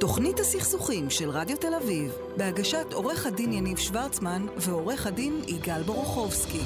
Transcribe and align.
תוכנית 0.00 0.40
הסכסוכים 0.40 1.10
של 1.10 1.30
רדיו 1.30 1.56
תל 1.56 1.74
אביב, 1.74 2.12
בהגשת 2.36 2.92
עורך 2.92 3.26
הדין 3.26 3.52
יניב 3.52 3.78
שוורצמן 3.78 4.46
ועורך 4.56 5.06
הדין 5.06 5.42
יגאל 5.46 5.82
בורוכובסקי. 5.82 6.60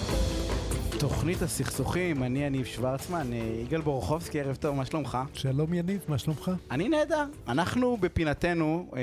תוכנית 0.99 1.42
הסכסוכים, 1.42 2.22
אני 2.22 2.45
יניב 2.45 2.67
שוורצמן, 2.67 3.33
אה, 3.33 3.38
יגאל 3.38 3.81
בורוכובסקי, 3.81 4.40
ערב 4.40 4.56
טוב, 4.56 4.76
מה 4.76 4.85
שלומך? 4.85 5.19
שלום 5.35 5.74
יניב, 5.74 6.04
מה 6.08 6.19
שלומך? 6.19 6.51
אני 6.71 6.88
נהדר. 6.88 7.24
אנחנו 7.49 7.97
בפינתנו 7.97 8.90
אה, 8.97 9.01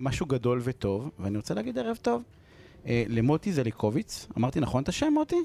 משהו 0.00 0.26
גדול 0.26 0.60
וטוב, 0.64 1.10
ואני 1.18 1.36
רוצה 1.36 1.54
להגיד 1.54 1.78
ערב 1.78 1.96
טוב 2.02 2.22
אה, 2.86 3.04
למוטי 3.08 3.52
זליקוביץ. 3.52 4.26
אמרתי 4.38 4.60
נכון 4.60 4.82
את 4.82 4.88
השם, 4.88 5.12
מוטי? 5.12 5.44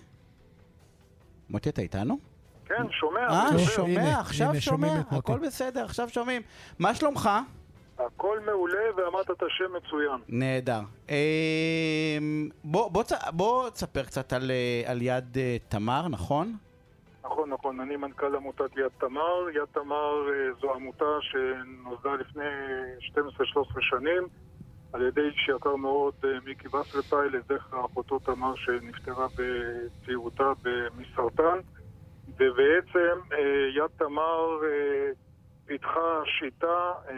מוטי, 1.49 1.69
אתה 1.69 1.81
איתנו? 1.81 2.17
כן, 2.65 2.83
שומע. 2.99 3.27
אה, 3.29 3.59
שומע, 3.59 4.01
הנה, 4.01 4.19
עכשיו 4.19 4.61
שומע. 4.61 5.01
הכל 5.11 5.39
בסדר, 5.39 5.85
עכשיו 5.85 6.09
שומעים. 6.09 6.41
מה 6.79 6.95
שלומך? 6.95 7.29
הכל 7.99 8.39
מעולה 8.45 8.83
ואמרת 8.95 9.31
את 9.31 9.43
השם 9.43 9.73
מצוין. 9.73 10.21
נהדר. 10.29 10.79
אה, 11.09 12.17
בוא, 12.63 12.91
בוא, 12.91 13.03
בוא 13.31 13.69
תספר 13.69 14.03
קצת 14.03 14.33
על, 14.33 14.51
אה, 14.51 14.91
על 14.91 15.01
יד 15.01 15.37
אה, 15.37 15.57
תמר, 15.69 16.07
נכון? 16.07 16.55
נכון, 17.23 17.49
נכון, 17.49 17.79
אני 17.79 17.95
מנכ"ל 17.95 18.35
עמותת 18.35 18.77
יד 18.77 18.91
תמר. 18.97 19.49
יד 19.53 19.65
תמר 19.71 20.29
אה, 20.29 20.53
זו 20.61 20.73
עמותה 20.73 21.05
שנוסדה 21.21 22.15
לפני 22.15 22.43
12-13 23.15 23.81
שנים 23.81 24.23
על 24.93 25.07
ידי 25.07 25.21
איש 25.21 25.49
יקר 25.55 25.75
מאוד, 25.75 26.13
מיקי 26.45 26.67
וסרטאי, 26.67 27.29
לזכר 27.29 27.85
אחותו 27.85 28.19
תמר 28.19 28.55
שנפטרה 28.55 29.27
בצעירותה 29.35 30.51
מסרטן. 30.97 31.59
ובעצם 32.37 33.19
יד 33.75 33.89
תמר 33.97 34.59
פיתחה 35.69 36.21
שיטה 36.25 36.91
אה, 37.09 37.13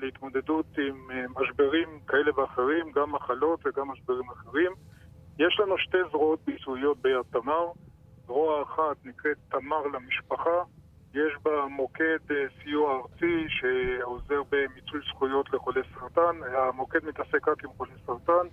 להתמודדות 0.00 0.66
עם 0.78 1.10
אה, 1.10 1.24
משברים 1.40 2.00
כאלה 2.06 2.40
ואחרים, 2.40 2.92
גם 2.92 3.12
מחלות 3.12 3.60
וגם 3.66 3.88
משברים 3.88 4.30
אחרים. 4.30 4.72
יש 5.38 5.60
לנו 5.60 5.78
שתי 5.78 5.96
זרועות 6.10 6.40
ביצועיות 6.44 6.98
ביד 7.02 7.22
תמר. 7.30 7.66
זרוע 8.26 8.62
אחת 8.62 8.96
נקראת 9.04 9.36
תמר 9.48 9.86
למשפחה, 9.86 10.62
יש 11.14 11.32
בה 11.42 11.66
מוקד 11.66 12.18
אה, 12.30 12.44
סיוע 12.62 12.96
ארצי 12.96 13.46
שעוזר 13.48 14.42
במיצוי 14.50 15.00
זכויות 15.08 15.52
לחולי 15.52 15.80
סרטן. 15.94 16.36
המוקד 16.56 17.04
מתעסק 17.04 17.48
רק 17.48 17.64
עם 17.64 17.70
חולי 17.76 17.94
סרטן, 18.06 18.46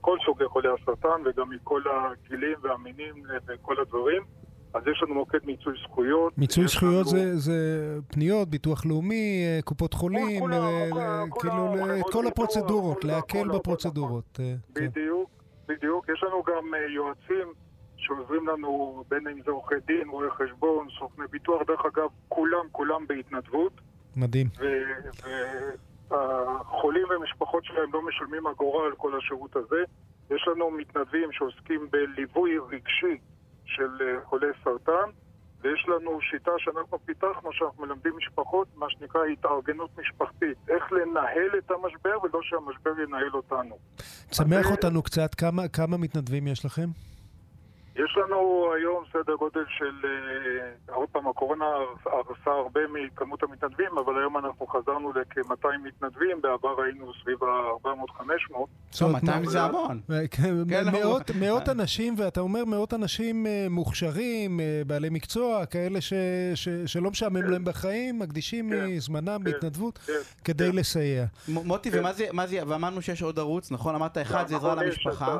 כל 0.00 0.18
סוגי 0.24 0.44
חולי 0.44 0.68
הסרטן 0.68 1.22
וגם 1.24 1.50
מכל 1.50 1.82
הגילים 1.90 2.58
והמינים 2.62 3.14
אה, 3.30 3.36
וכל 3.46 3.80
הדברים. 3.80 4.22
אז 4.74 4.82
יש 4.86 5.02
לנו 5.02 5.14
מוקד 5.14 5.38
מיצוי 5.44 5.74
זכויות. 5.82 6.38
מיצוי 6.38 6.68
זכויות 6.68 7.06
לנו- 7.06 7.18
זה, 7.18 7.36
זה 7.36 7.52
פניות, 8.08 8.48
ביטוח 8.48 8.86
לאומי, 8.86 9.42
אה, 9.44 9.62
קופות 9.64 9.94
חולים, 9.94 10.40
כולם, 10.40 10.52
אה, 10.54 10.82
אה, 10.82 10.88
כולם, 10.90 11.30
כאילו 11.40 11.52
חברות 11.72 12.06
את 12.06 12.12
כל 12.12 12.26
הפרוצדורות, 12.26 13.00
כולם, 13.00 13.14
להקל 13.14 13.38
כולם, 13.38 13.58
בפרוצדורות. 13.58 14.38
אה, 14.40 14.54
כן. 14.74 14.86
בדיוק, 14.86 15.30
בדיוק. 15.68 16.06
יש 16.08 16.22
לנו 16.22 16.42
גם 16.42 16.64
יועצים 16.94 17.52
שעוזרים 17.96 18.48
לנו, 18.48 19.02
בין 19.08 19.28
אם 19.28 19.38
זה 19.44 19.50
עורכי 19.50 19.74
דין, 19.86 20.08
רואי 20.08 20.28
חשבון, 20.30 20.86
סוכני 20.98 21.24
ביטוח. 21.30 21.62
דרך 21.66 21.80
אגב, 21.94 22.08
כולם, 22.28 22.64
כולם 22.72 23.06
בהתנדבות. 23.06 23.72
מדהים. 24.16 24.46
והחולים 26.10 27.02
ומשפחות 27.10 27.64
שלהם 27.64 27.92
לא 27.92 28.02
משלמים 28.06 28.46
אגורה 28.46 28.86
על 28.86 28.92
כל 28.96 29.18
השירות 29.18 29.56
הזה. 29.56 29.82
יש 30.30 30.48
לנו 30.48 30.70
מתנדבים 30.70 31.32
שעוסקים 31.32 31.88
בליווי 31.90 32.58
רגשי 32.58 33.18
של 33.76 33.90
אה, 34.00 34.24
חולי 34.24 34.46
סרטן, 34.64 35.08
ויש 35.60 35.86
לנו 35.88 36.20
שיטה 36.30 36.50
שאנחנו 36.58 36.98
פיתחנו, 37.04 37.52
שאנחנו 37.52 37.86
מלמדים 37.86 38.12
משפחות, 38.16 38.68
מה 38.76 38.86
שנקרא 38.90 39.20
התארגנות 39.32 39.90
משפחתית. 39.98 40.58
איך 40.68 40.92
לנהל 40.92 41.58
את 41.58 41.70
המשבר 41.70 42.16
ולא 42.22 42.40
שהמשבר 42.42 42.90
ינהל 43.08 43.30
אותנו. 43.34 43.78
תשמח 44.30 44.66
אז, 44.66 44.70
אותנו 44.72 45.02
קצת, 45.02 45.34
כמה- 45.34 45.68
כמה 45.68 45.96
מתנדבים 45.96 46.46
יש 46.46 46.64
לכם? 46.64 46.88
יש 47.96 48.16
לנו 48.16 48.70
היום 48.76 49.04
סדר 49.12 49.34
גודל 49.34 49.64
של, 49.78 49.94
אה, 50.04 50.94
עוד 50.94 51.08
פעם, 51.08 51.28
הקורונה 51.28 51.64
הרסה 52.06 52.50
הרבה 52.50 52.80
מכמות 52.92 53.42
המתנדבים, 53.42 53.98
אבל 54.04 54.18
היום 54.18 54.36
אנחנו 54.38 54.66
חזרנו 54.66 55.12
לכ-200 55.12 55.66
מתנדבים, 55.84 56.42
בעבר 56.42 56.82
היינו 56.82 57.12
סביב 57.22 57.44
ה-400-500. 57.44 58.54
זאת 58.90 59.02
אומרת, 59.02 59.22
200 59.22 59.44
מה- 59.44 59.50
זה 59.50 59.62
המון. 59.62 60.00
אה, 60.10 60.28
כן, 60.28 60.54
כן, 60.70 60.84
לא. 60.84 60.90
מאות, 60.92 61.30
מאות 61.40 61.68
אנשים, 61.68 62.14
ואתה 62.18 62.40
אומר 62.40 62.64
מאות 62.64 62.94
אנשים 62.94 63.46
אה, 63.46 63.66
מוכשרים, 63.70 64.60
אה, 64.60 64.82
בעלי 64.86 65.08
מקצוע, 65.10 65.66
כאלה 65.66 66.00
ש, 66.00 66.12
ש, 66.54 66.68
שלא 66.86 67.10
משעמם 67.10 67.50
להם 67.50 67.64
בחיים, 67.64 68.18
מקדישים 68.18 68.70
כן, 68.70 68.86
מזמנם 68.86 69.38
כן, 69.38 69.44
בהתנדבות 69.44 69.98
כן, 69.98 70.12
כדי 70.44 70.70
כן. 70.70 70.76
לסייע. 70.76 71.24
מוטי, 71.48 71.90
כן. 71.90 71.98
ומה 71.98 72.12
זה, 72.12 72.24
מה 72.32 72.46
זה, 72.46 72.58
ואמרנו 72.66 73.02
שיש 73.02 73.22
עוד 73.22 73.38
ערוץ, 73.38 73.70
נכון? 73.72 73.94
אמרת 73.94 74.18
אחד, 74.18 74.46
זה 74.46 74.56
עזרה 74.56 74.72
נכון, 74.74 74.84
למשפחה. 74.86 75.36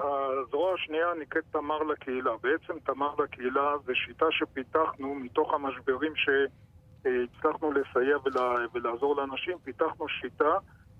הזרוע 0.48 0.74
השנייה 0.74 1.06
נקראת 1.22 1.44
תמר 1.52 1.82
לקהילה. 1.82 2.30
בעצם 2.42 2.78
תמר 2.84 3.14
לקהילה 3.18 3.74
זה 3.84 3.92
שיטה 3.94 4.26
שפיתחנו 4.30 5.14
מתוך 5.14 5.54
המשברים 5.54 6.12
שהצלחנו 6.16 7.72
לסייע 7.72 8.16
ולה, 8.24 8.54
ולעזור 8.74 9.16
לאנשים, 9.16 9.58
פיתחנו 9.64 10.08
שיטה 10.08 10.58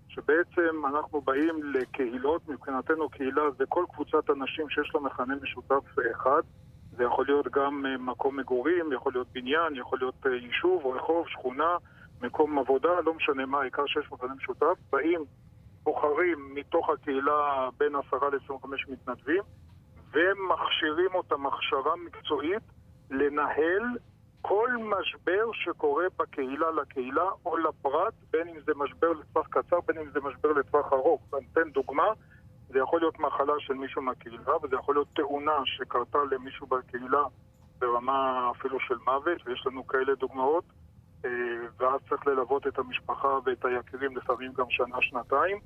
שבעצם 0.08 0.86
אנחנו 0.86 1.20
באים 1.20 1.62
לקהילות, 1.62 2.48
מבחינתנו 2.48 3.08
קהילה 3.08 3.42
זה 3.58 3.64
כל 3.68 3.84
קבוצת 3.92 4.30
אנשים 4.30 4.68
שיש 4.68 4.94
לה 4.94 5.00
מכנה 5.00 5.34
משותף 5.42 5.84
אחד. 6.10 6.42
זה 6.96 7.04
יכול 7.04 7.24
להיות 7.28 7.48
גם 7.48 7.86
אה, 7.86 7.98
מקום 7.98 8.36
מגורים, 8.36 8.92
יכול 8.92 9.12
להיות 9.12 9.28
בניין, 9.32 9.76
יכול 9.76 9.98
להיות 9.98 10.26
אה, 10.26 10.34
יישוב, 10.34 10.86
רחוב, 10.86 11.28
שכונה, 11.28 11.76
מקום 12.20 12.58
עבודה, 12.58 13.00
לא 13.04 13.14
משנה 13.14 13.46
מה, 13.46 13.60
העיקר 13.60 13.86
שיש 13.86 14.12
מכנה 14.12 14.34
משותף. 14.34 14.78
באים 14.90 15.24
בוחרים 15.82 16.54
מתוך 16.54 16.90
הקהילה 16.90 17.68
בין 17.78 17.92
10 17.94 18.16
ל-25 18.16 18.66
מתנדבים 18.88 19.42
ומכשירים 20.12 21.14
אותם 21.14 21.46
הכשרה 21.46 21.96
מקצועית 21.96 22.62
לנהל 23.10 23.82
כל 24.42 24.70
משבר 24.80 25.52
שקורה 25.52 26.04
בקהילה 26.18 26.70
לקהילה 26.70 27.28
או 27.46 27.56
לפרט, 27.56 28.14
בין 28.30 28.48
אם 28.48 28.60
זה 28.60 28.72
משבר 28.76 29.12
לטווח 29.12 29.46
קצר, 29.50 29.76
בין 29.86 29.98
אם 29.98 30.10
זה 30.10 30.20
משבר 30.20 30.52
לטווח 30.52 30.92
ארוך. 30.92 31.22
אני 31.34 31.46
אתן 31.52 31.70
דוגמה, 31.70 32.06
זה 32.68 32.78
יכול 32.78 33.00
להיות 33.00 33.18
מחלה 33.18 33.52
של 33.58 33.74
מישהו 33.74 34.02
מהקהילה 34.02 34.56
וזה 34.62 34.76
יכול 34.76 34.94
להיות 34.94 35.08
תאונה 35.14 35.56
שקרתה 35.64 36.18
למישהו 36.30 36.66
בקהילה 36.66 37.22
ברמה 37.78 38.50
אפילו 38.50 38.80
של 38.80 38.96
מוות, 39.06 39.46
ויש 39.46 39.66
לנו 39.66 39.86
כאלה 39.86 40.14
דוגמאות. 40.14 40.64
אה, 41.24 41.30
ואז 41.78 42.00
צריך 42.08 42.26
ללוות 42.26 42.66
את 42.66 42.78
המשפחה 42.78 43.38
ואת 43.44 43.64
היקירים 43.64 44.16
לפעמים 44.16 44.52
גם 44.52 44.66
שנה-שנתיים. 44.68 45.58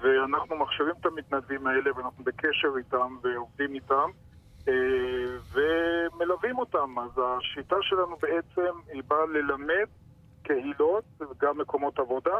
ואנחנו 0.00 0.56
מכשירים 0.56 0.94
את 1.00 1.06
המתנדבים 1.06 1.66
האלה 1.66 1.96
ואנחנו 1.96 2.24
בקשר 2.24 2.68
איתם 2.78 3.16
ועובדים 3.22 3.74
איתם 3.74 4.10
אה, 4.68 4.72
ומלווים 5.52 6.58
אותם. 6.58 6.98
אז 6.98 7.10
השיטה 7.18 7.76
שלנו 7.80 8.16
בעצם 8.16 8.78
היא 8.92 9.02
באה 9.06 9.26
ללמד 9.26 9.86
קהילות 10.42 11.04
וגם 11.20 11.58
מקומות 11.58 11.98
עבודה 11.98 12.38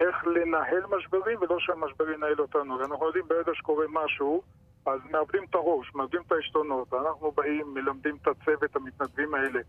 איך 0.00 0.26
לנהל 0.26 0.82
משברים 0.98 1.38
ולא 1.40 1.56
שהמשבר 1.58 2.10
ינהל 2.10 2.40
אותנו. 2.40 2.84
אנחנו 2.84 3.06
יודעים 3.06 3.24
ברגע 3.28 3.52
שקורה 3.54 3.86
משהו 3.88 4.42
אז 4.86 5.00
מאבדים 5.10 5.44
את 5.50 5.54
הראש, 5.54 5.94
מאבדים 5.94 6.20
את 6.26 6.32
העשתונות. 6.32 6.94
אנחנו 6.94 7.32
באים, 7.32 7.74
מלמדים 7.74 8.16
את 8.22 8.26
הצוות, 8.28 8.76
המתנדבים 8.76 9.34
האלה. 9.34 9.60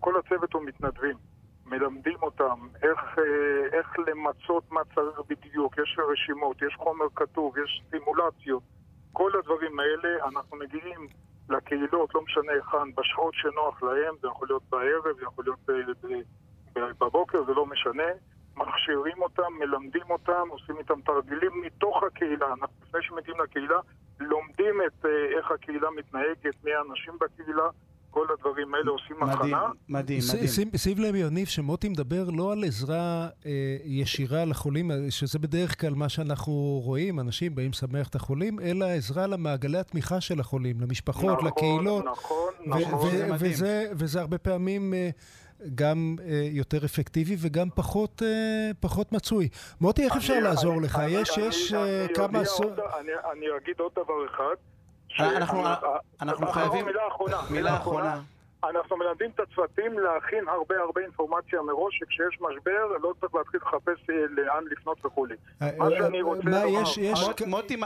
כל 0.00 0.18
הצוות 0.18 0.52
הוא 0.52 0.62
מתנדבים. 0.62 1.16
מלמדים 1.70 2.18
אותם 2.22 2.68
איך, 2.82 3.18
אה, 3.18 3.78
איך 3.78 3.98
למצות 3.98 4.70
מה 4.70 4.80
צריך 4.94 5.20
בדיוק, 5.28 5.78
יש 5.78 5.98
רשימות, 6.12 6.62
יש 6.62 6.74
חומר 6.76 7.06
כתוב, 7.14 7.58
יש 7.58 7.82
סימולציות. 7.90 8.62
כל 9.12 9.30
הדברים 9.38 9.80
האלה, 9.80 10.26
אנחנו 10.28 10.56
מגיעים 10.56 11.08
לקהילות, 11.48 12.14
לא 12.14 12.22
משנה 12.22 12.52
היכן, 12.52 12.94
בשעות 12.94 13.34
שנוח 13.34 13.82
להם, 13.82 14.14
זה 14.20 14.28
יכול 14.28 14.48
להיות 14.48 14.62
בערב, 14.70 15.16
זה 15.16 15.22
יכול 15.22 15.44
להיות 15.44 15.70
אה, 16.76 16.92
בבוקר, 17.00 17.44
זה 17.44 17.52
לא 17.54 17.66
משנה. 17.66 18.12
מכשירים 18.56 19.22
אותם, 19.22 19.52
מלמדים 19.58 20.10
אותם, 20.10 20.48
עושים 20.48 20.78
איתם 20.78 21.00
תרגילים 21.00 21.60
מתוך 21.60 22.02
הקהילה. 22.02 22.46
אנחנו 22.46 22.76
לפני 22.82 23.02
שמגיעים 23.02 23.40
לקהילה, 23.40 23.78
לומדים 24.20 24.82
את 24.86 25.04
אה, 25.04 25.38
איך 25.38 25.50
הקהילה 25.50 25.90
מתנהגת, 25.90 26.64
מי 26.64 26.74
האנשים 26.74 27.14
בקהילה, 27.20 27.68
כל 28.18 28.32
הדברים 28.38 28.74
האלה 28.74 28.90
עושים 28.90 29.16
מדהים, 29.20 29.54
הכנה. 29.54 29.70
מדהים, 29.88 30.20
ש- 30.20 30.30
מדהים. 30.34 30.46
שים- 30.76 30.98
לב, 30.98 31.14
יניב, 31.14 31.46
שמוטי 31.46 31.88
מדבר 31.88 32.30
לא 32.30 32.52
על 32.52 32.64
עזרה 32.64 33.28
אה, 33.46 33.50
ישירה 33.84 34.44
לחולים, 34.44 34.90
אה, 34.90 34.96
שזה 35.10 35.38
בדרך 35.38 35.80
כלל 35.80 35.94
מה 35.94 36.08
שאנחנו 36.08 36.52
רואים, 36.84 37.20
אנשים 37.20 37.54
באים 37.54 37.70
לשמח 37.70 38.08
את 38.08 38.14
החולים, 38.14 38.60
אלא 38.60 38.84
עזרה 38.84 39.26
למעגלי 39.26 39.78
התמיכה 39.78 40.20
של 40.20 40.40
החולים, 40.40 40.80
למשפחות, 40.80 41.24
נכון, 41.38 41.46
לקהילות. 41.46 42.04
נכון, 42.04 42.52
נכון. 42.66 42.94
ו- 42.94 43.10
זה 43.10 43.26
מדהים. 43.32 43.52
וזה, 43.52 43.86
וזה 43.92 44.20
הרבה 44.20 44.38
פעמים 44.38 44.94
אה, 44.94 45.10
גם 45.74 46.16
אה, 46.28 46.48
יותר 46.52 46.84
אפקטיבי 46.84 47.36
וגם 47.38 47.68
פחות, 47.74 48.22
אה, 48.22 48.70
פחות 48.80 49.12
מצוי. 49.12 49.48
מוטי, 49.80 50.04
איך 50.04 50.16
אפשר 50.16 50.32
אני- 50.34 50.42
לעזור 50.42 50.72
אני- 50.72 50.82
לך? 50.82 50.96
אני- 50.98 51.10
יש, 51.12 51.38
אני- 51.38 51.46
יש 51.46 51.72
אני 51.72 51.82
אה, 51.82 51.88
יודע 51.88 52.14
כמה. 52.14 52.38
עוד- 52.58 52.78
אני 53.00 53.08
אני 53.32 53.46
אגיד 53.62 53.74
עוד 53.80 53.92
דבר 53.92 54.26
אחד. 54.34 54.54
אנחנו- 55.20 55.62
ש- 55.64 56.22
אנחנו 56.22 56.50
אחרון, 56.50 56.68
חייבים- 56.68 56.86
מילה 56.86 57.08
אחרונה. 57.08 57.36
מילה 57.50 57.76
אחרונה. 57.76 58.20
אנחנו 58.64 58.96
מלמדים 58.96 59.30
את 59.34 59.40
הצוותים 59.40 59.98
להכין 59.98 60.48
הרבה 60.48 60.74
הרבה 60.78 61.00
אינפורמציה 61.00 61.62
מראש, 61.62 61.98
שכשיש 61.98 62.40
משבר 62.40 62.86
לא 63.02 63.12
צריך 63.20 63.34
להתחיל 63.34 63.60
לחפש 63.62 64.10
אה, 64.10 64.14
לאן 64.30 64.64
לפנות 64.70 65.04
וכולי. 65.06 65.34
אה, 65.62 65.68
מה 65.78 65.84
אה, 65.84 65.90
שאני 65.98 66.22
רוצה 66.22 66.42
מה, 66.44 66.64
לומר, 66.64 66.80
מוטי, 67.52 67.76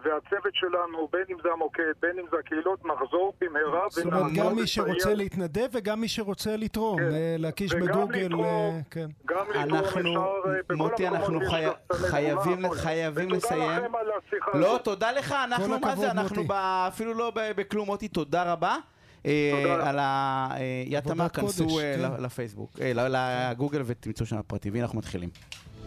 והצוות 0.02 0.54
שלנו, 0.54 1.08
בין 1.12 1.22
אם 1.30 1.36
זה 1.42 1.48
המוקד, 1.52 1.92
בין 2.00 2.18
אם 2.18 2.24
זה 2.30 2.36
הקהילות, 2.38 2.84
נחזור 2.84 3.34
במהרה 3.40 3.86
זאת 3.90 4.04
אומרת, 4.04 4.32
גם 4.36 4.54
מי. 4.56 4.66
שרוצה 4.66 5.14
להתנדב 5.14 5.68
וגם 5.72 6.00
מי 6.00 6.08
שרוצה 6.08 6.56
לתרום, 6.56 6.98
כן. 6.98 7.12
אה, 7.12 7.36
להקיש 7.38 7.74
וגם 7.74 7.86
בגוגל, 7.86 8.18
לתרום. 8.18 8.44
אה, 8.44 8.70
כן. 8.90 9.06
גם 9.26 9.46
לתרום 9.50 9.84
אפשר, 9.84 10.16
אה, 10.70 10.76
מוטי, 10.76 11.08
אנחנו 11.08 11.40
חייבים-. 11.92 12.72
חייבים 12.72 13.26
ותודה 13.26 13.36
לסיים. 13.36 13.70
לכם 13.70 13.94
על 13.94 14.06
השיחה 14.18 14.50
לא. 14.58 14.78
תודה 14.84 15.12
לך, 15.12 15.32
אנחנו, 15.44 15.80
מה 15.80 15.96
זה, 15.96 16.10
אנחנו 16.10 16.42
אפילו 16.88 17.14
לא 17.14 17.32
ב- 17.34 17.52
בכלום, 17.56 17.86
מוטי, 17.86 18.08
תודה 18.08 18.52
רבה. 18.52 18.76
אה, 19.26 19.50
תודה. 19.62 19.88
על 19.88 19.98
ה... 19.98 20.48
אה, 20.56 20.82
כנסו 21.28 21.78
אה, 21.80 21.94
כן. 21.96 22.22
ל- 22.22 22.24
לפייסבוק, 22.24 22.78
ל- 22.80 23.16
לגוגל 23.50 23.82
ותמצאו 23.86 24.26
שם 24.26 24.40
פרטים, 24.46 24.72
והנה 24.72 24.84
אנחנו 24.84 24.98
מתחילים. 24.98 25.28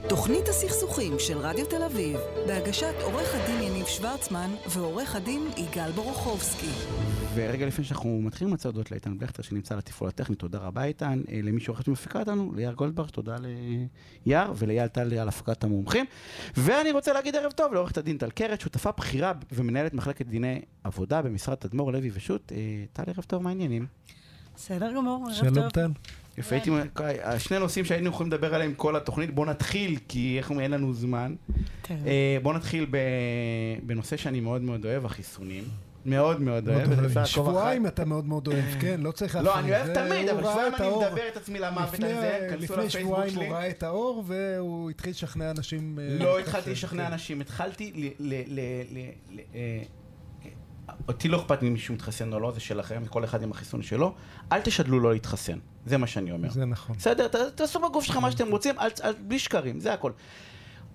תוכנית 0.09 0.47
הסכסוכים 0.47 1.19
של 1.19 1.37
רדיו 1.37 1.65
תל 1.65 1.83
אביב, 1.83 2.19
בהגשת 2.47 2.93
עורך 3.03 3.35
הדין 3.35 3.61
יניב 3.61 3.85
שוורצמן 3.85 4.51
ועורך 4.69 5.15
הדין 5.15 5.47
יגאל 5.57 5.91
בורוכובסקי. 5.91 6.69
ורגע 7.33 7.65
לפני 7.65 7.85
שאנחנו 7.85 8.21
מתחילים, 8.21 8.53
רוצה 8.53 8.69
להודות 8.69 8.91
לאיתן 8.91 9.17
בלכטר 9.17 9.43
שנמצא 9.43 9.73
על 9.73 9.79
התפעול 9.79 10.09
הטכני, 10.09 10.35
תודה 10.35 10.59
רבה 10.59 10.83
איתן. 10.83 11.21
אה, 11.31 11.39
למי 11.43 11.59
שעורכת 11.59 11.87
ומפיקה 11.87 12.19
אותנו, 12.19 12.51
ליאר 12.55 12.73
גולדברג, 12.73 13.09
תודה 13.09 13.35
ליאר 14.25 14.53
ולאייל 14.55 14.87
טל 14.87 15.13
על 15.13 15.27
הפקת 15.27 15.63
המומחים. 15.63 16.05
ואני 16.57 16.91
רוצה 16.91 17.13
להגיד 17.13 17.35
ערב 17.35 17.51
טוב 17.51 17.73
לעורכת 17.73 17.97
הדין 17.97 18.17
טל 18.17 18.29
קרת, 18.29 18.61
שותפה 18.61 18.91
בכירה 18.91 19.33
ומנהלת 19.51 19.93
מחלקת 19.93 20.25
דיני 20.25 20.61
עבודה 20.83 21.21
במשרד 21.21 21.55
תדמור 21.55 21.91
לוי 21.91 22.09
ושות'. 22.13 22.51
אה, 22.51 22.57
טל, 22.93 23.03
ערב 23.07 23.23
טוב, 23.27 23.43
מה 23.43 23.49
העניינים? 23.49 23.85
בסדר 24.55 24.93
גמור, 24.95 25.25
ערב 25.27 25.35
שלום 25.35 25.55
טוב. 25.55 25.69
טל. 25.69 25.91
יפה, 26.37 26.55
הייתי, 26.55 26.71
שני 27.37 27.59
נושאים 27.59 27.85
שהיינו 27.85 28.09
יכולים 28.09 28.31
לדבר 28.31 28.55
עליהם 28.55 28.73
כל 28.73 28.95
התוכנית, 28.95 29.35
בואו 29.35 29.45
נתחיל, 29.45 29.97
כי 30.07 30.37
איך 30.37 30.49
אומרים, 30.49 30.63
אין 30.63 30.71
לנו 30.81 30.93
זמן. 30.93 31.35
אה, 31.91 32.37
בואו 32.41 32.55
נתחיל 32.55 32.85
בנושא 33.83 34.17
שאני 34.17 34.39
מאוד 34.39 34.61
מאוד 34.61 34.85
אוהב, 34.85 35.05
החיסונים. 35.05 35.63
מאוד 36.05 36.41
מאוד 36.41 36.69
אוהב. 36.69 37.25
שבועיים 37.25 37.87
אתה 37.87 38.05
מאוד 38.05 38.25
מאוד 38.25 38.47
אוהב, 38.47 38.65
כן, 38.81 39.01
לא 39.01 39.11
צריך 39.11 39.35
לא. 39.35 39.59
אני 39.59 39.71
אוהב 39.71 39.93
תמיד, 39.93 40.29
אבל 40.29 40.41
שבועיים 40.41 40.75
אני. 40.75 40.87
מדבר 40.89 41.27
את 41.31 41.37
עצמי 41.37 41.59
למוות 41.59 41.93
על 41.93 41.99
זה, 41.99 42.47
כנסו 42.49 42.73
לפני 42.73 42.89
שבועיים. 42.89 43.35
הוא 43.35 43.43
ראה 43.43 43.69
את 43.69 43.83
האור 43.83 44.23
והוא 44.27 44.89
התחיל 44.89 45.11
לשכנע 45.11 45.51
אנשים... 45.51 45.99
אה, 46.01 46.25
לא 46.25 46.39
התחלתי 46.39 46.71
לשכנע 46.71 47.05
כן. 47.05 47.11
אנשים, 47.11 47.41
התחלתי 47.41 48.13
אה, 49.55 49.83
אותי 51.07 51.27
לא 51.27 51.37
אכפת 51.41 51.61
ממי 51.63 51.79
שהוא 51.79 51.95
מתחסן 51.95 52.33
או 52.33 52.39
לא, 52.39 52.51
זה 52.51 52.59
שלכם, 52.59 53.03
כל 53.09 53.23
אחד 53.23 53.43
עם 53.43 53.51
החיסון 53.51 53.81
שלו. 53.81 54.13
אל 54.51 54.61
תשדלו 54.61 54.99
לא 54.99 55.13
להתחסן, 55.13 55.57
זה 55.85 55.97
מה 55.97 56.07
שאני 56.07 56.31
אומר. 56.31 56.49
זה 56.49 56.65
נכון. 56.65 56.95
בסדר, 56.97 57.27
ת- 57.27 57.35
תעשו 57.35 57.79
בגוף 57.79 58.03
שלך 58.03 58.15
מה 58.17 58.31
שאתם 58.31 58.47
רוצים, 58.51 58.79
אל- 58.79 58.87
אל- 59.03 59.13
בלי 59.27 59.39
שקרים, 59.39 59.79
זה 59.79 59.93
הכל. 59.93 60.11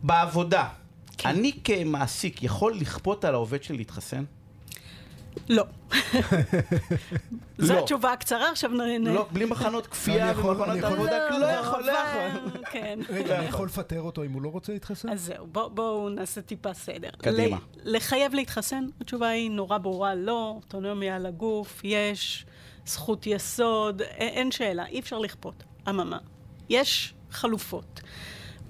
בעבודה, 0.02 0.68
כן. 1.18 1.28
אני 1.28 1.52
כמעסיק 1.64 2.42
יכול 2.42 2.74
לכפות 2.74 3.24
על 3.24 3.34
העובד 3.34 3.62
שלי 3.62 3.76
להתחסן? 3.76 4.24
לא. 5.48 5.64
זו 7.58 7.74
לא. 7.74 7.78
התשובה 7.78 8.12
הקצרה, 8.12 8.50
עכשיו 8.50 8.70
נ... 8.70 8.80
נ- 8.80 9.14
לא, 9.14 9.26
בלי 9.32 9.44
מחנות 9.44 9.86
כפייה 9.86 10.32
ומחנות 10.36 10.84
עבודה, 10.84 11.38
לא 11.38 11.46
יכול, 11.46 11.82
לא 11.86 11.92
יכול. 11.92 12.50
כן. 12.70 12.98
רגע, 13.08 13.38
אני 13.38 13.46
יכול 13.46 13.66
לפטר 13.66 14.00
אותו 14.00 14.24
אם 14.24 14.32
הוא 14.32 14.42
לא 14.42 14.48
רוצה 14.48 14.72
להתחסן? 14.72 15.08
אז 15.08 15.20
זהו, 15.24 15.46
בוא- 15.46 15.68
בואו 15.68 16.08
נעשה 16.08 16.40
טיפה 16.42 16.74
סדר. 16.74 17.08
קדימה. 17.18 17.56
לחייב 17.84 18.34
להתחסן, 18.34 18.84
התשובה 19.00 19.28
היא 19.28 19.50
נורא 19.50 19.78
ברורה, 19.78 20.14
לא, 20.14 20.52
אוטונומיה 20.56 21.16
על 21.16 21.26
הגוף, 21.26 21.80
יש, 21.84 22.46
זכות 22.86 23.26
יסוד, 23.26 24.02
אין 24.02 24.50
שאלה, 24.50 24.86
אי 24.86 25.00
אפשר 25.00 25.18
לכפות. 25.18 25.64
אממה, 25.88 26.18
יש 26.68 27.14
חלופות. 27.30 28.00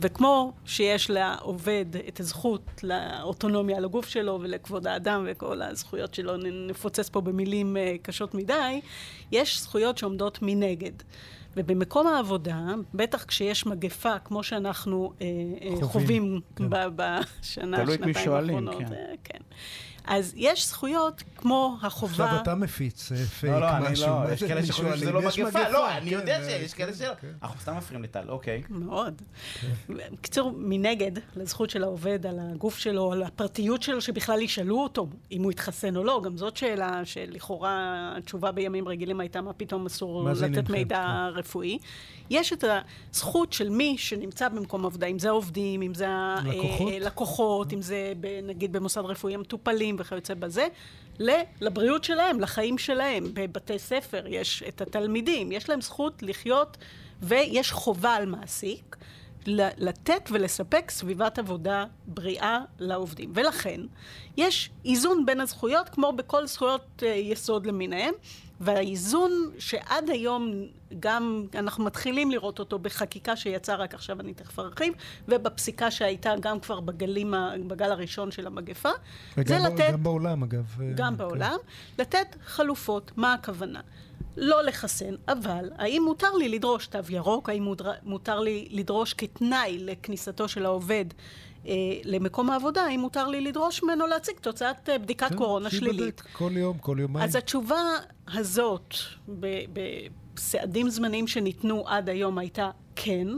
וכמו 0.01 0.53
שיש 0.65 1.11
לעובד 1.11 1.85
את 2.09 2.21
הזכות 2.21 2.63
לאוטונומיה 2.83 3.77
על 3.77 3.85
הגוף 3.85 4.09
שלו 4.09 4.39
ולכבוד 4.43 4.87
האדם 4.87 5.27
וכל 5.29 5.63
הזכויות 5.63 6.15
שלו, 6.15 6.37
נפוצץ 6.37 7.09
פה 7.09 7.21
במילים 7.21 7.77
אה, 7.77 7.97
קשות 8.03 8.35
מדי, 8.35 8.81
יש 9.33 9.61
זכויות 9.61 9.99
שעומדות 9.99 10.39
מנגד. 10.43 10.93
ובמקום 11.57 12.07
העבודה, 12.07 12.61
בטח 12.95 13.25
כשיש 13.25 13.67
מגפה, 13.67 14.19
כמו 14.19 14.43
שאנחנו 14.43 15.13
אה, 15.21 15.27
אה, 15.63 15.87
חווים, 15.87 15.87
חווים 15.87 16.41
כן. 16.57 16.65
בשנה, 16.97 17.77
תלוי 17.77 17.95
את 17.95 18.01
מי 18.01 18.07
שנתיים 18.07 18.25
שואלים, 18.25 18.69
האחרונות, 18.69 18.89
כן. 18.89 18.95
אה, 18.95 19.15
כן. 19.25 19.39
אז 20.07 20.33
יש 20.37 20.69
זכויות 20.69 21.23
כמו 21.37 21.77
החובה... 21.83 22.25
עכשיו 22.25 22.43
אתה 22.43 22.55
מפיץ 22.55 23.13
אה, 23.13 23.17
פייק 23.17 23.53
לא, 23.53 23.61
לא, 23.61 23.91
משהו. 23.91 24.07
לא, 24.07 24.19
מה 24.19 24.33
יש 24.33 24.41
זה 24.41 24.49
כאלה 24.49 24.67
שחושבים 24.67 24.97
שזה 24.97 25.13
לא 25.13 25.23
מגפה, 25.23 25.69
לא, 25.69 25.91
אני 25.91 26.11
כן, 26.11 26.17
יודע 26.17 26.41
אה, 26.41 26.45
שיש 26.45 26.75
כאלה 26.75 26.93
כן, 26.93 26.99
שלא. 26.99 27.15
כן. 27.21 27.29
אנחנו 27.43 27.61
סתם 27.61 27.77
מפריעים 27.77 28.05
לטל, 28.05 28.25
אוקיי. 28.29 28.63
מאוד. 28.69 29.23
בקיצור, 29.89 30.53
מנגד, 30.57 31.13
לזכות 31.37 31.71
של 31.71 31.85
העובד 31.85 32.27
על 32.27 32.39
הגוף 32.41 32.79
שלו, 32.79 33.13
על 33.13 33.23
הפרטיות 33.23 33.83
שלו, 33.83 34.01
שבכלל 34.01 34.43
ישאלו 34.43 34.83
אותו 34.83 35.07
אם 35.33 35.43
הוא 35.43 35.51
התחסן 35.51 35.97
או 35.97 36.05
לא, 36.05 36.21
גם 36.25 36.37
זאת 36.37 36.57
שאלה 36.57 37.05
שלכאורה 37.05 38.13
התשובה 38.17 38.53
בימים 38.53 38.89
רגילים 38.89 39.21
הייתה 39.21 39.41
מה 39.41 39.53
פתאום 39.53 39.87
אסור 39.87 40.29
לתת? 40.31 40.71
מידע 40.71 41.29
רפואי. 41.35 41.79
יש 42.31 42.53
את 42.53 42.65
הזכות 43.13 43.53
של 43.53 43.69
מי 43.69 43.99
שנמצא 43.99 44.49
במקום 44.49 44.87
עבודה, 44.87 45.07
אם 45.07 45.19
זה 45.19 45.29
העובדים, 45.29 45.83
אם 45.83 45.95
זה 45.95 46.07
לקוחות? 46.45 46.93
הלקוחות, 46.93 47.73
אם 47.73 47.83
זה 47.83 48.13
ב- 48.21 48.41
נגיד 48.43 48.73
במוסד 48.73 49.01
רפואי 49.01 49.35
המטופלים 49.35 49.96
וכיוצא 49.99 50.35
בזה, 50.35 50.67
לבריאות 51.61 52.05
שלהם, 52.05 52.41
לחיים 52.41 52.79
שלהם. 52.79 53.25
בבתי 53.35 53.79
ספר 53.79 54.25
יש 54.27 54.63
את 54.69 54.81
התלמידים, 54.81 55.53
יש 55.53 55.69
להם 55.69 55.81
זכות 55.81 56.23
לחיות, 56.23 56.77
ויש 57.23 57.73
חובה 57.73 58.15
על 58.15 58.27
מעסיק. 58.27 58.97
לתת 59.77 60.29
ולספק 60.31 60.91
סביבת 60.91 61.39
עבודה 61.39 61.85
בריאה 62.07 62.59
לעובדים. 62.79 63.33
ולכן, 63.35 63.81
יש 64.37 64.71
איזון 64.85 65.27
בין 65.27 65.41
הזכויות, 65.41 65.89
כמו 65.89 66.13
בכל 66.13 66.47
זכויות 66.47 67.03
אה, 67.03 67.09
יסוד 67.09 67.67
למיניהם, 67.67 68.15
והאיזון 68.61 69.31
שעד 69.59 70.11
היום 70.11 70.67
גם 71.01 71.47
אנחנו 71.55 71.85
מתחילים 71.85 72.31
לראות 72.31 72.59
אותו 72.59 72.79
בחקיקה 72.79 73.37
שיצאה 73.37 73.77
רק 73.77 73.95
עכשיו, 73.95 74.21
אני 74.21 74.35
תכף 74.35 74.59
ארחיב, 74.59 74.95
ובפסיקה 75.29 75.91
שהייתה 75.91 76.35
גם 76.41 76.61
כבר 76.61 76.81
בגלים, 76.81 77.35
בגל 77.67 77.91
הראשון 77.91 78.31
של 78.31 78.47
המגפה, 78.47 78.89
זה 79.37 79.43
וגם 79.43 79.63
ב- 79.63 79.67
לתת... 79.67 79.93
גם 79.93 80.03
בעולם, 80.03 80.43
אגב. 80.43 80.77
אה, 80.81 80.93
גם 80.95 81.13
כן. 81.13 81.17
בעולם, 81.17 81.57
לתת 81.99 82.37
חלופות. 82.45 83.13
מה 83.17 83.35
הכוונה? 83.35 83.81
לא 84.37 84.63
לחסן, 84.63 85.15
אבל 85.29 85.71
האם 85.79 86.03
מותר 86.05 86.33
לי 86.33 86.49
לדרוש 86.49 86.87
תו 86.87 86.99
ירוק? 87.09 87.49
האם 87.49 87.63
מותר, 87.63 87.93
מותר 88.03 88.41
לי 88.41 88.69
לדרוש 88.71 89.15
כתנאי 89.15 89.79
לכניסתו 89.79 90.49
של 90.49 90.67
העובד 90.67 91.05
אה, 91.67 91.73
למקום 92.05 92.51
העבודה? 92.51 92.83
האם 92.83 93.01
מותר 93.01 93.29
לי 93.29 93.41
לדרוש 93.41 93.83
ממנו 93.83 94.07
להציג 94.07 94.37
תוצאת 94.41 94.89
אה, 94.89 94.99
בדיקת 94.99 95.29
כן, 95.29 95.37
קורונה 95.37 95.71
שלילית? 95.71 96.21
כל 96.33 96.51
יום, 96.55 96.79
כל 96.79 96.97
יומיים. 97.01 97.25
אז 97.25 97.37
התשובה 97.37 97.81
הזאת, 98.29 98.95
ב- 99.41 99.65
בסעדים 100.37 100.91
זמניים 100.91 101.27
שניתנו 101.27 101.89
עד 101.89 102.09
היום, 102.09 102.39
הייתה 102.39 102.71
כן. 102.97 103.29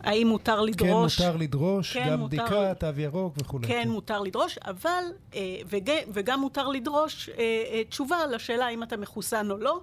האם 0.00 0.26
מותר 0.26 0.56
כן, 0.56 0.66
לדרוש... 0.66 1.20
מותר 1.20 1.36
לדרוש, 1.36 1.92
כן, 1.92 2.08
גם 2.10 2.20
מותר. 2.20 2.36
בדיקה, 2.36 2.74
תו 2.74 3.00
ירוק 3.00 3.34
וכולי. 3.42 3.66
כן, 3.66 3.88
מותר 3.88 4.20
לדרוש, 4.20 4.58
אבל, 4.58 5.04
אה, 5.34 5.56
וג, 5.66 5.90
וגם 6.12 6.40
מותר 6.40 6.68
לדרוש 6.68 7.28
אה, 7.28 7.34
אה, 7.72 7.84
תשובה 7.84 8.26
לשאלה 8.26 8.68
אם 8.68 8.82
אתה 8.82 8.96
מחוסן 8.96 9.50
או 9.50 9.56
לא, 9.56 9.80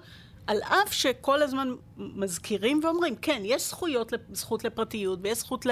על 0.48 0.58
אף 0.62 0.94
שכל 0.94 1.42
הזמן 1.42 1.76
מזכירים 1.98 2.80
ואומרים, 2.84 3.16
כן, 3.16 3.42
יש 3.46 3.70
זכויות, 3.70 4.14
זכות 4.34 4.64
לפרטיות, 4.64 5.20
ויש 5.22 5.38
זכות 5.38 5.66
ל... 5.66 5.70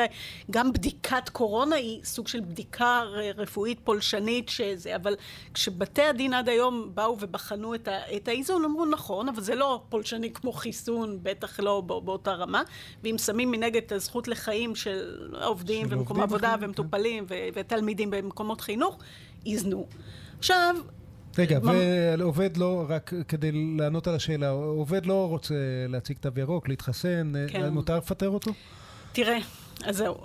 גם 0.52 0.74
בדיקת 0.74 1.30
קורונה 1.30 1.76
היא 1.76 2.04
סוג 2.04 2.28
של 2.28 2.40
בדיקה 2.40 3.02
רפואית 3.38 3.80
פולשנית 3.84 4.50
שזה, 4.50 4.96
אבל 4.96 5.16
כשבתי 5.54 6.02
הדין 6.02 6.34
עד 6.34 6.50
היום 6.50 6.92
באו 6.94 7.18
ובחנו 7.20 7.76
את, 7.76 7.88
ה, 7.88 8.16
את 8.16 8.28
האיזון, 8.28 8.66
אמרו, 8.66 8.86
נכון, 8.86 9.30
אבל 9.30 9.42
זה 9.42 9.56
לא 9.56 9.82
פולשני 9.90 10.34
כמו 10.34 10.52
חיסון, 10.54 11.20
בטח 11.24 11.60
לא 11.60 11.82
בא, 11.82 12.00
באותה 12.00 12.32
רמה, 12.32 12.64
ואם 13.04 13.18
שמים 13.18 13.52
מנגד 13.52 13.82
את 13.84 13.92
הזכות 13.92 14.28
לחיים 14.28 14.76
של 14.76 15.28
עובדים 15.42 15.90
של 15.90 15.94
ומקום 15.94 16.18
עובדים 16.18 16.24
עבודה 16.24 16.56
כן. 16.60 16.66
ומטופלים 16.66 17.26
ו- 17.30 17.48
ותלמידים 17.54 18.12
במקומות 18.12 18.62
חינוך, 18.62 18.98
איזנו. 19.46 19.88
עכשיו, 20.38 20.76
רגע, 21.38 21.60
ועובד 22.18 22.58
לא, 22.58 22.86
רק 22.90 23.14
כדי 23.28 23.52
לענות 23.78 24.08
על 24.08 24.16
השאלה, 24.16 24.50
עובד 24.50 25.06
לא 25.06 25.28
רוצה 25.30 25.56
להציג 25.90 26.18
תו 26.18 26.30
ירוק, 26.38 26.68
להתחסן, 26.68 27.34
כן. 27.48 27.64
אה, 27.64 27.70
מותר 27.70 27.98
לפטר 27.98 28.30
אותו? 28.30 28.52
תראה, 29.12 29.38
אז 29.84 29.98
זהו, 29.98 30.18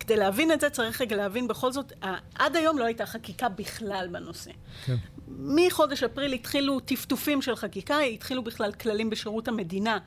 כדי 0.00 0.16
להבין 0.16 0.52
את 0.52 0.60
זה 0.60 0.70
צריך 0.70 1.00
רגע 1.00 1.16
להבין 1.16 1.48
בכל 1.48 1.72
זאת, 1.72 1.92
עד 2.34 2.56
היום 2.56 2.78
לא 2.78 2.84
הייתה 2.84 3.06
חקיקה 3.06 3.48
בכלל 3.48 4.08
בנושא. 4.12 4.50
כן. 4.84 4.96
מחודש 5.28 6.02
אפריל 6.02 6.32
התחילו 6.32 6.80
טפטופים 6.80 7.42
של 7.42 7.56
חקיקה, 7.56 7.98
התחילו 7.98 8.44
בכלל 8.44 8.72
כללים 8.72 9.10
בשירות 9.10 9.48
המדינה 9.48 9.98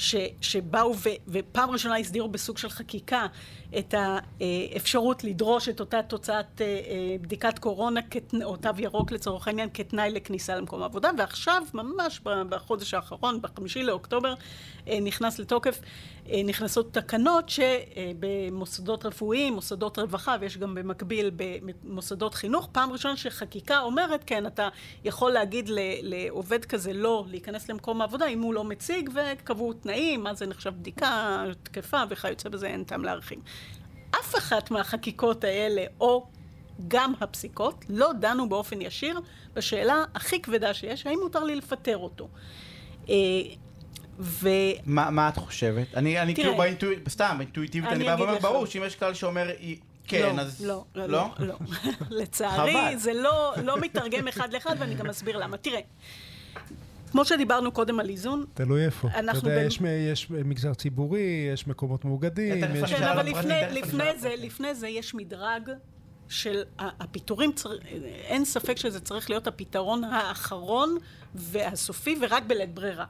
ש, 0.00 0.14
שבאו 0.40 0.94
ו, 0.96 1.08
ופעם 1.28 1.70
ראשונה 1.70 1.96
הסדירו 1.96 2.28
בסוג 2.28 2.58
של 2.58 2.68
חקיקה 2.68 3.26
את 3.78 3.94
האפשרות 3.98 5.24
לדרוש 5.24 5.68
את 5.68 5.80
אותה 5.80 6.02
תוצאת 6.02 6.60
אה, 6.60 6.66
אה, 6.66 7.16
בדיקת 7.20 7.58
קורונה 7.58 8.00
או 8.44 8.56
תו 8.56 8.70
ירוק 8.78 9.12
לצורך 9.12 9.48
העניין 9.48 9.68
כתנאי 9.74 10.10
לכניסה 10.10 10.56
למקום 10.56 10.82
העבודה. 10.82 11.10
ועכשיו 11.18 11.62
ממש 11.74 12.20
בחודש 12.24 12.94
האחרון, 12.94 13.42
בחמישי 13.42 13.82
לאוקטובר 13.82 14.34
אה, 14.88 14.98
נכנס 15.00 15.38
לתוקף, 15.38 15.80
נכנסות 16.44 16.94
תקנות 16.94 17.48
שבמוסדות 17.48 19.06
רפואיים, 19.06 19.54
מוסדות 19.54 19.98
רווחה 19.98 20.36
ויש 20.40 20.58
גם 20.58 20.74
במקביל 20.74 21.30
במוסדות 21.36 22.34
חינוך, 22.34 22.68
פעם 22.72 22.92
ראשונה 22.92 23.16
שחקיקה 23.16 23.80
אומרת 23.80 24.24
כן 24.26 24.46
אתה 24.46 24.68
יכול 25.04 25.32
להגיד 25.32 25.70
לעובד 26.02 26.64
כזה 26.64 26.92
לא 26.92 27.24
להיכנס 27.28 27.70
למקום 27.70 28.00
העבודה 28.00 28.26
אם 28.26 28.42
הוא 28.42 28.54
לא 28.54 28.64
מציג 28.64 29.10
וקבעו 29.14 29.72
תנאים, 29.72 30.22
מה 30.22 30.34
זה 30.34 30.46
נחשב 30.46 30.70
בדיקה 30.70 31.44
תקפה 31.62 32.02
וכיוצא 32.10 32.48
בזה 32.48 32.66
אין 32.66 32.84
טעם 32.84 33.04
להרחיב. 33.04 33.38
אף 34.10 34.34
אחת 34.38 34.70
מהחקיקות 34.70 35.44
האלה, 35.44 35.84
או 36.00 36.26
גם 36.88 37.12
הפסיקות, 37.20 37.84
לא 37.88 38.12
דנו 38.12 38.48
באופן 38.48 38.80
ישיר 38.80 39.20
בשאלה 39.54 40.04
הכי 40.14 40.42
כבדה 40.42 40.74
שיש, 40.74 41.06
האם 41.06 41.18
מותר 41.22 41.44
לי 41.44 41.56
לפטר 41.56 41.96
אותו. 41.96 42.28
ו... 44.20 44.48
מה, 44.86 45.10
מה 45.10 45.28
את 45.28 45.36
חושבת? 45.36 45.94
אני, 45.94 46.20
אני 46.22 46.34
כאילו 46.34 46.56
באינטואיטיבית, 46.56 47.08
סתם, 47.08 47.34
באינטואיטיבית, 47.38 47.90
אני 47.90 48.04
בא 48.04 48.16
ואומר, 48.18 48.38
ברור 48.38 48.66
שאם 48.66 48.82
יש 48.86 48.96
כלל 48.96 49.14
שאומר 49.14 49.50
כן, 50.10 50.36
לא, 50.36 50.42
אז... 50.42 50.64
לא, 50.66 50.84
לא, 50.94 51.06
לא. 51.06 51.28
לא. 51.38 51.54
לצערי, 52.20 52.98
זה 52.98 53.12
לא, 53.14 53.54
לא 53.64 53.80
מתרגם 53.80 54.28
אחד 54.28 54.52
לאחד, 54.52 54.76
ואני 54.78 54.94
גם 54.94 55.06
אסביר 55.06 55.36
למה. 55.36 55.56
תראה, 55.56 55.80
כמו 57.10 57.24
שדיברנו 57.24 57.72
קודם 57.72 58.00
על 58.00 58.08
איזון, 58.08 58.44
תלוי 58.54 58.84
איפה. 58.84 59.08
אנחנו... 59.14 59.40
אתה 59.40 59.48
יודע, 59.50 59.62
יש, 59.62 59.80
יש 60.12 60.30
מגזר 60.30 60.74
ציבורי, 60.74 61.50
יש 61.52 61.66
מקומות 61.66 62.04
מאוגדים, 62.04 62.64
יש... 62.74 62.94
כן, 62.94 63.02
אבל 63.02 63.26
לפני, 63.26 63.60
לפני, 63.70 64.18
זה, 64.18 64.34
לפני 64.38 64.74
זה 64.74 64.88
יש 64.88 65.14
מדרג 65.14 65.70
של 66.28 66.62
הפיטורים, 66.78 67.52
צר... 67.52 67.70
אין 68.04 68.44
ספק 68.44 68.76
שזה 68.76 69.00
צריך 69.00 69.30
להיות 69.30 69.46
הפתרון 69.46 70.04
האחרון 70.04 70.96
והסופי, 71.34 72.16
ורק 72.20 72.42
בלית 72.46 72.74
ברירה. 72.74 73.04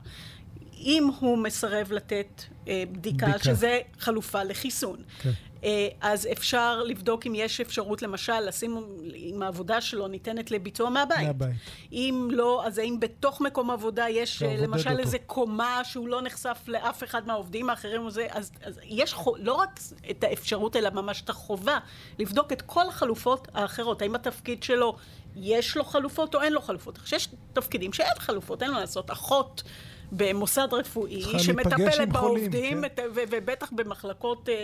אם 0.81 1.11
הוא 1.21 1.39
מסרב 1.39 1.93
לתת 1.93 2.43
אה, 2.69 2.83
בדיקה, 2.93 3.27
בדיקה, 3.27 3.45
שזה 3.45 3.81
חלופה 3.99 4.43
לחיסון. 4.43 4.97
כן. 5.23 5.31
אה, 5.65 5.89
אז 6.01 6.29
אפשר 6.33 6.83
לבדוק 6.83 7.27
אם 7.27 7.33
יש 7.35 7.61
אפשרות 7.61 8.03
למשל 8.03 8.41
לשים, 8.41 8.87
אם 9.17 9.43
העבודה 9.43 9.81
שלו 9.81 10.09
ניתנת 10.09 10.51
לביצוע 10.51 10.91
מהבית. 10.91 11.19
מהבית. 11.27 11.57
אם 11.93 12.29
לא, 12.33 12.63
אז 12.67 12.79
האם 12.79 13.01
בתוך 13.01 13.41
מקום 13.41 13.71
עבודה 13.71 14.09
יש 14.09 14.43
אה, 14.43 14.57
למשל 14.57 14.91
אותו. 14.91 15.01
איזה 15.01 15.19
קומה 15.19 15.81
שהוא 15.85 16.09
לא 16.09 16.23
נחשף 16.23 16.59
לאף 16.67 17.05
אחד 17.05 17.27
מהעובדים 17.27 17.71
האחרים, 17.71 18.07
וזה, 18.07 18.27
אז, 18.31 18.53
אז 18.63 18.81
יש 18.85 19.15
חו, 19.15 19.35
לא 19.39 19.55
רק 19.55 19.81
את 20.11 20.25
האפשרות 20.25 20.77
אלא 20.77 20.91
ממש 20.91 21.23
את 21.23 21.31
החובה 21.31 21.79
לבדוק 22.19 22.53
את 22.53 22.63
כל 22.63 22.89
החלופות 22.89 23.49
האחרות. 23.55 24.03
האם 24.03 24.15
התפקיד 24.15 24.63
שלו 24.63 24.97
יש 25.37 25.77
לו 25.77 25.85
חלופות 25.85 26.35
או 26.35 26.43
אין 26.43 26.53
לו 26.53 26.61
חלופות. 26.61 26.99
שיש 27.05 27.29
תפקידים 27.53 27.93
שאין 27.93 28.19
חלופות, 28.19 28.63
אין 28.63 28.71
לו 28.71 28.79
לעשות. 28.79 29.11
אחות 29.11 29.63
במוסד 30.13 30.69
רפואי 30.73 31.39
שמטפלת 31.39 32.09
בעובדים, 32.09 32.83
כן. 32.97 33.03
ובטח 33.15 33.73
במחלקות 33.73 34.49
אה, 34.49 34.55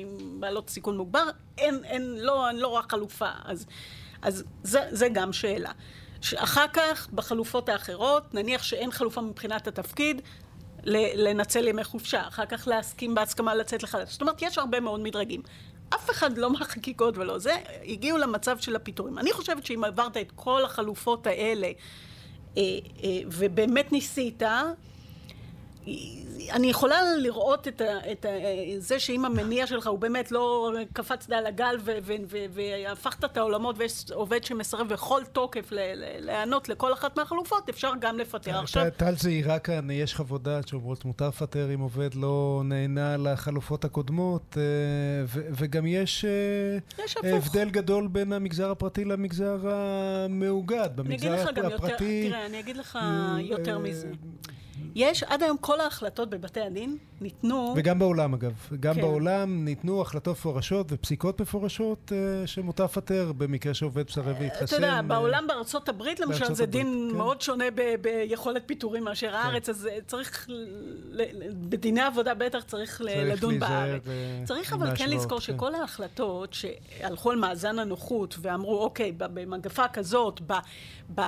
עם 0.00 0.40
בעלות 0.40 0.70
סיכון 0.70 0.96
מוגבר, 0.96 1.24
אין, 1.58 1.84
אין, 1.84 2.16
לא, 2.18 2.46
לא 2.54 2.68
רק 2.68 2.90
חלופה. 2.90 3.28
אז, 3.44 3.66
אז 4.22 4.44
זה, 4.62 4.80
זה 4.90 5.08
גם 5.08 5.32
שאלה. 5.32 5.72
אחר 6.36 6.66
כך, 6.72 7.08
בחלופות 7.12 7.68
האחרות, 7.68 8.34
נניח 8.34 8.62
שאין 8.62 8.90
חלופה 8.90 9.20
מבחינת 9.20 9.66
התפקיד, 9.66 10.22
לנצל 10.84 11.68
ימי 11.68 11.84
חופשה, 11.84 12.28
אחר 12.28 12.46
כך 12.46 12.68
להסכים 12.68 13.14
בהסכמה 13.14 13.54
לצאת 13.54 13.82
לחל"ת. 13.82 14.08
זאת 14.08 14.20
אומרת, 14.20 14.42
יש 14.42 14.58
הרבה 14.58 14.80
מאוד 14.80 15.00
מדרגים. 15.00 15.42
אף 15.94 16.10
אחד 16.10 16.38
לא 16.38 16.50
מהחקיקות 16.52 17.18
ולא 17.18 17.38
זה, 17.38 17.56
הגיעו 17.86 18.18
למצב 18.18 18.58
של 18.58 18.76
הפיטורים. 18.76 19.18
אני 19.18 19.32
חושבת 19.32 19.66
שאם 19.66 19.84
עברת 19.84 20.16
את 20.16 20.32
כל 20.34 20.64
החלופות 20.64 21.26
האלה, 21.26 21.70
ובאמת 23.26 23.92
ניסית, 23.92 24.42
אני 26.50 26.66
יכולה 26.66 27.16
לראות 27.16 27.68
את, 27.68 27.80
ה, 27.80 28.12
את 28.12 28.24
ה, 28.24 28.28
זה 28.78 28.98
שאם 28.98 29.24
המניע 29.24 29.66
שלך 29.66 29.86
הוא 29.86 29.98
באמת 29.98 30.32
לא 30.32 30.72
קפצת 30.92 31.32
על 31.32 31.46
הגל 31.46 31.76
והפכת 32.52 33.24
את 33.24 33.36
העולמות 33.36 33.76
ויש 33.78 34.04
עובד 34.14 34.44
שמסרב 34.44 34.88
בכל 34.88 35.22
תוקף 35.32 35.68
להיענות 35.70 36.68
לכל 36.68 36.92
אחת 36.92 37.18
מהחלופות, 37.18 37.68
אפשר 37.68 37.92
גם 38.00 38.18
לפטר. 38.18 38.58
עכשיו... 38.58 38.86
טל 38.96 39.16
זהירה 39.16 39.58
כאן, 39.58 39.90
יש 39.90 40.14
חוות 40.14 40.42
דעת 40.42 40.68
שאומרות 40.68 41.04
מותר 41.04 41.28
לפטר 41.28 41.74
אם 41.74 41.80
עובד 41.80 42.14
לא 42.14 42.62
נהנה 42.64 43.16
לחלופות 43.16 43.84
הקודמות, 43.84 44.56
אה, 44.56 44.62
ו, 45.26 45.40
וגם 45.58 45.86
יש, 45.86 46.24
אה, 46.24 47.04
יש 47.04 47.16
הבדל 47.16 47.70
גדול 47.70 48.08
בין 48.08 48.32
המגזר 48.32 48.70
הפרטי 48.70 49.04
למגזר 49.04 49.58
המאוגד. 49.62 50.88
במגזר 50.94 51.32
הפרטי... 51.34 51.64
יותר, 51.72 51.96
תראה, 51.96 52.46
אני 52.46 52.60
אגיד 52.60 52.76
לך 52.76 52.98
יותר 53.38 53.78
מזה. 53.78 54.08
יש 54.94 55.22
עד 55.22 55.42
היום 55.42 55.56
כל 55.56 55.80
ההחלטות 55.80 56.30
בבתי 56.30 56.60
הדין 56.60 56.96
ניתנו... 57.20 57.74
וגם 57.76 57.98
בעולם 57.98 58.34
אגב. 58.34 58.52
גם 58.80 58.94
כן. 58.94 59.00
בעולם 59.00 59.64
ניתנו 59.64 60.02
החלטות 60.02 60.36
מפורשות 60.36 60.86
ופסיקות 60.90 61.40
מפורשות 61.40 62.12
uh, 62.12 62.46
שמותר 62.46 62.84
לפטר 62.84 63.32
במקרה 63.36 63.74
שעובד 63.74 64.04
מסרב 64.08 64.36
להתחסן. 64.40 64.64
אתה 64.64 64.76
יודע, 64.76 64.98
uh, 64.98 65.02
בעולם 65.02 65.44
בארצות 65.48 65.88
הברית 65.88 66.20
למשל 66.20 66.38
בארצות 66.38 66.56
זה 66.56 66.64
הברית, 66.64 66.84
דין 66.84 67.08
כן. 67.10 67.16
מאוד 67.16 67.40
שונה 67.40 67.64
ב- 67.74 67.94
ביכולת 68.00 68.62
פיטורים 68.66 69.04
מאשר 69.04 69.30
כן. 69.30 69.34
הארץ, 69.34 69.68
אז 69.68 69.86
אה, 69.86 69.98
צריך, 70.06 70.48
בדיני 71.68 72.00
עבודה 72.00 72.34
בטח 72.34 72.62
צריך, 72.64 72.96
צריך 72.98 73.02
לדון 73.06 73.58
בארץ. 73.58 74.02
צריך 74.44 74.72
אבל 74.72 74.96
כן 74.96 75.10
לזכור 75.10 75.38
כן. 75.38 75.44
שכל 75.44 75.74
ההחלטות 75.74 76.54
שהלכו 76.54 77.30
על 77.30 77.36
מאזן 77.36 77.78
הנוחות 77.78 78.36
ואמרו, 78.40 78.82
אוקיי, 78.82 79.12
במגפה 79.16 79.88
כזאת, 79.88 80.40
ב... 80.46 80.52
ב 81.14 81.20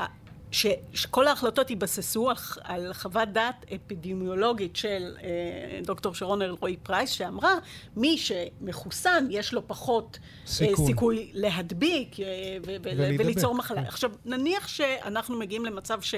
ש, 0.52 0.66
שכל 0.94 1.26
ההחלטות 1.26 1.70
התבססו 1.70 2.30
על, 2.30 2.36
על 2.62 2.92
חוות 2.92 3.28
דעת 3.28 3.66
אפידמיולוגית 3.74 4.76
של 4.76 5.16
אה, 5.22 5.80
דוקטור 5.84 6.14
שרון 6.14 6.42
אלרועי 6.42 6.76
פרייס, 6.76 7.10
שאמרה, 7.10 7.54
מי 7.96 8.18
שמחוסן 8.18 9.26
יש 9.30 9.52
לו 9.52 9.68
פחות 9.68 10.18
אה, 10.22 10.46
סיכוי, 10.46 10.84
אה, 10.84 10.86
סיכוי 10.86 11.30
להדביק 11.34 12.20
אה, 12.20 12.26
ו- 12.66 12.76
ו- 12.84 13.16
וליצור 13.18 13.54
מחלה. 13.54 13.82
כן. 13.82 13.86
עכשיו, 13.88 14.10
נניח 14.24 14.68
שאנחנו 14.68 15.38
מגיעים 15.38 15.64
למצב 15.64 16.00
ש... 16.02 16.14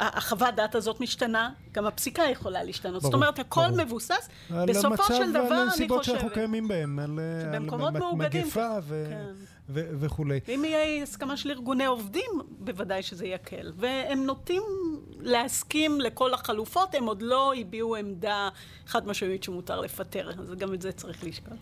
החוות 0.00 0.54
דעת 0.54 0.74
הזאת 0.74 1.00
משתנה, 1.00 1.50
גם 1.72 1.86
הפסיקה 1.86 2.22
יכולה 2.22 2.62
להשתנות. 2.62 3.02
ברור, 3.02 3.12
זאת 3.12 3.14
אומרת, 3.14 3.38
הכל 3.38 3.60
ברור. 3.60 3.84
מבוסס. 3.84 4.28
בסופו 4.50 4.66
של 4.66 4.72
דבר, 4.72 4.82
אני 4.92 4.96
חושבת... 4.98 5.10
על 5.10 5.36
המצב 5.36 5.50
ועל 5.50 5.62
הנסיבות 5.62 6.04
שאנחנו 6.04 6.30
קיימים 6.30 6.68
בהן, 6.68 6.98
על, 6.98 7.18
על 7.52 8.16
מגפה 8.16 8.78
ו... 8.82 9.06
כן. 9.10 9.32
ו- 9.72 9.88
וכולי. 10.00 10.40
ואם 10.48 10.64
יהיה 10.64 11.02
הסכמה 11.02 11.36
של 11.36 11.50
ארגוני 11.50 11.86
עובדים, 11.86 12.30
בוודאי 12.58 13.02
שזה 13.02 13.26
יקל. 13.26 13.72
והם 13.76 14.24
נוטים 14.24 14.62
להסכים 15.20 16.00
לכל 16.00 16.34
החלופות, 16.34 16.94
הם 16.94 17.04
עוד 17.04 17.22
לא 17.22 17.52
הביעו 17.60 17.96
עמדה 17.96 18.48
חד 18.86 19.06
משמעית 19.06 19.42
שמותר 19.42 19.80
לפטר, 19.80 20.30
אז 20.38 20.54
גם 20.58 20.74
את 20.74 20.82
זה 20.82 20.92
צריך 20.92 21.24
לשקול. 21.24 21.56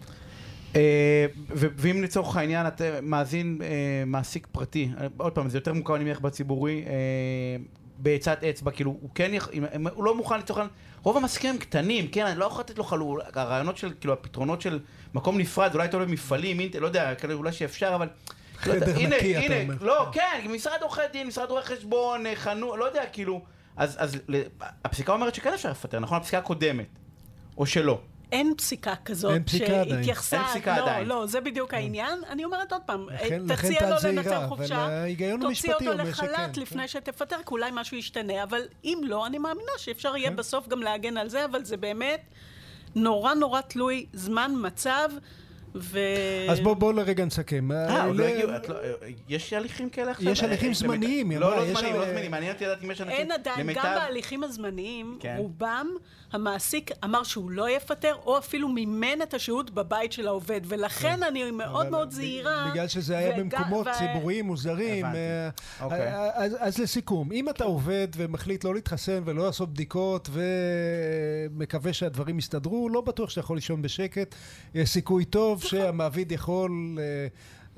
אה, 0.76 1.26
ואם 1.52 2.02
לצורך 2.02 2.36
העניין 2.36 2.66
את 2.66 2.82
מאזין 3.02 3.58
אה, 3.62 3.68
מעסיק 4.06 4.46
פרטי, 4.52 4.90
עוד 5.16 5.32
פעם, 5.32 5.48
זה 5.48 5.58
יותר 5.58 5.72
מוכר 5.72 5.96
אני 5.96 6.04
מניח 6.04 6.20
בציבורי, 6.20 6.84
אה, 6.86 6.92
בעצת 7.98 8.44
אצבע, 8.44 8.70
כאילו, 8.70 8.90
הוא 9.00 9.10
כן, 9.14 9.30
הוא 9.94 10.04
לא 10.04 10.14
מוכן 10.14 10.38
לצורך 10.38 10.58
העניין, 10.58 10.76
רוב 11.02 11.16
המעסיקים 11.16 11.50
הם 11.50 11.58
קטנים, 11.58 12.08
כן, 12.08 12.26
אני 12.26 12.38
לא 12.38 12.44
יכול 12.44 12.60
לתת 12.60 12.78
לו 12.78 12.84
חלול, 12.84 13.20
הרעיונות 13.34 13.76
של, 13.76 13.92
כאילו, 14.00 14.12
הפתרונות 14.12 14.60
של 14.60 14.80
מקום 15.14 15.38
נפרד, 15.38 15.74
אולי 15.74 15.88
טוב 15.88 16.02
במפעלים, 16.02 16.60
לא 16.80 16.86
יודע, 16.86 17.12
אולי 17.32 17.52
שאפשר, 17.52 17.94
אבל... 17.94 18.06
לא 18.66 18.72
חדר 18.72 18.98
לא 18.98 19.08
נקי, 19.08 19.46
אתה 19.46 19.62
אומר. 19.62 19.74
לא, 19.80 20.06
כן, 20.12 20.46
משרד 20.50 20.82
עורכי 20.82 21.00
דין, 21.12 21.26
משרד 21.26 21.50
רואי 21.50 21.62
חשבון, 21.62 22.24
חנות, 22.34 22.78
לא 22.78 22.84
יודע, 22.84 23.02
כאילו, 23.12 23.40
אז, 23.76 23.96
אז 23.98 24.16
הפסיקה 24.84 25.12
אומרת 25.12 25.34
שכן 25.34 25.52
אפשר 25.54 25.70
לפטר, 25.70 25.98
נכון? 25.98 26.16
הפסיקה 26.16 26.38
הקודמת, 26.38 26.88
או 27.58 27.66
שלא. 27.66 28.00
אין 28.32 28.54
פסיקה 28.56 28.94
כזאת 29.04 29.32
אין 29.32 29.44
פסיקה 29.44 29.84
שהתייחסה, 29.84 30.36
אין 30.36 30.46
פסיקה 30.46 30.76
לא, 30.78 30.82
עדיין. 30.82 31.06
לא, 31.08 31.26
זה 31.26 31.40
בדיוק 31.40 31.74
העניין. 31.74 32.18
אני 32.28 32.44
אומרת 32.44 32.72
עוד 32.72 32.82
פעם, 32.86 33.06
לכן, 33.10 33.54
תציע 33.56 33.90
לו 33.90 33.96
לנצל 34.04 34.46
חופשה, 34.48 35.04
תוציא 35.40 35.74
אותו 35.74 35.92
לחל"ת 35.92 36.56
לפני 36.56 36.82
כן. 36.82 36.88
שתפטר, 36.88 37.36
כי 37.36 37.50
אולי 37.50 37.70
משהו 37.72 37.96
ישתנה, 37.96 38.42
אבל 38.42 38.60
אם 38.84 39.00
לא, 39.04 39.26
אני 39.26 39.38
מאמינה 39.38 39.72
שאפשר 39.78 40.16
יהיה 40.16 40.30
כן. 40.30 40.36
בסוף 40.36 40.68
גם 40.68 40.82
להגן 40.82 41.16
על 41.16 41.28
זה, 41.28 41.44
אבל 41.44 41.64
זה 41.64 41.76
באמת 41.76 42.20
נורא 42.94 43.34
נורא 43.34 43.60
תלוי 43.60 44.06
זמן, 44.12 44.52
מצב. 44.56 45.08
ו... 45.74 45.98
אז 46.50 46.60
בואו 46.60 46.74
בוא 46.76 46.92
לרגע 46.92 47.24
נסכם. 47.24 47.72
אה, 47.72 48.04
עוד 48.04 48.16
לא 48.16 48.24
הגיעו, 48.24 48.56
את 48.56 48.68
לא- 48.68 48.76
יש 49.28 49.52
הליכים 49.52 49.90
כאלה 49.90 50.10
עכשיו? 50.10 50.32
יש 50.32 50.42
הליכים 50.42 50.68
אה, 50.68 50.74
זמניים, 50.74 51.30
היא 51.30 51.38
לא, 51.38 51.46
אמרה, 51.46 51.56
לא 51.56 51.62
יש, 51.66 51.76
זמניים, 51.78 51.94
לא 51.96 52.02
אה, 52.02 52.08
זמניים, 52.10 52.30
מעניין 52.30 52.52
אותי 52.52 52.64
לדעת 52.64 52.84
אם 52.84 52.90
יש 52.90 53.00
אנשים, 53.00 53.16
אין 53.16 53.32
עדיין, 53.32 53.60
למיטב- 53.66 53.78
גם 53.84 53.94
בהליכים 53.94 54.44
הזמניים, 54.44 55.16
כן. 55.20 55.34
רובם, 55.38 55.86
המעסיק 56.32 56.90
אמר 57.04 57.22
שהוא 57.22 57.50
לא 57.50 57.70
יפטר, 57.70 58.14
או 58.26 58.38
אפילו 58.38 58.68
מימן 58.68 59.22
את 59.22 59.34
השהות 59.34 59.70
בבית 59.70 60.12
של 60.12 60.26
העובד, 60.28 60.60
ולכן 60.64 61.22
אני 61.22 61.50
מאוד 61.50 61.70
כן. 61.70 61.78
אבל 61.80 61.90
מאוד 61.90 62.08
ב- 62.08 62.12
זהירה. 62.12 62.68
בגלל 62.72 62.88
שזה 62.88 63.18
היה 63.18 63.30
וג- 63.30 63.38
במקומות 63.40 63.86
ו- 63.86 63.90
ציבוריים 63.98 64.44
מוזרים. 64.46 65.04
הבנתי. 65.04 65.18
אה, 65.18 65.84
אוקיי. 65.84 66.00
אה, 66.14 66.30
אז, 66.44 66.56
אז 66.58 66.78
לסיכום, 66.78 67.32
אם 67.32 67.48
אתה 67.48 67.64
עובד 67.64 68.08
ומחליט 68.16 68.64
לא 68.64 68.74
להתחסן 68.74 69.22
ולא 69.24 69.44
לעשות 69.46 69.72
בדיקות 69.72 70.28
ומקווה 71.50 71.92
שהדברים 71.92 72.38
יסתדרו, 72.38 72.88
לא 72.88 73.00
בטוח 73.00 73.30
שאתה 73.30 73.40
יכול 73.40 73.56
לישון 73.56 73.82
בשקט. 73.82 74.34
יש 74.74 74.90
סיכוי 74.90 75.24
טוב. 75.24 75.62
שהמעביד 75.68 76.32
יכול... 76.32 76.98
אה, 76.98 77.26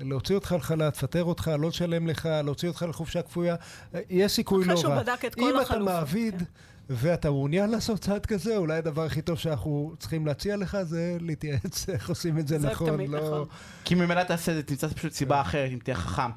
להוציא 0.03 0.35
אותך 0.35 0.55
לחל"ת, 0.57 0.97
לפטר 0.97 1.23
אותך, 1.23 1.51
לא 1.59 1.67
לשלם 1.67 2.07
לך, 2.07 2.29
להוציא 2.43 2.67
אותך 2.67 2.85
לחופשה 2.89 3.21
כפויה, 3.21 3.55
אה, 3.95 3.99
יש 4.09 4.31
סיכוי 4.31 4.63
אחרי 4.63 4.73
לא 4.73 4.79
שהוא. 4.79 4.95
בדק 4.95 5.25
את 5.25 5.35
כל 5.35 5.41
אם 5.41 5.49
אתה 5.49 5.61
החלופות, 5.61 5.87
מעביד 5.87 6.39
כן. 6.39 6.45
ואתה 6.89 7.29
מעוניין 7.29 7.69
לעשות 7.69 7.99
צעד 7.99 8.25
כזה, 8.25 8.57
אולי 8.57 8.77
הדבר 8.77 9.03
הכי 9.03 9.21
טוב 9.21 9.37
שאנחנו 9.37 9.93
צריכים 9.99 10.25
להציע 10.25 10.57
לך 10.57 10.77
זה 10.83 11.17
להתייעץ 11.19 11.89
איך 11.89 12.09
עושים 12.09 12.39
את 12.39 12.47
זה 12.47 12.59
זה 12.59 12.67
נכון. 12.67 12.89
תמיד 12.89 13.09
לא... 13.09 13.19
נכון. 13.19 13.45
כי 13.85 13.95
ממילא 13.95 14.23
תעשה 14.23 14.51
את 14.51 14.57
זה, 14.57 14.63
תמצא 14.63 14.87
פשוט 14.87 15.11
סיבה 15.11 15.41
אחרת, 15.41 15.71
אם 15.71 15.79
תהיה 15.83 15.95
חכם. 15.95 16.31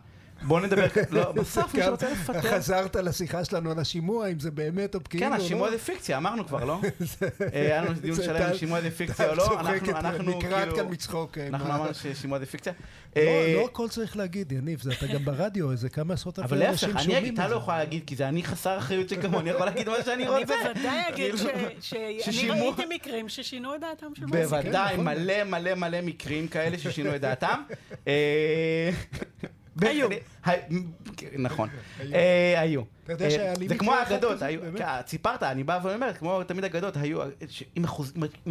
בוא 0.46 0.60
נדבר, 0.60 0.86
לא, 1.10 1.32
בסוף 1.42 1.74
מי 1.74 1.80
גם 1.80 1.86
שרוצה 1.86 2.10
לפטר... 2.10 2.40
חזרת 2.42 2.96
לשיחה 2.96 3.44
שלנו 3.44 3.70
על 3.70 3.78
השימוע, 3.78 4.28
אם 4.28 4.40
זה 4.40 4.50
באמת 4.50 4.94
או 4.94 5.00
כאילו. 5.10 5.24
כן, 5.24 5.30
לא? 5.30 5.36
השימוע 5.36 5.70
זה 5.70 5.78
פיקציה, 5.78 6.16
אמרנו 6.16 6.46
כבר, 6.46 6.64
לא? 6.64 6.80
אה, 7.22 7.60
היה 7.60 7.82
לנו 7.82 7.92
דיון 7.92 8.16
זה 8.16 8.24
שלם 8.24 8.42
אם 8.52 8.56
שימוע 8.58 8.80
זה 8.80 8.90
פיקציה 8.90 9.30
או 9.30 9.34
לא, 9.34 9.60
אנחנו, 9.60 10.40
כאילו... 10.40 10.76
כאן 10.76 10.86
מצחוק. 10.90 11.38
אה, 11.38 11.46
אנחנו 11.46 11.66
אמרנו 11.68 11.94
ששימוע 11.94 12.38
זה 12.38 12.46
פיקציה. 12.46 12.72
לא- 13.16 13.22
אה, 13.22 13.54
לא 13.56 13.64
הכל 13.64 13.88
צריך 13.88 14.16
להגיד, 14.16 14.52
יניב, 14.52 14.82
זה 14.82 14.92
אתה 14.92 15.06
גם 15.06 15.24
ברדיו, 15.24 15.70
איזה 15.70 15.88
כמה 15.88 16.14
עשרות 16.14 16.38
אלפי 16.38 16.48
אבל 16.48 16.58
להפך, 16.58 16.72
אנשים 16.72 16.90
אני 16.90 17.02
שומעים 17.02 17.18
אגיד, 17.24 17.32
את 17.32 17.38
אתה 17.38 17.48
זה. 17.48 17.54
לא 17.54 17.58
יכולה 17.60 17.78
להגיד, 17.78 18.02
כי 18.06 18.16
זה 18.16 18.28
אני 18.28 18.44
חסר 18.44 18.78
אחריות 18.78 19.08
שכמוני, 19.08 19.40
אני 19.40 19.50
יכול 19.50 19.66
להגיד 19.66 19.88
מה 19.88 19.96
שאני 20.04 20.26
אני 20.26 20.26
רוצה. 20.26 20.54
בוודאי 20.64 21.00
אגיד 21.08 21.34
כאילו, 21.34 21.38
שאני 22.20 22.50
ראיתי 22.50 22.82
מקרים 22.94 23.28
ששינו 23.28 23.74
את 23.74 23.80
דעתם 23.80 24.06
של 24.14 24.26
מעסיקים. 24.26 24.48
בוודאי, 24.48 24.92
נכון. 24.92 25.04
מלא 25.04 25.44
מלא 25.44 25.74
מלא 25.74 26.00
מקרים 26.00 26.48
כאלה 26.48 26.78
ששינו 26.78 27.14
את 27.16 27.20
דעתם. 27.20 27.62
אה, 28.08 28.90
היו. 29.82 30.08
נכון, 31.38 31.68
אה, 32.14 32.54
היו. 32.60 32.82
אה, 33.10 33.52
לי 33.58 33.68
זה 33.68 33.74
כמו 33.78 33.94
האגדות? 33.94 34.38
כן, 34.78 34.86
סיפרת, 35.06 35.42
אני 35.42 35.64
בא 35.64 35.80
ואומר, 35.82 36.12
כמו 36.14 36.44
תמיד 36.44 36.64
אגדות, 36.64 36.96
היו, 36.96 37.20
אם 37.76 37.84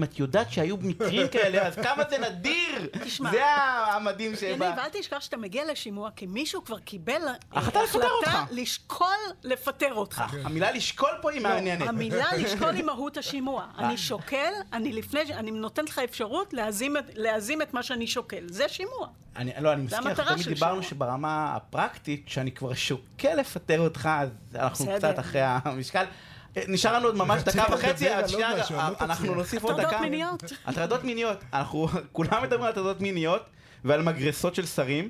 את 0.03 0.19
יודעת 0.19 0.51
שהיו 0.51 0.77
מקרים 0.77 1.27
כאלה, 1.27 1.67
אז 1.67 1.75
כמה 1.75 2.03
זה 2.09 2.17
נדיר! 2.17 2.89
תשמע. 3.03 3.31
זה 3.31 3.45
המדהים 3.45 4.35
שבא. 4.35 4.47
יניב, 4.47 4.79
אל 4.79 4.89
תשכח 4.91 5.19
שאתה 5.19 5.37
מגיע 5.37 5.71
לשימוע, 5.71 6.09
כי 6.15 6.25
מישהו 6.25 6.63
כבר 6.63 6.79
קיבל 6.79 7.21
אה, 7.27 7.33
החלטה. 7.51 8.45
לשקול 8.51 9.07
לפטר 9.43 9.93
אותך. 9.93 10.19
אה, 10.33 10.39
המילה 10.43 10.71
לשקול 10.71 11.09
פה 11.21 11.31
היא 11.31 11.41
מעניינת. 11.41 11.81
לא, 11.81 11.89
המילה 11.89 12.25
לשקול 12.37 12.75
היא 12.75 12.83
מהות 12.83 13.17
השימוע. 13.17 13.65
אה. 13.79 13.87
אני 13.87 13.97
שוקל, 13.97 14.51
אני 14.73 14.93
לפני, 14.93 15.21
אני 15.33 15.51
נותנת 15.51 15.89
לך 15.89 15.99
אפשרות 15.99 16.53
להזים 17.15 17.61
את- 17.61 17.73
מה 17.73 17.83
שאני 17.83 18.07
שוקל. 18.07 18.43
זה 18.49 18.69
שימוע. 18.69 19.07
אני, 19.35 19.51
לא, 19.59 19.73
אני 19.73 19.87
אנחנו 19.93 20.23
תמיד 20.25 20.47
דיברנו. 20.47 20.83
שברמה 20.83 21.55
הפרקטית, 21.55 21.82
שאני 22.25 22.51
כבר 22.51 22.73
שוקל 22.73 23.35
לפטר 23.35 23.79
אותך, 23.79 24.09
אז 24.11 24.29
אנחנו 24.55 24.85
בסדר. 24.85 24.97
קצת 24.97 25.19
אחרי 25.19 25.41
המשקל. 25.43 26.05
נשאר 26.67 26.93
לנו 26.93 27.05
עוד 27.05 27.15
ממש 27.15 27.43
דקה 27.43 27.63
וחצי, 27.73 28.09
על 28.09 28.27
שנייה, 28.27 28.51
אנחנו. 29.01 29.35
נוסיף 29.35 29.63
עוד 29.63 29.75
דקה. 29.75 29.87
הטרדות 29.87 30.01
מיניות. 30.01 30.43
הטרדות 30.65 31.03
מיניות. 31.03 31.43
אנחנו 31.53 31.87
כולם 32.11 32.43
מדברים 32.43 32.63
על 32.63 32.69
הטרדות 32.69 33.01
מיניות 33.01 33.45
ועל 33.83 34.01
מגרסות 34.01 34.55
של 34.55 34.65
שרים. 34.65 35.09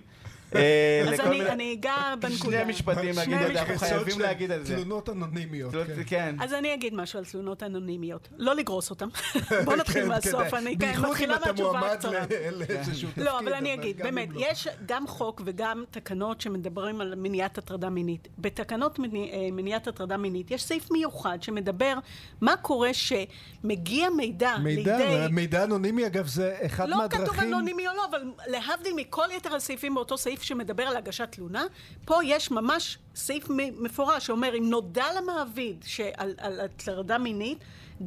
אה, 0.56 1.04
אז 1.14 1.20
אני- 1.20 1.74
אגע 1.74 1.96
בנקודה. 2.20 2.58
שני 2.62 2.72
משפטים 2.72 3.16
להגיד 3.16 3.24
שני 3.24 3.48
את 3.48 3.54
זה, 3.54 3.62
אנחנו. 3.62 3.78
חייבים 3.78 4.20
להגיד 4.20 4.52
על 4.52 4.64
זה. 4.66 4.76
תלונות 4.76 5.10
אנונימיות. 5.10 5.72
כן. 5.74 6.04
כן. 6.06 6.36
אז 6.40 6.54
אני 6.54 6.74
אגיד 6.74 6.94
משהו 6.94 7.20
על 7.20 7.26
תלונות 7.26 7.64
אנונימיות. 7.64 8.28
לא 8.38 8.56
לגרוס 8.56 8.90
אותן. 8.90 9.08
בוא 9.66 9.76
נתחיל 9.76 10.02
כן, 10.04 10.08
מהסוף. 10.08 10.54
אני 10.54 10.78
כן, 10.78 10.94
מתחילה 11.02 11.36
מהתשובה 11.46 11.92
הקצרה. 11.92 12.26
תפקיד. 12.26 13.24
לא, 13.24 13.40
אבל 13.40 13.54
אני 13.54 13.74
אגיד, 13.74 13.98
באמת, 13.98 14.30
לא. 14.34 14.42
יש 14.44 14.68
גם 14.86 15.08
חוק 15.08 15.42
וגם 15.46 15.84
תקנות 15.92 16.42
שמדברים 16.42 17.02
על 17.02 17.14
מניעת 17.18 17.58
הטרדה 17.58 17.90
מינית. 17.90 18.28
בתקנות 18.38 19.00
אה, 19.00 19.06
מניעת 19.52 19.88
הטרדה 19.88 20.18
מינית 20.18 20.52
יש 20.52 20.64
סעיף 20.64 20.92
מיוחד 20.92 21.38
שמדבר 21.42 21.94
מה 22.42 22.58
קורה 22.58 22.90
שמגיע 22.94 24.10
מידע 24.10 24.56
לידי... 24.64 25.28
מידע 25.32 25.64
אנונימי 25.64 26.08
אגב 26.08 26.28
זה 26.28 26.56
אחד 26.66 26.90
לא 26.90 26.98
מהדרכים. 26.98 27.26
כתוב 27.26 27.40
אנונימי 27.40 27.88
או 27.88 27.94
לא, 27.94 28.06
אבל 28.10 28.22
להבדיל 28.48 28.94
מכל 28.96 29.26
יתר 29.38 29.56
הסעיפים 29.56 29.96
באותו 29.96 30.18
סעיף 30.18 30.43
שמדבר 30.44 30.84
על 30.84 30.98
הגשת 30.98 31.28
תלונה, 31.32 31.64
פה 32.06 32.16
יש 32.24 32.52
ממש 32.52 32.98
סעיף 33.16 33.48
מפורש 33.80 34.26
שאומר, 34.26 34.58
אם 34.58 34.70
נודע 34.70 35.06
למעביד 35.18 35.84
שעל 35.88 36.34
על 36.38 36.60
הטרדה 36.62 37.18
מינית, 37.18 37.58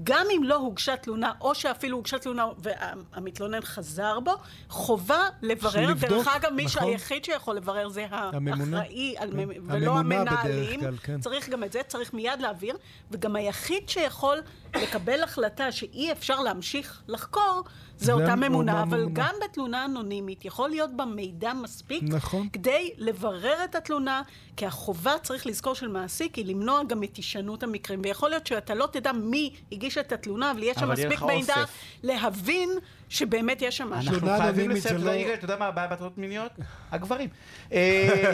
גם 0.04 0.26
אם 0.36 0.42
לא 0.44 0.54
הוגשה 0.54 0.96
תלונה, 0.96 1.32
או 1.40 1.54
שאפילו 1.54 1.96
הוגשה 1.96 2.18
תלונה 2.18 2.46
והמתלונן 2.58 3.60
חזר 3.60 4.20
בו, 4.20 4.32
חובה 4.68 5.28
לברר. 5.42 5.90
לבדוק, 5.90 6.10
דרך 6.10 6.28
אגב, 6.28 6.52
מי 6.52 6.64
נכון. 6.64 6.82
שהיחיד 6.82 7.24
שיכול 7.24 7.56
לברר 7.56 7.88
זה 7.88 8.06
הממונה. 8.10 8.78
האחראי, 8.78 9.14
על 9.18 9.30
כן. 9.30 9.36
מ- 9.36 9.70
ולא 9.72 9.98
המנהלים. 9.98 10.80
כלל, 10.80 10.96
כן. 11.02 11.20
צריך 11.20 11.48
גם 11.48 11.64
את 11.64 11.72
זה, 11.72 11.80
צריך 11.88 12.14
מיד 12.14 12.40
להעביר, 12.40 12.76
וגם 13.10 13.36
היחיד 13.36 13.88
שיכול 13.88 14.38
לקבל 14.76 15.22
החלטה 15.22 15.72
שאי 15.72 16.12
אפשר 16.12 16.40
להמשיך 16.40 17.02
לחקור, 17.08 17.62
זה 17.98 18.12
אותה 18.12 18.36
ממונה, 18.36 18.82
אבל 18.82 18.98
הממונה. 18.98 19.14
גם 19.14 19.34
בתלונה 19.44 19.84
אנונימית 19.84 20.44
יכול 20.44 20.70
להיות 20.70 20.96
בה 20.96 21.04
מידע 21.04 21.52
מספיק 21.52 22.02
נכון. 22.02 22.48
כדי 22.52 22.90
לברר 22.98 23.64
את 23.64 23.74
התלונה, 23.74 24.22
כי 24.56 24.66
החובה, 24.66 25.12
צריך 25.22 25.46
לזכור, 25.46 25.74
של 25.74 25.88
מעסיק 25.88 26.34
היא 26.34 26.46
למנוע 26.46 26.84
גם 26.84 27.02
את 27.02 27.16
הישנות 27.16 27.62
המקרים. 27.62 28.00
ויכול 28.04 28.30
להיות 28.30 28.46
שאתה 28.46 28.74
לא 28.74 28.88
תדע 28.92 29.12
מי 29.12 29.54
הגיש 29.72 29.98
את 29.98 30.12
התלונה, 30.12 30.50
אבל 30.50 30.62
יש 30.62 30.76
שם 30.76 30.90
מספיק 30.90 31.22
מידע. 31.22 31.54
להבין 32.02 32.70
שבאמת 33.08 33.62
יש 33.62 33.76
שם 33.76 33.90
משהו. 33.90 34.12
אנחנו 34.14 34.28
חייבים 34.38 34.70
לסיים, 34.70 34.98
זה 34.98 35.04
אתה 35.04 35.14
לא- 35.14 35.20
יודע, 35.20 35.34
אתה 35.34 35.44
יודע 35.44 35.56
מה 35.56 35.66
הבעיה 35.66 35.88
בהטרדות 35.88 36.18
מיניות? 36.18 36.52
הגברים. 36.92 37.28
אה, 37.72 37.78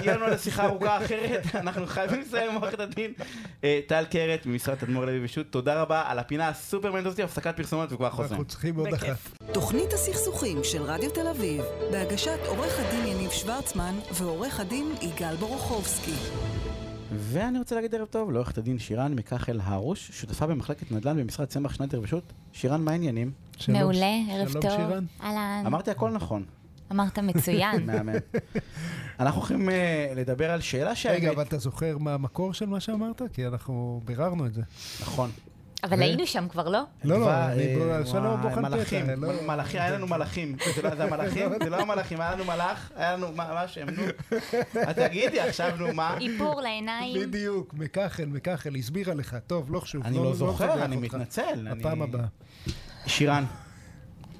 יהיה 0.02 0.16
לנו 0.16 0.24
על 0.24 0.38
שיחה 0.38 0.64
ארוכה 0.64 1.04
אחרת, 1.04 1.42
אנחנו 1.62 1.86
חייבים 1.86 2.20
לסיים 2.20 2.50
עם 2.50 2.56
עורכת 2.56 2.80
הדין 2.80 3.12
אה, 3.64 3.80
טל 3.86 4.04
קרת 4.10 4.46
ממשרד 4.46 4.74
תדמור 4.74 5.04
לוי 5.04 5.24
ושות', 5.24 5.46
תודה 5.50 5.82
רבה 5.82 6.02
על 6.06 6.18
הפינה 6.18 6.48
הסופרמנט 6.48 7.06
הזאת, 7.06 7.18
הפסקת 7.18 7.56
פרסומות 7.56 7.92
וכבר 7.92 8.10
חוזרים. 8.10 8.30
אנחנו 8.30 8.44
צריכים 8.44 8.76
עוד 8.76 8.92
אחת. 8.94 9.16
תוכנית 9.52 9.92
הסכסוכים 9.92 10.64
של 10.64 10.82
רדיו 10.82 11.10
תל 11.10 11.28
אביב, 11.28 11.62
בהגשת 11.90 12.38
עורך 12.46 12.78
הדין 12.80 13.06
יניב 13.06 13.30
שוורצמן 13.30 13.94
ועורך 14.12 14.60
הדין 14.60 14.94
יגאל 15.02 15.36
בורוכובסקי. 15.36 16.14
ואני 17.16 17.58
רוצה 17.58 17.74
להגיד 17.74 17.94
ערב 17.94 18.06
טוב 18.06 18.30
לעורכת 18.30 18.58
הדין 18.58 18.78
שירן 18.78 19.14
מקחל 19.14 19.60
הרוש, 19.62 20.10
שותפה 20.12 20.46
במחלקת 20.46 20.92
נדל"ן 20.92 21.16
במשרד 21.16 21.46
צמח 21.46 21.74
שניידר 21.74 22.00
ושות'. 22.02 22.32
שירן, 22.52 22.82
מה 22.84 22.90
העניינים? 22.90 23.32
שלום, 23.56 23.78
מעולה, 23.78 24.14
ערב 24.30 24.48
שלום, 24.48 24.62
טוב. 24.62 24.70
שירן. 24.70 25.04
אהלן. 25.22 25.62
אמרתי 25.66 25.90
הכל 25.90 26.10
נכון, 26.10 26.44
אמרת 26.92 27.18
מצוין. 27.18 27.82
מהמם. 27.86 28.12
אנחנו 29.20 29.40
הולכים 29.40 29.70
אה, 29.70 30.12
לדבר 30.16 30.50
על 30.50 30.60
שאלה 30.60 30.84
רגע, 30.90 30.94
שהאמת, 30.96 31.24
אבל 31.34 31.42
אתה 31.42 31.58
זוכר 31.58 31.98
מה 31.98 32.14
המקור 32.14 32.54
של 32.54 32.66
מה 32.66 32.80
שאמרת? 32.80 33.22
כי 33.32 33.46
אנחנו 33.46 34.00
ביררנו 34.04 34.46
את 34.46 34.54
זה. 34.54 34.62
נכון. 35.00 35.30
אבל 35.82 36.02
היינו 36.02 36.26
שם 36.26 36.48
כבר, 36.48 36.68
לא? 36.68 36.82
לא, 37.04 37.20
לא, 37.20 37.30
אה, 37.30 38.06
שלום, 38.06 38.42
בוחן 38.42 38.62
מלאכים, 38.62 39.04
פתע, 39.04 39.14
לא- 39.16 39.28
מ- 39.42 39.46
מלאכים, 39.46 39.80
היה 39.80 39.90
לנו 39.90 40.06
מלאכים, 40.06 40.56
זה 40.76 40.82
לא 40.82 40.94
זה 40.94 41.04
המלאכים? 41.04 41.48
זה 41.64 41.70
לא 41.70 41.80
המלאכים, 41.80 42.20
היה 42.20 42.32
לנו 42.34 42.44
מלאך, 42.44 42.90
היה 42.96 43.12
לנו, 43.16 43.26
מה 43.32 43.48
מה 43.54 43.60
השם, 43.60 43.86
נו, 43.90 44.02
אז 44.86 44.96
תגידי 44.96 45.40
עכשיו, 45.40 45.70
נו, 45.78 45.94
מה? 45.94 46.16
איפור 46.20 46.60
לעיניים. 46.60 47.20
בדיוק, 47.20 47.74
מקחל, 47.74 48.24
מקחל, 48.26 48.76
הסבירה 48.76 49.14
לך. 49.14 49.36
טוב, 49.46 49.72
לא 49.72 49.80
חשוב. 49.80 50.02
אני 50.04 50.16
לא 50.16 50.34
זוכר, 50.34 50.84
אני. 50.84 50.96
מתנצל. 50.96 51.42
אני- 51.66 51.70
הפעם 51.80 52.02
הבאה. 52.02 52.26
שירן, 53.06 53.44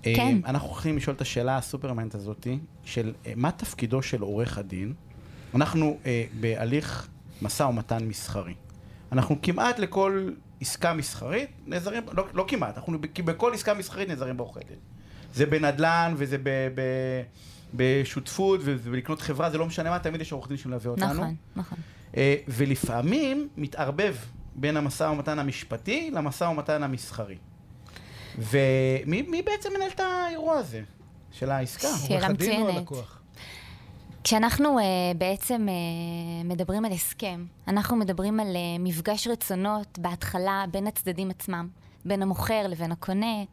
אה, 0.07 0.13
כן. 0.17 0.39
אנחנו 0.47 0.69
הולכים 0.69 0.97
לשאול 0.97 1.17
את 1.17 1.21
השאלה 1.21 1.57
הסופרמנט 1.57 2.15
הזאתי, 2.15 2.59
של 2.85 3.13
אה, 3.27 3.33
מה 3.37 3.51
תפקידו 3.51 4.03
של 4.03 4.21
עורך 4.23 4.59
הדין? 4.59 4.95
אנחנו 5.55 5.99
בהליך 6.41 7.09
משא 7.43 7.63
ומתן 7.63 8.05
מסחרי. 8.05 8.55
אנחנו 9.13 9.37
כמעט 9.43 9.79
לכל 9.79 10.31
עסקה 10.62 10.92
מסחרית 10.92 11.51
נעזרים, 11.66 12.03
לא, 12.12 12.27
לא 12.35 12.44
כמעט, 12.48 12.77
אנחנו 12.77 12.98
כי 13.14 13.22
בכל 13.22 13.55
עסקה 13.55 13.75
מסחרית 13.75 14.09
נעזרים 14.09 14.37
בעורכי 14.37 14.61
דין. 14.68 14.79
זה 15.35 15.46
בנדל"ן 15.46 16.14
וזה 16.16 16.38
ב, 16.38 16.48
ב, 16.75 16.83
בשותפות 17.75 18.61
וזה 18.62 18.90
בלקנות 18.90 19.20
חברה, 19.20 19.51
זה 19.51 19.59
לא 19.59 19.66
משנה 19.66 19.90
מה, 19.90 19.98
תמיד 19.98 20.20
יש 20.20 20.33
עורך 20.33 20.48
דין 20.48 20.57
שמלווה 20.57 20.90
אותנו. 20.90 21.14
נכון, 21.14 21.35
נכון. 21.57 21.79
אה, 22.16 22.37
ולפעמים 22.48 23.48
מתערבב 23.57 24.16
בין 24.55 24.77
המשא 24.77 25.05
ומתן 25.05 25.38
המשפטי 25.38 26.11
למשא 26.11 26.44
ומתן 26.44 26.83
המסחרי. 26.83 27.37
ומי 28.38 29.22
מי 29.22 29.42
בעצם 29.42 29.68
מנהל 29.77 29.90
את 29.94 30.01
האירוע 30.01 30.57
הזה 30.57 30.83
של 31.31 31.51
העסקה? 31.51 31.88
שאלה 32.09 32.29
מצוינת. 32.29 32.88
כשאנחנו 34.25 34.79
uh, 34.79 34.83
בעצם 35.19 35.67
uh, 35.69 36.47
מדברים 36.47 36.85
על 36.85 36.93
הסכם, 36.93 37.45
אנחנו 37.69 37.97
מדברים 37.97 38.41
על 38.41 38.47
uh, 38.47 38.83
מפגש 38.83 39.27
רצונות 39.27 39.99
בהתחלה 39.99 40.65
בין 40.71 40.87
הצדדים 40.87 41.31
עצמם, 41.31 41.69
בין 42.05 42.23
המוכר 42.23 42.67
לבין 42.69 42.93
הקונה, 42.93 43.45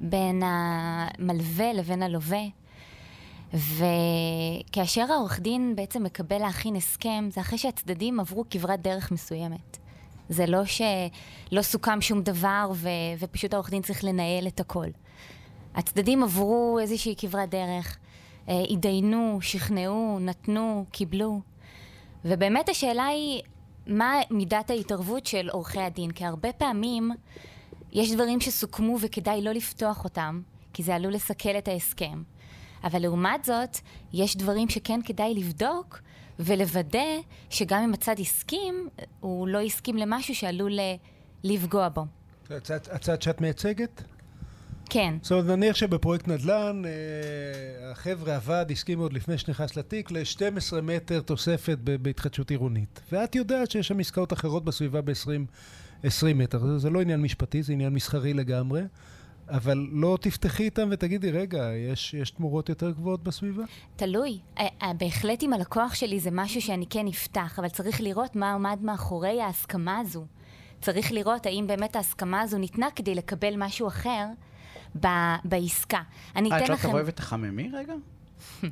בין 0.00 0.42
המלווה 0.44 1.72
לבין 1.72 2.02
הלווה. 2.02 2.42
וכאשר 3.54 5.12
העורך 5.12 5.40
דין 5.40 5.76
בעצם 5.76 6.04
מקבל 6.04 6.38
להכין 6.38 6.76
הסכם, 6.76 7.28
זה 7.32 7.40
אחרי 7.40 7.58
שהצדדים 7.58 8.20
עברו 8.20 8.44
כברת 8.50 8.82
דרך 8.82 9.12
מסוימת. 9.12 9.78
זה 10.28 10.46
לא 10.46 10.64
שלא 10.64 11.62
סוכם 11.62 12.00
שום 12.00 12.22
דבר 12.22 12.70
ו... 12.74 12.88
ופשוט 13.18 13.52
העורך 13.54 13.70
דין 13.70 13.82
צריך 13.82 14.04
לנהל 14.04 14.46
את 14.46 14.60
הכל. 14.60 14.86
הצדדים 15.74 16.22
עברו 16.22 16.78
איזושהי 16.82 17.14
כברת 17.18 17.50
דרך, 17.50 17.98
התדיינו, 18.48 19.38
שכנעו, 19.40 20.18
נתנו, 20.20 20.84
קיבלו. 20.90 21.40
ובאמת 22.24 22.68
השאלה 22.68 23.06
היא, 23.06 23.42
מה 23.86 24.14
מידת 24.30 24.70
ההתערבות 24.70 25.26
של 25.26 25.48
עורכי 25.50 25.80
הדין? 25.80 26.10
כי 26.10 26.24
הרבה 26.24 26.52
פעמים 26.52 27.10
יש 27.92 28.12
דברים 28.12 28.40
שסוכמו 28.40 28.96
וכדאי 29.00 29.42
לא 29.42 29.52
לפתוח 29.52 30.04
אותם, 30.04 30.40
כי 30.72 30.82
זה 30.82 30.94
עלול 30.94 31.12
לסכל 31.12 31.58
את 31.58 31.68
ההסכם. 31.68 32.22
אבל 32.84 33.02
לעומת 33.02 33.44
זאת, 33.44 33.78
יש 34.12 34.36
דברים 34.36 34.68
שכן 34.68 35.00
כדאי 35.04 35.34
לבדוק 35.34 35.98
ולוודא 36.38 37.18
שגם 37.50 37.82
אם 37.82 37.94
הצד 37.94 38.20
הסכים, 38.20 38.88
הוא 39.20 39.48
לא 39.48 39.60
הסכים 39.60 39.96
למשהו 39.96 40.34
שעלול 40.34 40.72
לפגוע 41.44 41.88
בו. 41.88 42.04
הצד, 42.50 42.78
הצד 42.90 43.22
שאת 43.22 43.40
מייצגת? 43.40 44.02
כן. 44.90 45.14
זאת 45.22 45.32
אומרת, 45.32 45.46
נניח 45.46 45.76
שבפרויקט 45.76 46.28
נדל"ן, 46.28 46.82
אה, 46.84 47.90
החבר'ה, 47.90 48.34
הוועד, 48.34 48.70
הסכימו 48.70 49.02
עוד 49.02 49.12
לפני 49.12 49.38
שנכנס 49.38 49.76
לתיק 49.76 50.10
ל-12 50.10 50.80
מטר 50.82 51.20
תוספת 51.20 51.78
בהתחדשות 51.78 52.50
עירונית. 52.50 53.00
ואת 53.12 53.34
יודעת 53.34 53.70
שיש 53.70 53.88
שם 53.88 54.00
עסקאות 54.00 54.32
אחרות 54.32 54.64
בסביבה 54.64 55.00
ב-20 55.00 56.24
מטר. 56.34 56.58
זה, 56.58 56.78
זה 56.78 56.90
לא 56.90 57.00
עניין 57.00 57.22
משפטי, 57.22 57.62
זה 57.62 57.72
עניין 57.72 57.94
מסחרי 57.94 58.34
לגמרי. 58.34 58.82
אבל 59.50 59.88
לא 59.92 60.18
תפתחי 60.20 60.62
איתם 60.62 60.88
ותגידי, 60.90 61.30
רגע, 61.30 61.70
יש, 61.92 62.14
יש 62.14 62.30
תמורות 62.30 62.68
יותר 62.68 62.90
גבוהות 62.90 63.22
בסביבה? 63.22 63.62
תלוי. 63.96 64.38
אה, 64.58 64.66
אה, 64.82 64.92
בהחלט 64.94 65.42
עם 65.42 65.52
הלקוח 65.52 65.94
שלי 65.94 66.20
זה 66.20 66.30
משהו 66.32 66.62
שאני 66.62 66.86
כן 66.90 67.06
אפתח, 67.06 67.58
אבל 67.58 67.68
צריך 67.68 68.00
לראות 68.00 68.36
מה 68.36 68.52
עומד 68.52 68.78
מאחורי 68.82 69.40
ההסכמה 69.40 69.98
הזו. 69.98 70.26
צריך 70.80 71.12
לראות 71.12 71.46
האם 71.46 71.64
באמת 71.66 71.96
ההסכמה 71.96 72.40
הזו 72.40 72.58
ניתנה 72.58 72.86
כדי 72.96 73.14
לקבל 73.14 73.54
משהו 73.56 73.88
אחר 73.88 74.26
בעסקה. 75.44 76.00
אני 76.36 76.48
אתן 76.48 76.56
לכם... 76.56 76.72
אה, 76.72 76.74
את 76.74 76.84
לא 76.84 76.88
תבואי 76.88 77.02
ותחממי 77.06 77.70
רגע? 77.74 77.94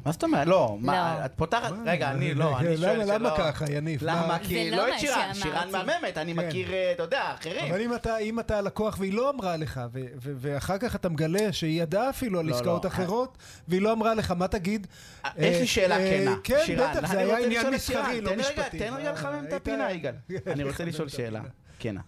מה 0.05 0.12
זאת 0.12 0.25
אומרת? 0.25 0.47
לא, 0.47 0.79
מה, 0.81 1.17
לא. 1.21 1.25
את 1.25 1.33
פותחת, 1.37 1.73
רגע, 1.87 2.11
אני 2.11 2.35
לא, 2.35 2.59
אני 2.59 2.77
שואל 2.77 3.05
שלא. 3.05 3.15
למה 3.15 3.31
ככה, 3.39 3.65
יניב? 3.71 4.01
למה? 4.03 4.39
כי 4.39 4.71
לא, 4.71 4.77
לא 4.77 4.95
את 4.95 5.01
שירן, 5.01 5.35
שירן 5.35 5.69
מהממת, 5.73 6.19
אני 6.19 6.35
כן. 6.35 6.47
מכיר, 6.47 6.73
אה, 6.73 6.93
אתה 6.93 7.03
יודע, 7.03 7.35
אחרים. 7.41 7.73
אבל 7.73 7.81
אם 8.21 8.41
אתה 8.41 8.59
הלקוח 8.59 8.97
והיא 8.99 9.12
לא 9.12 9.31
אמרה 9.31 9.57
לך, 9.57 9.81
ואחר 10.21 10.79
כך 10.79 10.97
אתה 10.97 11.09
מגלה 11.09 11.53
שהיא 11.53 11.83
ידעה 11.83 12.11
אפילו 12.11 12.41
על 12.41 12.47
לא, 12.47 12.55
עסקאות 12.55 12.87
אחרות, 12.87 13.39
והיא 13.69 13.83
לא 13.83 13.93
אמרה 13.93 14.15
לך, 14.15 14.31
מה 14.31 14.49
תגיד? 14.49 14.87
אה, 15.25 15.31
יש 15.39 15.61
לי 15.61 15.67
שאלה 15.67 15.97
כנה, 15.97 16.37
כן, 16.45 16.77
בטח, 16.79 17.12
זה 17.12 17.19
היה 17.19 17.39
עניין 17.39 17.75
מסחרי, 17.75 18.21
לא 18.21 18.37
משפטי. 18.37 18.79
תן 18.79 18.95
רגע 18.95 19.12
לחמם 19.12 19.45
את 19.49 19.53
הפינה, 19.53 19.93
יגאל. 19.93 20.15
אני 20.47 20.65
רוצה 20.65 20.85
לשאול 20.85 21.09
שאלה 21.09 21.41
כנה. 21.79 22.01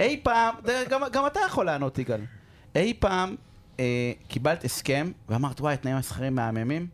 אי 0.00 0.20
פעם, 0.22 0.54
גם 0.88 1.26
אתה 1.26 1.40
יכול 1.46 1.66
לענות, 1.66 1.98
יגאל. 1.98 2.20
אי 2.74 2.94
פעם 2.98 3.36
אה, 3.80 4.12
קיבלת 4.28 4.64
הסכם 4.64 5.10
ואמרת, 5.28 5.60
וואי, 5.60 5.76
תנאים 5.76 5.96
המסחרים 5.96 6.34
מהממים? 6.34 6.86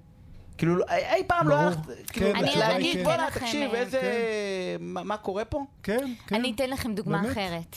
כאילו, 0.59 0.85
אי 0.88 1.25
פעם 1.27 1.49
לא 1.49 1.55
הלכת, 1.55 1.81
כאילו, 2.07 2.33
להגיד, 2.57 3.05
בוא'נה, 3.05 3.27
תקשיב, 3.35 3.75
איזה... 3.75 4.01
כן. 4.01 4.85
מה 4.85 5.16
קורה 5.16 5.44
פה? 5.44 5.64
כן, 5.83 6.12
כן. 6.27 6.35
אני 6.35 6.53
אתן 6.57 6.70
לכם 6.70 6.94
דוגמה 6.94 7.23
אחרת. 7.31 7.77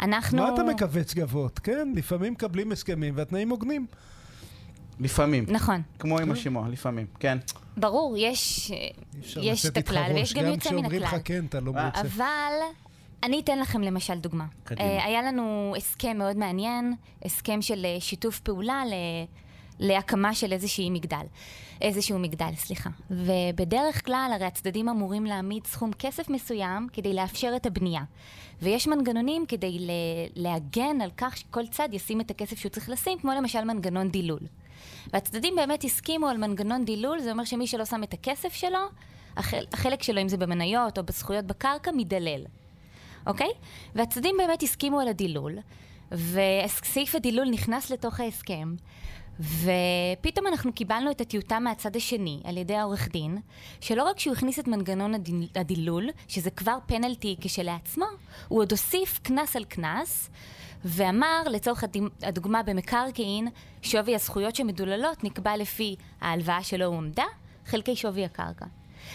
אנחנו... 0.00 0.38
מה 0.38 0.54
אתה 0.54 0.62
מכווץ 0.62 1.14
גבות? 1.14 1.58
כן, 1.58 1.92
לפעמים 1.94 2.32
מקבלים 2.32 2.72
הסכמים 2.72 3.14
והתנאים 3.16 3.50
הוגנים. 3.50 3.86
לפעמים. 5.00 5.44
נכון. 5.48 5.82
כמו 5.98 6.18
עם 6.18 6.24
כן. 6.24 6.32
השימוע, 6.32 6.68
לפעמים, 6.68 7.06
כן. 7.20 7.38
ברור, 7.76 8.16
יש 8.16 8.72
את 9.66 9.76
הכלל 9.76 10.10
ויש 10.14 10.34
גם 10.34 10.44
יוצא 10.44 10.70
מן 10.70 10.84
הכלל. 10.84 10.98
גם 10.98 11.00
כשאומרים 11.00 11.02
לך 11.02 11.16
כן, 11.24 11.44
אתה 11.44 11.60
לא 11.60 11.72
מרוצה. 11.72 12.00
אבל 12.00 12.52
אני 13.24 13.40
אתן 13.40 13.58
לכם 13.58 13.82
למשל 13.82 14.18
דוגמה. 14.18 14.46
קדימה. 14.64 14.98
Uh, 14.98 15.04
היה 15.04 15.22
לנו 15.22 15.74
הסכם 15.76 16.18
מאוד 16.18 16.36
מעניין, 16.36 16.94
הסכם 17.24 17.62
של 17.62 17.86
uh, 17.98 18.00
שיתוף 18.00 18.40
פעולה 18.40 18.82
ל... 18.86 18.92
להקמה 19.78 20.34
של 20.34 20.52
איזשהי 20.52 20.90
מגדל. 20.90 21.26
איזשהו 21.80 22.18
מגדל, 22.18 22.54
סליחה. 22.56 22.90
ובדרך 23.10 24.04
כלל 24.04 24.30
הרי 24.34 24.44
הצדדים 24.44 24.88
אמורים 24.88 25.24
להעמיד 25.24 25.66
סכום 25.66 25.92
כסף 25.92 26.28
מסוים 26.28 26.88
כדי 26.92 27.14
לאפשר 27.14 27.52
את 27.56 27.66
הבנייה. 27.66 28.02
ויש 28.62 28.88
מנגנונים 28.88 29.46
כדי 29.46 29.78
להגן 30.36 31.00
על 31.00 31.10
כך 31.16 31.36
שכל 31.36 31.66
צד 31.66 31.88
ישים 31.92 32.20
את 32.20 32.30
הכסף 32.30 32.58
שהוא 32.58 32.70
צריך 32.70 32.88
לשים, 32.88 33.18
כמו 33.18 33.32
למשל 33.32 33.64
מנגנון 33.64 34.08
דילול. 34.08 34.40
והצדדים 35.12 35.56
באמת 35.56 35.84
הסכימו 35.84 36.28
על 36.28 36.36
מנגנון 36.36 36.84
דילול, 36.84 37.20
זה 37.20 37.32
אומר 37.32 37.44
שמי 37.44 37.66
שלא 37.66 37.84
שם 37.84 38.02
את 38.02 38.14
הכסף 38.14 38.52
שלו, 38.52 38.78
החל, 39.36 39.64
החלק 39.72 40.02
שלו, 40.02 40.20
אם 40.20 40.28
זה 40.28 40.36
במניות 40.36 40.98
או 40.98 41.04
בזכויות 41.04 41.44
בקרקע, 41.44 41.90
מדלל. 41.96 42.44
אוקיי? 43.26 43.50
והצדדים 43.94 44.34
באמת 44.38 44.62
הסכימו 44.62 45.00
על 45.00 45.08
הדילול, 45.08 45.58
וסעיף 46.12 47.14
הדילול 47.14 47.48
נכנס 47.50 47.90
לתוך 47.90 48.20
ההסכם, 48.20 48.74
ופתאום 49.40 50.46
אנחנו 50.46 50.72
קיבלנו 50.72 51.10
את 51.10 51.20
הטיוטה 51.20 51.58
מהצד 51.58 51.96
השני, 51.96 52.40
על 52.44 52.56
ידי 52.56 52.74
העורך 52.74 53.08
דין, 53.08 53.38
שלא 53.80 54.02
רק 54.02 54.18
שהוא 54.18 54.34
הכניס 54.34 54.58
את 54.58 54.68
מנגנון 54.68 55.14
הדיל, 55.14 55.48
הדילול, 55.54 56.08
שזה 56.28 56.50
כבר 56.50 56.78
פנלטי 56.86 57.36
כשלעצמו, 57.40 58.06
הוא 58.48 58.60
עוד 58.60 58.70
הוסיף 58.70 59.20
קנס 59.22 59.56
על 59.56 59.64
קנס, 59.64 60.30
ואמר, 60.84 61.42
לצורך 61.50 61.84
הדוגמה 62.22 62.62
במקרקעין, 62.62 63.48
שווי 63.82 64.14
הזכויות 64.14 64.56
שמדוללות 64.56 65.24
נקבע 65.24 65.56
לפי 65.56 65.96
ההלוואה 66.20 66.62
שלא 66.62 66.84
הועמדה, 66.84 67.24
חלקי 67.66 67.96
שווי 67.96 68.24
הקרקע. 68.24 68.66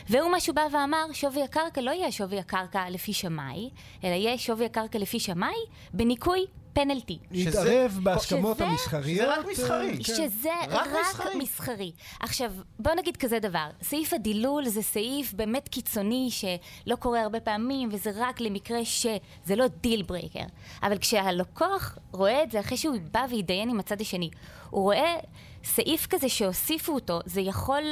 והוא 0.10 0.32
מה 0.32 0.40
שהוא 0.40 0.56
בא 0.56 0.68
ואמר, 0.72 1.06
שווי 1.14 1.44
הקרקע 1.44 1.82
לא 1.82 1.92
יהיה 1.92 2.12
שווי 2.12 2.40
הקרקע 2.40 2.90
לפי 2.90 3.14
שמאי, 3.14 3.70
אלא 4.04 4.14
יהיה 4.14 4.38
שווי 4.38 4.66
הקרקע 4.66 5.00
לפי 5.00 5.20
שמאי, 5.20 5.56
בניכוי 5.94 6.46
פנלטי. 6.74 7.20
להתערב 7.32 8.00
בהסכמות 8.04 8.62
המסחריות. 8.62 9.18
שזה 9.18 9.34
רק 9.34 9.46
מסחרי. 9.52 9.98
כן. 9.98 10.04
שזה 10.04 10.50
רק, 10.70 10.88
רק 10.88 10.88
מסחרי. 11.02 11.36
מסחרי. 11.36 11.92
עכשיו, 12.20 12.52
בוא 12.80 12.92
נגיד 12.94 13.18
כזה 13.18 13.40
דבר, 13.40 13.70
סעיף 13.82 14.14
הדילול 14.14 14.68
זה 14.68 14.82
סעיף 14.82 15.34
באמת 15.34 15.68
קיצוני 15.68 16.30
שלא 16.32 16.96
קורה 16.96 17.22
הרבה 17.22 17.40
פעמים, 17.40 17.90
וזה 17.92 18.12
רק 18.16 18.42
למקרה 18.42 18.86
שזה 18.86 19.56
לא 19.56 19.68
deal 19.68 20.02
breaker. 20.02 20.46
אבל 20.84 20.98
כשהלקוח 20.98 21.98
רואה 22.12 22.44
את 22.44 22.52
זה 22.52 22.60
אחרי 22.60 22.78
שהוא 22.78 22.96
בא 23.12 23.26
והתדיין 23.30 23.70
עם 23.70 23.80
הצד 23.80 24.02
השני, 24.02 24.30
הוא 24.70 24.84
רואה 24.84 25.16
סעיף 25.64 26.08
כזה 26.08 26.30
שהוסיפו 26.30 26.94
אותו, 26.94 27.20
זה 27.26 27.42
יכול 27.42 27.84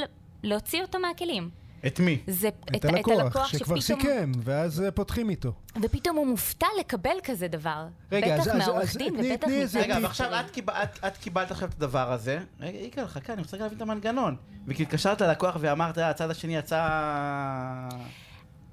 להוציא 0.42 0.82
אותו 0.82 0.98
מהכלים. 0.98 1.50
את 1.86 2.00
מי? 2.00 2.18
זה 2.26 2.48
את, 2.48 2.54
את 2.76 2.84
הלקוח, 2.84 3.14
את 3.14 3.20
הלקוח 3.20 3.46
שכבר 3.46 3.80
שפתאום... 3.80 4.00
סיכם, 4.00 4.32
ואז 4.44 4.82
אה, 4.82 4.90
פותחים 4.90 5.30
איתו. 5.30 5.52
ופתאום 5.82 6.16
הוא 6.16 6.26
מופתע 6.26 6.66
לקבל 6.80 7.16
כזה 7.24 7.48
דבר. 7.48 7.86
רגע, 8.12 8.38
בטח 8.40 8.54
מהעורך 8.54 8.96
דין 8.96 9.16
ובטח 9.16 9.48
מזה. 9.48 9.80
רגע, 9.80 9.98
ועכשיו 10.02 10.40
את, 10.40 10.50
קיב... 10.50 10.70
את, 10.70 10.98
את 11.06 11.16
קיבלת 11.16 11.50
עכשיו 11.50 11.68
את 11.68 11.74
הדבר 11.74 12.12
הזה. 12.12 12.38
רגע, 12.60 12.78
יגאל, 12.78 13.06
חכה, 13.06 13.32
אני 13.32 13.42
רוצה 13.42 13.56
להבין 13.56 13.76
את 13.76 13.82
המנגנון. 13.82 14.36
וכי 14.66 14.82
התקשרת 14.82 15.20
ללקוח 15.20 15.56
ואמרת, 15.60 15.98
אה, 15.98 16.10
הצד 16.10 16.30
השני 16.30 16.56
יצא... 16.56 16.88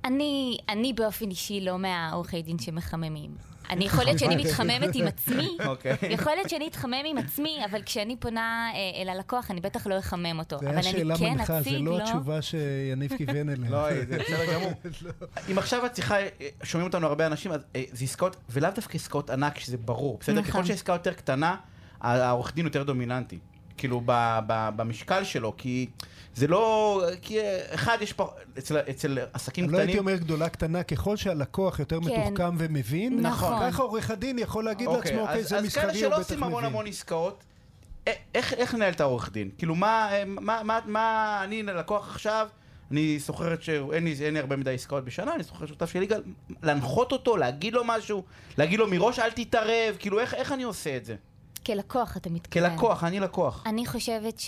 אני, 0.06 0.58
אני 0.70 0.94
באופן 0.94 1.30
אישי 1.30 1.62
לא 1.62 1.80
מהעורכי 1.80 2.42
דין 2.42 2.60
שמחממים. 2.60 3.55
אני 3.70 3.86
יכול 3.86 4.04
להיות 4.04 4.20
שאני 4.20 4.36
מתחממת 4.36 4.96
עם 4.96 5.08
עצמי, 5.08 5.58
אוקיי. 5.66 5.96
יכול 6.10 6.34
להיות 6.36 6.50
שאני 6.50 6.68
אתחמם 6.68 7.02
עם 7.06 7.18
עצמי, 7.18 7.60
אבל 7.72 7.82
כשאני 7.82 8.16
פונה 8.16 8.70
אה, 8.74 9.02
אל 9.02 9.10
הלקוח, 9.10 9.52
אני 9.52 9.62
בטח 9.62 9.88
לא 9.88 10.00
אחמם 10.00 10.40
אותו. 10.40 10.56
אבל 10.56 10.68
אני 10.68 11.18
כן 11.18 11.40
אציג 11.40 11.74
לו... 11.74 11.98
זה 11.98 12.04
לא 12.04 12.04
התשובה 12.04 12.42
שיניב 12.42 13.18
כיוון 13.18 13.50
אליה. 13.50 13.70
לא, 13.70 14.06
זה 14.06 14.18
בסדר 14.18 14.54
גמור. 14.54 14.74
לא. 15.06 15.12
אם 15.52 15.58
עכשיו 15.58 15.86
את 15.86 15.92
צריכה, 15.92 16.20
אה, 16.20 16.30
שומעים 16.64 16.88
אותנו 16.88 17.08
הרבה 17.08 17.28
אנשים, 17.28 17.52
אז 17.52 17.62
אה, 17.76 17.84
זה 17.92 18.04
עסקאות, 18.04 18.36
ולאו 18.50 18.72
דווקא 18.76 18.98
עסקאות 18.98 19.30
ענק, 19.30 19.60
שזה 19.60 19.78
ברור. 19.78 20.18
בסדר? 20.20 20.42
ככל 20.42 20.50
נכון. 20.50 20.66
שהעסקה 20.66 20.94
יותר 20.94 21.14
קטנה, 21.14 21.56
העורך 22.02 22.56
דין 22.56 22.66
יותר 22.66 22.84
דומיננטי. 22.84 23.40
כאילו, 23.78 24.02
במשקל 24.46 25.24
שלו, 25.24 25.54
כי... 25.58 25.88
זה 26.36 26.48
לא... 26.48 27.04
כי 27.22 27.38
אחד, 27.74 27.98
יש 28.02 28.14
פה... 28.14 28.30
אצל, 28.58 28.78
אצל 28.78 29.18
עסקים 29.34 29.66
קטנים... 29.66 29.80
לא 29.80 29.86
הייתי 29.86 30.00
אומר 30.00 30.16
גדולה 30.16 30.50
קטנה, 30.50 30.84
ככל 30.84 31.18
שהלקוח 31.18 31.80
יותר 31.80 32.00
כן. 32.00 32.06
מתוחכם 32.06 32.56
ומבין, 32.58 33.20
נכון. 33.22 33.72
ככה 33.72 33.84
עורך 33.84 34.12
הדין 34.12 34.40
יכול 34.40 34.66
להגיד 34.66 34.88
אוקיי, 34.88 35.12
לעצמו, 35.12 35.28
אוקיי, 35.28 35.44
זה 35.44 35.62
מסחרי, 35.62 35.84
הוא 35.84 35.90
בטח 35.90 35.96
מבין. 35.96 36.04
אז 36.04 36.08
כאלה 36.08 36.12
שלא 36.12 36.20
עושים 36.20 36.44
המון 36.44 36.66
המון 36.66 36.88
עסקאות, 36.88 37.44
איך, 38.36 38.54
איך 38.54 38.74
לנהל 38.74 38.94
את 38.94 39.02
העורך 39.02 39.32
דין? 39.32 39.50
כאילו, 39.58 39.76
מה, 39.76 40.10
מה, 40.26 40.62
מה, 40.64 40.80
מה 40.86 41.40
אני 41.44 41.64
לקוח 41.64 42.10
עכשיו, 42.10 42.48
אני 42.92 43.20
סוחרת 43.20 43.64
שאין 43.64 44.04
לי, 44.04 44.32
לי 44.32 44.40
הרבה 44.40 44.56
מדי 44.56 44.74
עסקאות 44.74 45.06
בשנה, 45.06 45.36
אני 45.36 45.44
סוחרת 45.44 45.68
שותף 45.68 45.92
של 45.92 46.00
ליגה, 46.00 46.18
להנחות 46.64 47.12
אותו, 47.12 47.38
להגיד 47.38 47.74
לו 47.74 47.84
משהו, 47.86 48.24
להגיד 48.58 48.80
לו 48.80 48.88
מראש 48.88 49.20
אל 49.20 49.32
תתערב, 49.32 49.96
כאילו, 50.00 50.20
איך, 50.20 50.34
איך 50.34 50.52
אני 50.52 50.64
עושה 50.64 50.98
את 50.98 51.06
זה? 51.06 51.16
כלקוח 51.66 52.18
אתה 52.18 52.30
מתכוון. 52.30 52.70
כלקוח, 52.70 53.04
אני 53.04 53.20
לקוח. 53.20 53.64
אני 53.66 53.86
חושבת 53.86 54.40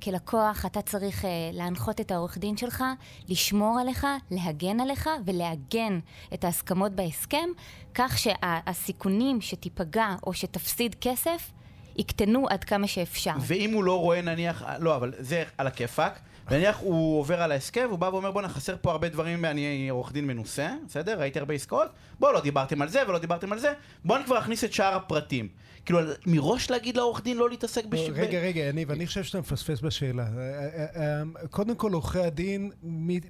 שכלקוח 0.00 0.64
אה, 0.64 0.70
אתה 0.70 0.82
צריך 0.82 1.24
אה, 1.24 1.30
להנחות 1.52 2.00
את 2.00 2.10
העורך 2.10 2.38
דין 2.38 2.56
שלך, 2.56 2.84
לשמור 3.28 3.78
עליך, 3.80 4.06
להגן 4.30 4.80
עליך 4.80 5.10
ולעגן 5.24 5.98
את 6.34 6.44
ההסכמות 6.44 6.92
בהסכם, 6.92 7.48
כך 7.94 8.18
שהסיכונים 8.18 9.40
שתיפגע 9.40 10.14
או 10.26 10.34
שתפסיד 10.34 10.96
כסף 11.00 11.52
יקטנו 11.96 12.46
עד 12.48 12.64
כמה 12.64 12.86
שאפשר. 12.86 13.34
ואם 13.40 13.72
הוא 13.74 13.84
לא 13.84 14.00
רואה 14.00 14.22
נניח, 14.22 14.62
לא, 14.78 14.96
אבל 14.96 15.12
זה 15.18 15.44
על 15.58 15.66
הכיפאק. 15.66 16.20
נניח 16.50 16.78
הוא 16.80 17.20
עובר 17.20 17.42
על 17.42 17.52
ההסכם, 17.52 17.86
הוא 17.90 17.98
בא 17.98 18.06
ואומר 18.06 18.30
בואנה 18.30 18.48
חסר 18.48 18.76
פה 18.80 18.90
הרבה 18.92 19.08
דברים, 19.08 19.44
אני 19.44 19.88
עורך 19.88 20.12
דין 20.12 20.26
מנוסה, 20.26 20.74
בסדר? 20.86 21.20
ראיתי 21.20 21.38
הרבה 21.38 21.54
עסקאות, 21.54 21.88
בואו 22.18 22.32
לא 22.32 22.40
דיברתם 22.40 22.82
על 22.82 22.88
זה 22.88 23.02
ולא 23.08 23.18
דיברתם 23.18 23.52
על 23.52 23.58
זה, 23.58 23.72
בואו 24.04 24.18
אני 24.18 24.26
כבר 24.26 24.38
אכניס 24.38 24.64
את 24.64 24.72
שאר 24.72 24.94
הפרטים. 24.94 25.48
כאילו, 25.86 26.00
מראש 26.26 26.70
להגיד 26.70 26.96
לעורך 26.96 27.22
דין 27.22 27.36
לא 27.36 27.50
להתעסק 27.50 27.84
בש... 27.84 28.00
רגע, 28.12 28.38
רגע, 28.38 28.60
יניב, 28.60 28.90
אני 28.90 29.06
חושב 29.06 29.22
שאתה 29.22 29.40
מפספס 29.40 29.80
בשאלה. 29.80 30.22
אה, 30.22 30.28
אה, 30.38 30.86
אה, 30.96 31.22
קודם 31.50 31.76
כל, 31.76 31.92
עורכי 31.92 32.18
הדין, 32.18 32.70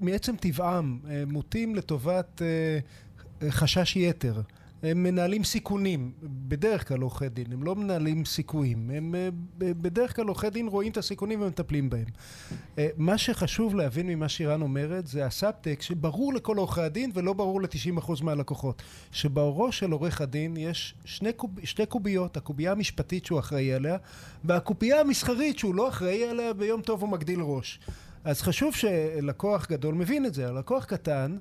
מעצם 0.01 0.37
טבעם, 0.37 0.99
מוטים 1.27 1.75
לטובת 1.75 2.43
חשש 3.49 3.97
יתר. 3.97 4.41
הם 4.83 5.03
מנהלים 5.03 5.45
סיכונים, 5.45 6.13
בדרך 6.23 6.89
כלל 6.89 7.01
עורכי 7.01 7.29
דין, 7.29 7.53
הם 7.53 7.63
לא 7.63 7.75
מנהלים 7.75 8.25
סיכויים, 8.25 8.91
הם 8.91 9.15
אה, 9.15 9.29
בדרך 9.59 10.17
כלל 10.17 10.27
עורכי 10.27 10.51
דין 10.51 10.69
רואים 10.69 10.93
את 10.93 10.97
הסיכונים 10.97 11.43
ומטפלים 11.43 11.91
בהם. 11.91 12.05
אה, 12.79 12.89
מה 12.97 13.19
שחשוב 13.19 13.75
להבין 13.75 14.07
ממה 14.07 14.29
שירן 14.29 14.63
אומרת 14.63 15.07
זה 15.07 15.27
הסאבטק 15.27 15.83
שברור 15.83 16.35
לכל 16.35 16.57
עורכי 16.57 16.81
הדין 16.81 17.11
ולא 17.15 17.33
ברור 17.33 17.63
ל-90% 17.63 18.13
מהלקוחות, 18.23 18.83
שבראש 19.13 19.79
של 19.79 19.91
עורך 19.91 20.21
הדין 20.21 20.57
יש 20.57 20.95
שני, 21.05 21.33
קוב, 21.33 21.51
שתי 21.65 21.87
קוביות, 21.87 22.37
הקובייה 22.37 22.73
המשפטית 22.73 23.27
שהוא 23.27 23.39
אחראי 23.39 23.73
עליה 23.73 23.97
והקובייה 24.45 25.01
המסחרית 25.01 25.59
שהוא 25.59 25.75
לא 25.75 25.89
אחראי 25.89 26.25
עליה 26.25 26.53
ביום 26.53 26.81
טוב 26.81 27.01
הוא 27.03 27.09
מגדיל 27.09 27.41
ראש. 27.41 27.81
אז 28.25 28.43
חשוב 28.43 28.75
שלקוח 28.75 29.67
גדול 29.71 29.95
מבין 29.95 30.27
את 30.27 30.35
זה, 30.35 30.49
הלקוח 30.49 30.85
קטן 30.85 31.37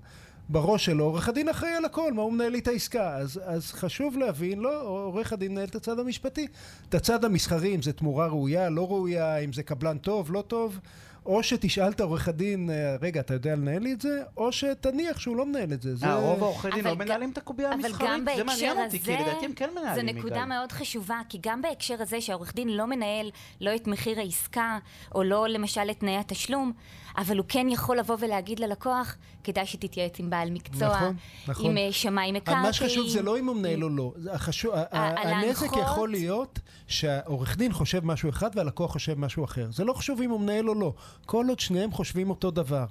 בראש 0.49 0.85
שלו, 0.85 1.03
עורך 1.03 1.29
הדין 1.29 1.49
אחראי 1.49 1.71
על 1.71 1.85
הכל, 1.85 2.13
מה 2.13 2.21
הוא 2.21 2.33
מנהל 2.33 2.51
לי 2.51 2.59
את 2.59 2.67
העסקה? 2.67 3.15
אז, 3.17 3.41
אז 3.45 3.71
חשוב 3.71 4.17
להבין, 4.17 4.59
לא, 4.59 4.81
עורך 4.81 5.33
הדין 5.33 5.51
מנהל 5.51 5.67
את 5.67 5.75
הצד 5.75 5.99
המשפטי. 5.99 6.47
את 6.89 6.95
הצד 6.95 7.25
המסחרי, 7.25 7.75
אם 7.75 7.81
זה 7.81 7.93
תמורה 7.93 8.27
ראויה, 8.27 8.69
לא 8.69 8.87
ראויה, 8.87 9.37
אם 9.37 9.53
זה 9.53 9.63
קבלן 9.63 9.97
טוב, 9.97 10.31
לא 10.31 10.41
טוב. 10.41 10.79
או 11.25 11.43
שתשאל 11.43 11.91
את 11.91 11.99
העורך 11.99 12.27
הדין, 12.27 12.69
אה, 12.69 12.95
רגע, 13.01 13.19
אתה 13.19 13.33
יודע 13.33 13.55
לנהל 13.55 13.81
לי 13.81 13.93
את 13.93 14.01
זה? 14.01 14.23
או 14.37 14.51
שתניח 14.51 15.19
שהוא 15.19 15.37
לא 15.37 15.45
מנהל 15.45 15.73
את 15.73 15.81
זה. 15.81 15.95
זה... 15.95 16.05
אה, 16.05 16.15
רוב 16.15 16.43
העורכי 16.43 16.69
דין 16.71 16.85
לא 16.85 16.95
מנהלים 16.95 17.31
את 17.31 17.37
הקובייה 17.37 17.71
המסחרית? 17.71 18.23
זה 18.35 18.43
מעניין 18.43 18.77
אותי, 18.77 18.99
כי 18.99 19.13
לדעתי 19.13 19.45
הם 19.45 19.53
כן 19.53 19.69
מנהלים. 19.75 20.13
זו 20.13 20.19
נקודה 20.19 20.45
מאוד 20.45 20.71
חשובה, 20.71 21.19
כי 21.29 21.37
גם 21.41 21.61
בהקשר 21.61 22.01
הזה 22.01 22.21
שהעורך 22.21 22.55
דין 22.55 22.69
לא 22.69 22.85
מנהל 22.85 23.31
לא 23.61 23.75
את 23.75 23.87
מחיר 23.87 24.19
העסקה, 24.19 24.77
או 25.15 25.23
לא 25.23 25.47
למשל 25.47 25.91
את 25.91 25.99
תנאי 25.99 26.17
התשלום, 26.17 26.71
אבל 27.17 27.37
הוא 27.37 27.45
כן 27.49 27.67
יכול 27.69 27.99
לבוא 27.99 28.15
ולהגיד 28.19 28.59
ללקוח, 28.59 29.15
כדאי 29.43 29.65
שתתייעץ 29.65 30.19
עם 30.19 30.29
בעל 30.29 30.51
מקצוע, 30.51 30.87
נכון, 30.87 31.15
נכון. 31.47 31.65
עם 31.65 31.77
אה, 31.77 31.91
שמאי 31.91 32.31
מקרקעין. 32.31 32.59
מה 32.59 32.73
שחשוב 32.73 33.07
זה 33.07 33.21
לא 33.21 33.39
אם 33.39 33.47
הוא 33.47 33.55
מנהל 33.55 33.83
או 33.83 33.89
לא. 33.89 34.13
החשוב, 34.31 34.73
הנזק 34.91 35.77
יכול 35.77 36.09
להיות 36.09 36.59
שהעורך 36.87 37.57
דין 37.57 37.73
חושב 37.73 38.05
משהו 38.05 38.29
אחד 38.29 38.49
והלקוח 38.55 38.91
חושב 38.91 39.19
משהו 39.19 39.45
אחר. 39.45 39.67
זה 39.71 39.83
לא 39.83 39.93
חשוב 39.93 40.21
אם 40.21 40.29
הוא 40.29 40.39
מנהל 40.39 40.69
או 40.69 40.75
לא. 40.75 40.93
כל 41.25 41.45
עוד 41.49 41.59
שניהם 41.59 41.91
חושבים 41.91 42.29
אותו 42.29 42.51
דבר. 42.51 42.85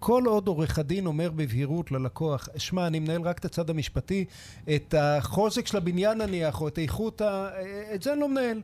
כל 0.00 0.22
עוד 0.26 0.48
עורך 0.48 0.78
הדין 0.78 1.06
אומר 1.06 1.30
בבהירות 1.30 1.92
ללקוח, 1.92 2.48
שמע, 2.56 2.86
אני 2.86 2.98
מנהל 2.98 3.22
רק 3.22 3.38
את 3.38 3.44
הצד 3.44 3.70
המשפטי, 3.70 4.24
את 4.74 4.94
החוזק 4.98 5.66
של 5.66 5.76
הבניין 5.76 6.18
נניח, 6.18 6.60
או 6.60 6.68
את 6.68 6.78
איכות 6.78 7.20
ה... 7.20 7.48
את 7.94 8.02
זה 8.02 8.12
אני 8.12 8.20
לא 8.20 8.28
מנהל. 8.28 8.60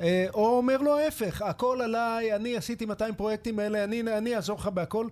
אה, 0.00 0.26
או 0.34 0.56
אומר 0.56 0.76
לו 0.76 0.98
ההפך, 0.98 1.42
הכל 1.42 1.80
עליי, 1.82 2.36
אני 2.36 2.56
עשיתי 2.56 2.86
200 2.86 3.14
פרויקטים 3.14 3.58
האלה, 3.58 3.84
אני, 3.84 4.00
אני 4.00 4.36
אעזור 4.36 4.58
לך 4.58 4.66
בהכל. 4.66 5.08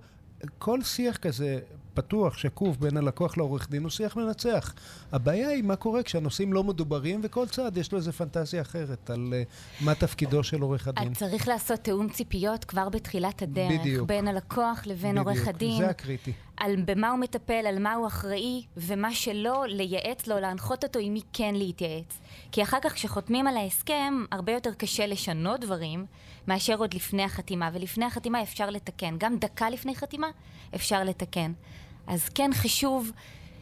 כל 0.58 0.82
שיח 0.82 1.16
כזה 1.16 1.58
פתוח, 1.96 2.36
שקוף, 2.36 2.76
בין 2.76 2.96
הלקוח 2.96 3.36
לעורך 3.36 3.70
דין 3.70 3.82
הוא 3.82 3.90
שיח 3.90 4.16
מנצח. 4.16 4.74
הבעיה 5.12 5.48
היא 5.48 5.62
מה 5.62 5.76
קורה 5.76 6.02
כשהנושאים 6.02 6.52
לא 6.52 6.64
מדוברים 6.64 7.20
וכל 7.24 7.48
צד 7.48 7.76
יש 7.76 7.92
לו 7.92 7.98
איזה 7.98 8.12
פנטזיה 8.12 8.62
אחרת 8.62 9.10
על 9.10 9.34
uh, 9.34 9.84
מה 9.84 9.94
תפקידו 9.94 10.44
של 10.44 10.60
עורך 10.60 10.88
הדין. 10.88 11.14
צריך 11.14 11.48
לעשות 11.48 11.80
תיאום 11.80 12.08
ציפיות 12.08 12.64
כבר 12.64 12.88
בתחילת 12.88 13.42
הדרך. 13.42 13.80
בדיוק. 13.80 14.08
בין 14.08 14.28
הלקוח 14.28 14.82
לבין 14.86 15.10
בדיוק. 15.10 15.26
עורך 15.26 15.48
הדין. 15.48 15.78
זה 15.78 15.88
הקריטי. 15.90 16.32
על 16.56 16.76
במה 16.84 17.10
הוא 17.10 17.18
מטפל, 17.18 17.66
על 17.66 17.78
מה 17.78 17.94
הוא 17.94 18.06
אחראי, 18.06 18.64
ומה 18.76 19.14
שלא, 19.14 19.64
לייעץ 19.68 20.26
לו, 20.26 20.40
להנחות 20.40 20.84
אותו 20.84 20.98
עם 20.98 21.14
מי 21.14 21.20
כן 21.32 21.54
להתייעץ. 21.54 22.20
כי 22.52 22.62
אחר 22.62 22.78
כך 22.82 22.92
כשחותמים 22.92 23.46
על 23.46 23.56
ההסכם, 23.56 24.24
הרבה 24.32 24.52
יותר 24.52 24.74
קשה 24.74 25.06
לשנות 25.06 25.60
דברים 25.60 26.06
מאשר 26.48 26.78
עוד 26.78 26.94
לפני 26.94 27.22
החתימה, 27.22 27.70
ולפני 27.72 28.04
החתימה 28.04 28.42
אפשר 28.42 28.70
לתקן. 28.70 29.14
גם 29.18 29.36
דקה 29.36 29.70
לפני 29.70 29.94
חתימה 29.94 30.26
אפשר 30.74 31.04
לתקן. 31.04 31.52
אז 32.06 32.28
כן 32.28 32.50
חשוב 32.54 33.12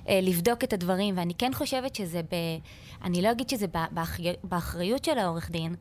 לבדוק 0.09 0.65
את 0.65 0.73
הדברים, 0.73 1.19
ואני 1.19 1.35
כן 1.35 1.51
חושבת 1.55 1.95
שזה 1.95 2.23
ב... 2.23 2.35
אני 3.05 3.23
לא 3.23 3.31
אגיד 3.31 3.49
שזה 3.49 3.67
באחרי, 3.91 4.33
באחריות 4.45 5.05
של 5.05 5.19
העורך 5.19 5.51
דין, 5.51 5.75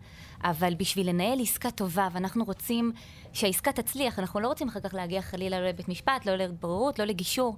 אבל 0.43 0.73
בשביל 0.73 1.09
לנהל 1.09 1.41
עסקה 1.41 1.71
טובה, 1.71 2.07
ואנחנו 2.11 2.43
רוצים 2.43 2.91
שהעסקה 3.33 3.71
תצליח, 3.71 4.19
אנחנו 4.19 4.39
לא 4.39 4.47
רוצים 4.47 4.67
אחר 4.67 4.79
כך 4.79 4.93
להגיע 4.93 5.21
חלילה 5.21 5.59
לא 5.59 5.67
לבית 5.67 5.89
משפט, 5.89 6.25
לא 6.25 6.35
לבוררות, 6.35 6.99
לא 6.99 7.05
לגישור. 7.05 7.57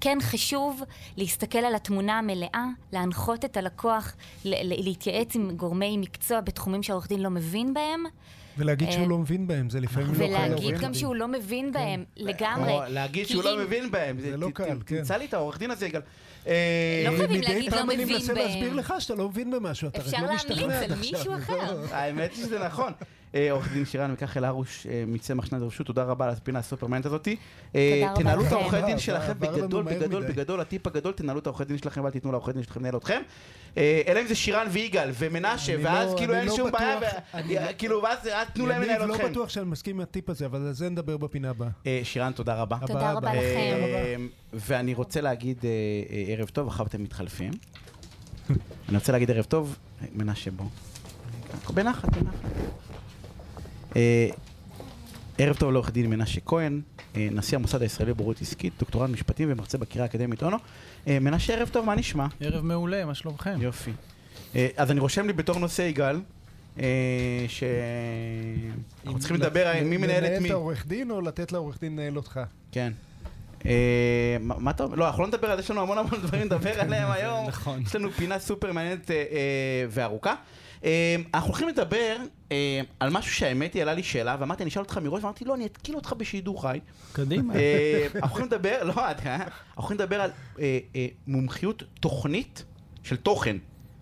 כן 0.00 0.18
חשוב 0.20 0.82
להסתכל 1.16 1.58
על 1.58 1.74
התמונה 1.74 2.18
המלאה, 2.18 2.64
להנחות 2.92 3.44
את 3.44 3.56
הלקוח, 3.56 4.14
להתייעץ 4.44 5.36
עם 5.36 5.56
גורמי 5.56 5.96
מקצוע 5.96 6.40
בתחומים 6.40 6.82
שהעורך 6.82 7.08
דין 7.08 7.20
לא 7.20 7.30
מבין 7.30 7.74
בהם. 7.74 8.04
ולהגיד 8.58 8.90
שהוא 8.90 9.02
אה, 9.02 9.08
לא 9.08 9.18
מבין 9.18 9.46
בהם, 9.46 9.70
זה 9.70 9.80
לפעמים 9.80 10.12
לא 10.12 10.14
קל. 10.14 10.24
ולהגיד 10.24 10.78
גם 10.80 10.94
שהוא 10.94 11.14
לא 11.14 11.28
מבין 11.28 11.66
כן. 11.66 11.72
בהם, 11.72 12.04
לגמרי. 12.16 12.72
להגיד 12.88 13.26
שהוא 13.26 13.44
לא 13.44 13.58
מבין 13.58 13.90
בהם. 13.90 14.20
זה 14.20 14.36
לא 14.36 14.50
קל, 14.54 14.78
כן. 14.86 14.96
תמצא 14.98 15.16
לי 15.16 15.24
את 15.24 15.34
העורך 15.34 15.58
דין 15.58 15.70
הזה, 15.70 15.86
יגאל. 15.86 16.00
אה, 16.46 17.06
לא 17.10 17.16
חייבים 17.16 17.40
להגיד 17.40 17.72
לא 17.72 17.84
מבין 17.84 17.98
בהם. 17.98 18.06
מדי 18.06 18.10
פעם 18.10 18.10
אני 18.10 18.14
מנסה 18.14 18.32
להסביר 18.32 18.74
לך 18.74 18.94
שאתה 18.98 19.14
לא 19.14 19.28
מבין 19.28 19.50
במשהו, 19.50 19.88
אתה 19.88 19.98
רק 19.98 20.14
לא 20.20 20.34
משתכנע 20.34 20.54
אפשר 20.54 20.66
להמליץ 20.66 20.90
על 20.90 20.98
מישהו 20.98 21.34
אחר. 21.36 21.80
האמת 21.96 22.32
היא 22.34 22.44
שזה 22.44 22.58
נכון. 22.58 22.92
אה, 23.34 23.52
עורך 23.52 23.72
דין 23.72 23.84
שירן 23.84 24.10
וכך 24.14 24.36
אל 24.36 24.44
הרוש 24.44 24.86
מצמח 25.06 25.46
שנת 25.46 25.62
הרשות, 25.62 25.86
תודה 25.86 26.02
רבה 26.04 26.24
על 26.24 26.30
הפינה 26.30 26.58
הסופרמנט 26.58 27.06
הזאתי. 27.06 27.36
תנהלו 28.14 28.46
את 28.46 28.52
העורכי 28.52 28.82
דין 28.82 28.98
שלכם 28.98 29.32
בגדול, 29.38 29.82
בגדול, 29.84 30.26
בגדול, 30.26 30.60
הטיפ 30.60 30.86
הגדול, 30.86 31.12
תנהלו 31.12 31.38
את 31.38 31.46
העורכי 31.46 31.64
דין 31.64 31.78
שלכם 31.78 32.04
ואל 32.04 32.10
תיתנו 32.12 32.32
לעורכי 32.32 32.52
דין 32.52 32.62
שלכם 32.62 32.80
לנהל 32.80 32.96
אתכם. 32.96 33.22
אלא 33.76 34.20
אם 34.20 34.26
זה 34.26 34.34
שירן 34.34 34.66
ויגאל 34.70 35.10
ומנשה, 35.18 35.76
ואז 35.82 36.12
לא- 36.12 36.16
כאילו 36.18 36.34
אין 36.34 36.48
שום 36.56 36.70
בעיה, 36.72 37.72
כאילו 37.72 38.02
ואז 38.02 38.18
תנו 38.52 38.66
להם 38.66 38.82
לנהל 38.82 39.02
אתכם. 39.02 39.14
אני 39.14 39.22
לא 39.22 39.28
בטוח 39.30 39.48
שאני 39.48 39.66
מסכים 39.66 39.96
עם 39.96 40.00
הטיפ 40.00 40.30
הזה, 40.30 40.46
אבל 40.46 40.66
על 40.66 40.72
זה 40.72 40.88
נדבר 40.90 41.16
בפינה 41.16 41.50
הבאה. 41.50 41.68
שירן, 42.02 42.32
תודה 42.32 42.54
רבה. 42.54 42.78
תודה 42.86 43.12
רבה 43.12 43.34
לכם. 43.34 44.28
ואני 44.52 44.94
רוצה 44.94 45.20
להגיד 45.20 45.58
ערב 46.28 46.48
טוב, 46.48 46.68
אחר 46.68 46.84
אתם 46.84 47.02
מתחלפים. 47.02 47.52
אני 48.88 48.96
רוצה 48.96 49.12
להגיד 49.12 49.30
ערב 49.30 49.44
טוב, 49.44 49.76
מנשה 50.14 50.50
בוא. 50.50 50.66
בנחת, 51.74 52.08
בנחת. 52.16 52.34
אה, 53.96 54.28
ערב 55.38 55.56
טוב 55.56 55.72
לעורך 55.72 55.90
דין 55.90 56.10
מנשה 56.10 56.40
כהן, 56.40 56.80
אה, 57.16 57.28
נשיא 57.32 57.58
המוסד 57.58 57.82
הישראלי 57.82 58.10
לבורות 58.10 58.40
עסקית, 58.42 58.72
דוקטורט 58.78 59.10
משפטים 59.10 59.48
ומרצה 59.52 59.78
בקריאה 59.78 60.04
האקדמית 60.04 60.42
אונו. 60.42 60.56
אה, 61.08 61.18
מנשה, 61.18 61.54
ערב 61.54 61.68
טוב, 61.68 61.86
מה 61.86 61.94
נשמע? 61.94 62.26
ערב 62.40 62.64
מעולה, 62.64 63.04
מה 63.04 63.14
שלומכם? 63.14 63.56
יופי. 63.60 63.92
אז 64.76 64.90
אני 64.90 65.00
רושם 65.00 65.26
לי 65.26 65.32
בתור 65.32 65.58
נושא 65.58 65.82
יגאל, 65.82 66.20
שאנחנו 67.48 69.18
צריכים 69.18 69.36
לדבר 69.36 69.68
על 69.68 69.84
מי 69.84 69.96
מנהל 69.96 70.24
את 70.24 70.30
מי. 70.30 70.36
לנהל 70.36 70.46
את 70.46 70.50
העורך 70.50 70.86
דין 70.86 71.10
או 71.10 71.20
לתת 71.20 71.52
לעורך 71.52 71.80
דין 71.80 71.92
לנהל 71.92 72.16
אותך? 72.16 72.40
כן. 72.72 72.92
מה 74.40 74.70
אתה 74.70 74.84
אומר? 74.84 74.96
לא, 74.96 75.06
אנחנו 75.06 75.22
לא 75.22 75.28
נדבר 75.28 75.50
על 75.50 75.56
זה, 75.56 75.62
יש 75.62 75.70
לנו 75.70 75.80
המון 75.82 75.98
המון 75.98 76.20
דברים 76.22 76.46
לדבר 76.46 76.80
עליהם 76.80 77.10
היום. 77.16 77.46
נכון. 77.48 77.82
יש 77.82 77.96
לנו 77.96 78.10
פינה 78.10 78.38
סופר 78.38 78.72
מעניינת 78.72 79.10
וארוכה. 79.90 80.34
אמ, 80.84 80.90
אנחנו 81.34 81.48
הולכים 81.48 81.68
לדבר 81.68 82.16
אמ, 82.50 82.56
על 83.00 83.10
משהו 83.10 83.34
שהאמת 83.34 83.74
היא, 83.74 83.82
עלה 83.82 83.94
לי 83.94 84.02
שאלה, 84.02 84.36
ואמרתי, 84.40 84.62
אני 84.62 84.70
אשאל 84.70 84.82
אותך 84.82 84.98
מראש, 84.98 85.22
ואמרתי, 85.22 85.44
לא, 85.44 85.54
אני 85.54 85.66
אתקיל 85.66 85.96
אותך 85.96 86.12
בשידור 86.12 86.62
חי. 86.62 86.80
קדימה. 87.12 87.54
אמ, 87.54 87.58
אנחנו 88.14 88.28
הולכים 88.28 88.46
לדבר, 88.46 88.84
לא, 88.84 88.94
אנחנו 89.08 89.44
הולכים 89.74 89.96
לדבר 89.96 90.20
על 90.20 90.30
אה, 90.58 90.78
אה, 90.96 91.06
מומחיות 91.26 91.82
תוכנית 92.00 92.64
של 93.02 93.16
תוכן. 93.16 93.56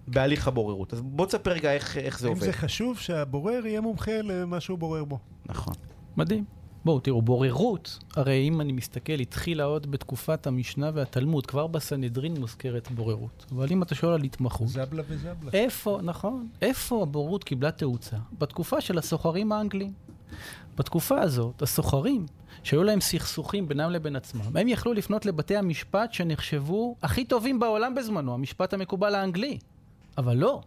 בהליך 0.09 0.49
הבוררות. 0.49 0.92
אז 0.92 1.01
בוא 1.01 1.27
תספר 1.27 1.51
רגע 1.51 1.73
איך, 1.73 2.18
זה 2.18 2.29
עובד. 2.29 2.40
אם 2.42 2.47
זה 2.47 2.53
חשוב 2.53 2.99
שהבורר 2.99 3.66
יהיה 3.66 3.81
מומחה 3.81 4.23
למה 4.23 4.61
שהוא 4.61 4.79
בורר 4.79 5.05
בו. 5.05 5.18
נכון. 5.47 5.75
מדהים. 6.16 6.45
בואו 6.85 7.01
תראו, 7.01 7.23
בוררות, 7.23 7.99
הרי 8.16 8.49
אם 8.49 8.61
אני 8.61 8.73
מסתכל, 8.73 9.12
התחילה 9.12 9.64
עוד 9.64 9.90
בתקופת 9.90 10.47
המשנה 10.47 10.90
והתלמוד, 10.95 11.47
כבר 11.47 11.66
בסנהדרין 11.66 12.40
מוזכרת 12.40 12.90
בוררות. 12.90 13.47
אבל 13.51 13.66
אם 13.71 13.83
אתה 13.83 13.95
שואל 13.95 14.12
על 14.12 14.23
התמחות... 14.23 14.68
זבלה 14.68 15.03
וזבלה. 15.09 15.51
איפה, 15.53 16.01
נכון, 16.03 16.49
איפה 16.62 17.03
הבוררות 17.03 17.45
קיבלה 17.45 17.71
תאוצה? 17.71 18.16
בתקופה 18.38 18.81
של 18.81 18.99
הסוחרים 18.99 19.53
האנגלים. 19.53 19.92
בתקופה 20.77 21.21
הזאת, 21.21 21.62
הסוחרים, 21.62 22.27
שהיו 22.62 22.83
להם 22.83 23.01
סכסוכים 23.01 23.68
בינם 23.68 23.90
לבין 23.90 24.16
עצמם, 24.16 24.57
הם 24.57 24.68
יכלו 24.68 24.92
לפנות 24.92 25.27
לבתי 25.27 25.57
המשפט 25.57 26.12
שנחשבו 26.12 26.97
הכי 27.03 27.25
טובים 27.25 27.61
בעולם 27.61 27.95
בזמנו, 27.95 28.35
המשפט 28.35 28.75
המקובל 28.75 29.14
האנגלי. 29.14 29.59
אבל 30.18 30.37
לא, 30.37 30.61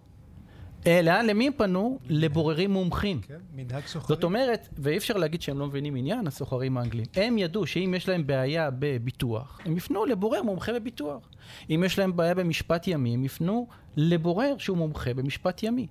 אלא 0.87 1.21
למי 1.21 1.47
הם 1.47 1.53
פנו? 1.57 1.99
לבוררים 2.09 2.71
מומחים. 2.71 3.21
כן, 3.21 3.35
מנהג 3.53 3.85
סוחרים. 3.85 4.15
זאת 4.15 4.23
אומרת, 4.23 4.69
ואי 4.77 4.97
אפשר 4.97 5.17
להגיד 5.17 5.41
שהם 5.41 5.59
לא 5.59 5.67
מבינים 5.67 5.95
עניין, 5.95 6.27
הסוחרים 6.27 6.77
האנגלים. 6.77 7.05
הם 7.15 7.37
ידעו 7.37 7.67
שאם 7.67 7.93
יש 7.97 8.09
להם 8.09 8.27
בעיה 8.27 8.69
בביטוח, 8.79 9.59
הם 9.65 9.77
יפנו 9.77 10.05
לבורר 10.05 10.43
מומחה 10.43 10.73
בביטוח. 10.73 11.29
אם 11.69 11.83
יש 11.85 11.99
להם 11.99 12.15
בעיה 12.15 12.35
במשפט 12.35 12.87
ימי, 12.87 13.13
הם 13.13 13.25
יפנו 13.25 13.67
לבורר 13.97 14.55
שהוא 14.57 14.77
מומחה 14.77 15.13
במשפט 15.13 15.63
ימי. 15.63 15.87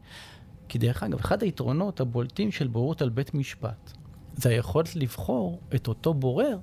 כי 0.68 0.78
דרך 0.78 1.02
אגב, 1.02 1.18
אחד 1.18 1.42
היתרונות 1.42 2.00
הבולטים 2.00 2.52
של 2.52 2.66
בוררות 2.66 3.02
על 3.02 3.08
בית 3.08 3.34
משפט, 3.34 3.92
זה 4.36 4.48
היכולת 4.48 4.96
לבחור 4.96 5.60
את 5.74 5.88
אותו 5.88 6.14
בורר 6.14 6.58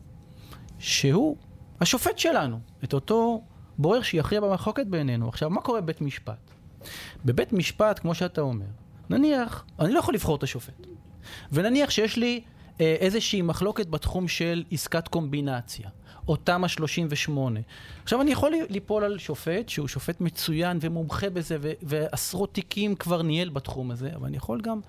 שהוא 0.80 1.38
השופט 1.82 2.18
שלנו, 2.18 2.60
את 2.84 2.94
אותו 2.94 3.44
בורר 3.78 4.02
שיכריע 4.02 4.42
במחלוקת 4.42 4.88
בינינו. 4.88 5.30
עכשיו, 5.30 5.50
מה 5.50 5.62
קורה 5.62 5.82
בבית 5.82 6.02
משפט? 6.02 6.52
בבית 7.26 7.54
משפט, 7.54 8.00
כמו 8.00 8.16
שאתה 8.16 8.42
אומר, 8.42 8.66
נניח, 9.10 9.66
אני 9.80 9.94
לא 9.94 10.00
יכול 10.00 10.14
לבחור 10.14 10.36
את 10.36 10.44
השופט. 10.44 10.88
ונניח 11.52 11.90
שיש 11.90 12.18
לי 12.18 12.42
אה, 12.82 12.96
איזושהי 13.00 13.42
מחלוקת 13.42 13.88
בתחום 13.88 14.28
של 14.28 14.64
עסקת 14.72 15.08
קומבינציה, 15.08 15.90
או 16.28 16.36
תמ"א 16.36 16.68
38. 16.68 17.60
עכשיו, 18.04 18.22
אני 18.22 18.32
יכול 18.32 18.54
ליפול 18.70 19.04
על 19.04 19.18
שופט 19.18 19.70
שהוא 19.70 19.88
שופט 19.88 20.22
מצוין 20.22 20.78
ומומחה 20.82 21.30
בזה, 21.30 21.58
ועשרות 21.82 22.54
תיקים 22.54 22.96
כבר 22.96 23.22
ניהל 23.22 23.50
בתחום 23.50 23.92
הזה, 23.92 24.10
אבל 24.16 24.28
אני 24.28 24.38
יכול 24.38 24.62
גם 24.62 24.80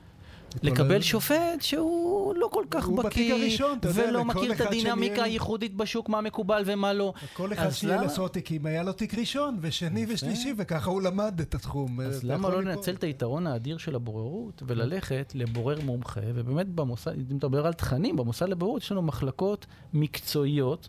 לקבל 0.62 1.00
שופט 1.00 1.60
שהוא 1.60 2.34
לא 2.36 2.48
כל 2.52 2.64
כך 2.70 2.88
בקיא, 2.88 3.58
ולא 3.94 4.24
מכיר 4.24 4.52
את 4.52 4.60
הדינמיקה 4.60 5.22
הייחודית 5.22 5.74
בשוק, 5.74 6.08
מה 6.08 6.20
מקובל 6.20 6.62
ומה 6.66 6.92
לא. 6.92 7.12
כל 7.32 7.52
אחד 7.52 7.70
שנייה 7.70 8.02
לעשות 8.02 8.32
תיקים, 8.32 8.66
היה 8.66 8.82
לו 8.82 8.92
תיק 8.92 9.14
ראשון, 9.14 9.58
ושני 9.60 10.06
ושלישי, 10.08 10.54
וככה 10.56 10.90
הוא 10.90 11.02
למד 11.02 11.40
את 11.40 11.54
התחום. 11.54 12.00
אז 12.00 12.24
למה 12.24 12.48
לא 12.48 12.62
לנצל 12.62 12.94
את 12.94 13.04
היתרון 13.04 13.46
האדיר 13.46 13.78
של 13.78 13.94
הבוררות, 13.94 14.62
וללכת 14.66 15.32
לבורר 15.34 15.80
מומחה, 15.80 16.20
ובאמת 16.34 16.68
במוסד, 16.68 17.12
אם 17.30 17.36
מדבר 17.36 17.66
על 17.66 17.72
תכנים, 17.72 18.16
במוסד 18.16 18.48
לבוררות 18.48 18.82
יש 18.82 18.92
לנו 18.92 19.02
מחלקות 19.02 19.66
מקצועיות, 19.92 20.88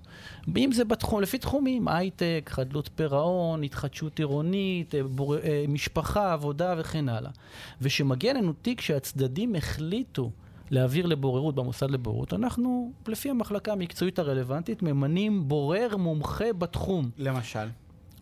אם 0.57 0.71
זה 0.71 0.85
בתחום, 0.85 1.21
לפי 1.21 1.37
תחומים, 1.37 1.87
הייטק, 1.87 2.49
חדלות 2.53 2.89
פירעון, 2.95 3.63
התחדשות 3.63 4.19
עירונית, 4.19 4.95
אה, 4.95 5.01
משפחה, 5.67 6.33
עבודה 6.33 6.75
וכן 6.77 7.09
הלאה. 7.09 7.31
ושמגיע 7.81 8.33
לנו 8.33 8.53
תיק 8.53 8.81
שהצדדים 8.81 9.52
החליטו 9.55 10.31
להעביר 10.71 11.05
לבוררות 11.05 11.55
במוסד 11.55 11.91
לבוררות, 11.91 12.33
אנחנו, 12.33 12.91
לפי 13.07 13.29
המחלקה 13.29 13.71
המקצועית 13.71 14.19
הרלוונטית, 14.19 14.83
ממנים 14.83 15.47
בורר 15.47 15.97
מומחה 15.97 16.53
בתחום. 16.53 17.09
למשל? 17.17 17.67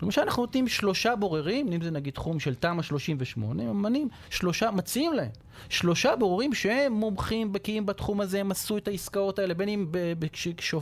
למשל, 0.02 0.22
אנחנו 0.22 0.44
נותנים 0.44 0.68
שלושה 0.68 1.16
בוררים, 1.16 1.74
אם 1.74 1.82
זה 1.82 1.92
נגיד 1.92 2.14
תחום 2.14 2.40
של 2.40 2.56
תמ"א 2.56 2.82
38, 2.82 3.64
ממנים 3.64 4.08
שלושה, 4.30 4.72
מציעים 4.72 5.14
להם 5.14 5.30
שלושה 5.70 6.16
בוררים 6.16 6.54
שהם 6.54 6.94
מומחים, 6.94 7.54
בקיאים 7.54 7.86
בתחום 7.86 8.22
הזה, 8.22 8.40
הם 8.40 8.52
עשו 8.52 8.78
את 8.78 8.88
העסקאות 8.88 9.40
האלה, 9.40 9.54
בין 9.54 9.70
אם 9.70 9.86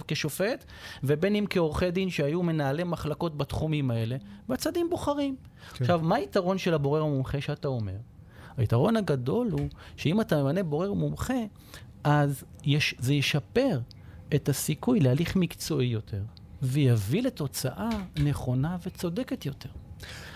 כשופט 0.08 0.66
ובין 1.04 1.36
אם 1.36 1.46
כעורכי 1.50 1.92
דין 1.92 2.10
שהיו 2.10 2.44
מנהלי 2.44 2.84
מחלקות 2.84 3.38
בתחומים 3.38 3.92
האלה, 3.92 4.18
והצדדים 4.50 4.90
בוחרים. 4.90 5.36
כן. 5.74 5.84
עכשיו, 5.84 6.00
מה 6.04 6.16
היתרון 6.16 6.58
של 6.58 6.74
הבורר 6.74 7.02
המומחה 7.02 7.42
שאתה 7.42 7.68
אומר? 7.68 7.96
היתרון 8.60 8.98
הגדול 8.98 9.50
הוא 9.52 9.70
שאם 9.98 10.22
אתה 10.22 10.44
ממנה 10.44 10.64
בורר 10.64 10.94
מומחה, 10.94 11.44
אז 12.04 12.44
יש, 12.64 12.96
זה 13.00 13.14
ישפר 13.14 13.80
את 14.36 14.50
הסיכוי 14.50 15.00
להליך 15.00 15.36
מקצועי 15.36 15.88
יותר, 15.88 16.22
ויביא 16.62 17.22
לתוצאה 17.22 17.90
נכונה 18.24 18.78
וצודקת 18.86 19.46
יותר. 19.46 19.70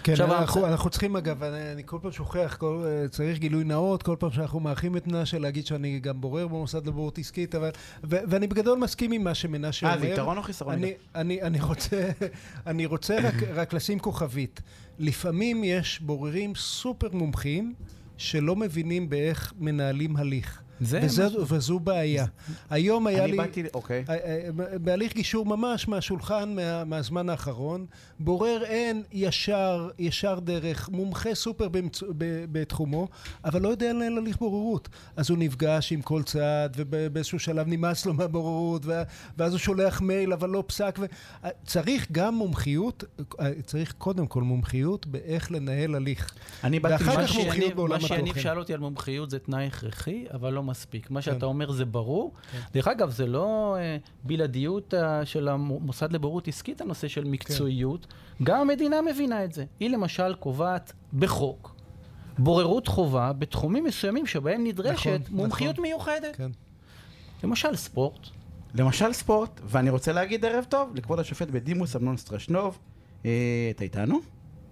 כן, 0.04 0.12
עכשיו, 0.12 0.34
אנחנו, 0.40 0.66
אנחנו 0.68 0.90
צריכים 0.90 1.16
אגב, 1.16 1.44
אני, 1.44 1.72
אני 1.72 1.84
כל 1.86 1.98
פעם 2.02 2.12
שוכח, 2.12 2.56
כל, 2.60 2.86
צריך 3.10 3.38
גילוי 3.38 3.64
נאות, 3.64 4.04
כל 4.04 4.16
פעם 4.20 4.32
שאנחנו 4.32 4.60
מארחים 4.60 4.98
את 4.98 5.08
מנשה, 5.08 5.40
להגיד 5.40 5.66
שאני 5.66 6.00
גם 6.00 6.22
בורר 6.22 6.48
במוסד 6.48 6.88
לבוררות 6.88 7.18
עסקית, 7.18 7.56
אבל, 7.56 7.70
ו, 8.04 8.18
ואני 8.28 8.48
בגדול 8.48 8.80
מסכים 8.80 9.12
עם 9.12 9.24
מה 9.24 9.34
שמנשה 9.34 9.86
אומר. 9.86 9.96
אה, 9.96 10.02
זה 10.02 10.14
יתרון 10.14 10.38
או 10.38 10.44
חיסרון? 10.44 10.74
אני, 10.74 10.94
אני, 11.16 11.42
אני 11.42 11.62
רוצה, 11.62 12.10
אני 12.68 12.86
רוצה 12.86 13.18
רק, 13.24 13.34
רק 13.54 13.74
לשים 13.74 14.00
כוכבית. 14.00 14.62
לפעמים 15.00 15.64
יש 15.64 16.00
בוררים 16.02 16.56
סופר 16.56 17.10
מומחים, 17.14 17.74
שלא 18.18 18.56
מבינים 18.56 19.10
באיך 19.10 19.54
מנהלים 19.60 20.18
הליך. 20.18 20.63
זה 20.82 21.00
וזה, 21.04 21.24
מה... 21.24 21.44
וזו 21.48 21.80
בעיה. 21.80 22.26
היום 22.70 23.08
היה 23.08 23.24
אני 23.24 23.32
לי... 23.32 23.38
באתי, 23.38 23.64
אוקיי. 23.74 24.06
אה, 24.10 24.16
אה, 24.16 24.78
בהליך 24.78 25.14
גישור 25.14 25.46
ממש 25.46 25.88
מהשולחן 25.88 26.56
מה, 26.56 26.84
מהזמן 26.84 27.30
האחרון, 27.30 27.86
בורר 28.20 28.64
אין 28.64 29.04
ישר, 29.12 29.90
ישר 30.00 30.40
דרך, 30.40 30.90
מומחה 30.90 31.36
סופר 31.36 31.70
במצ... 31.70 32.04
ב, 32.18 32.46
בתחומו, 32.52 33.08
אבל 33.46 33.62
לא 33.62 33.70
יודע 33.70 33.94
לנהל 33.94 34.18
הליך 34.18 34.38
בוררות. 34.38 34.90
אז 35.16 35.30
הוא 35.30 35.38
נפגש 35.38 35.92
עם 35.92 36.02
כל 36.02 36.24
צד, 36.24 36.70
ובאיזשהו 36.76 37.40
שלב 37.40 37.68
נמאס 37.68 38.06
לו 38.06 38.14
מהבוררות, 38.14 38.86
ואז 39.38 39.52
הוא 39.52 39.60
שולח 39.60 40.02
מייל, 40.02 40.34
אבל 40.34 40.50
לא 40.50 40.64
פסק. 40.68 41.00
ו... 41.00 41.06
צריך 41.66 42.08
גם 42.12 42.36
מומחיות, 42.36 43.04
אה, 43.40 43.52
צריך 43.66 43.94
קודם 43.98 44.28
כל 44.28 44.44
מומחיות 44.44 45.08
באיך 45.08 45.52
לנהל 45.52 45.96
הליך. 45.96 46.34
אני 46.64 46.80
באתי... 46.80 47.04
ואחר 47.04 47.28
כך 47.28 47.36
מומחיות 47.36 47.74
בעולם 47.74 47.96
התוכן. 47.96 48.14
מה 48.14 48.20
שיניב 48.20 48.38
שאל 48.38 48.60
אותי 48.60 48.74
על 48.74 48.80
מומחיות 48.80 49.30
זה 49.30 49.40
תנאי 49.40 49.66
הכרחי, 49.66 50.26
אבל 50.34 50.54
לא 50.54 50.63
מספיק. 50.64 51.12
מה 51.12 51.22
שאתה 51.22 51.40
כן. 51.40 51.46
אומר 51.46 51.72
זה 51.72 51.86
ברור. 51.86 52.34
כן. 52.52 52.60
דרך 52.74 52.88
אגב, 52.88 53.10
זה 53.10 53.26
לא 53.26 53.78
uh, 53.78 54.10
בלעדיות 54.24 54.94
uh, 54.94 55.26
של 55.26 55.48
המוסד 55.48 56.12
לבורות 56.12 56.48
עסקית, 56.48 56.82
הנושא 56.82 57.08
של 57.08 57.24
מקצועיות. 57.24 58.06
כן. 58.06 58.44
גם 58.46 58.62
המדינה 58.62 59.02
מבינה 59.02 59.44
את 59.44 59.54
זה. 59.54 59.66
היא 59.80 59.90
למשל 59.90 60.36
קובעת 60.36 60.94
בחוק 61.14 61.76
בוררות 62.38 62.88
חובה 62.88 63.34
בתחומים 63.34 63.84
מסוימים 63.84 64.26
שבהם 64.26 64.64
נדרשת 64.64 65.20
נכון, 65.22 65.36
מומחיות 65.38 65.74
נכון. 65.74 65.84
מיוחדת. 65.84 66.36
כן. 66.36 66.52
למשל 67.44 67.76
ספורט. 67.76 68.28
למשל 68.76 69.14
ספורט, 69.14 69.62
ואני 69.64 69.90
רוצה 69.90 70.14
להגיד 70.14 70.46
ערב 70.46 70.66
טוב 70.70 70.96
לכבוד 70.96 71.20
השופט 71.20 71.48
בדימוס 71.48 71.96
אמנון 71.96 72.18
סטרשנוב. 72.18 72.80
אה, 73.26 73.32
אתה 73.76 73.84
איתנו? 73.84 74.20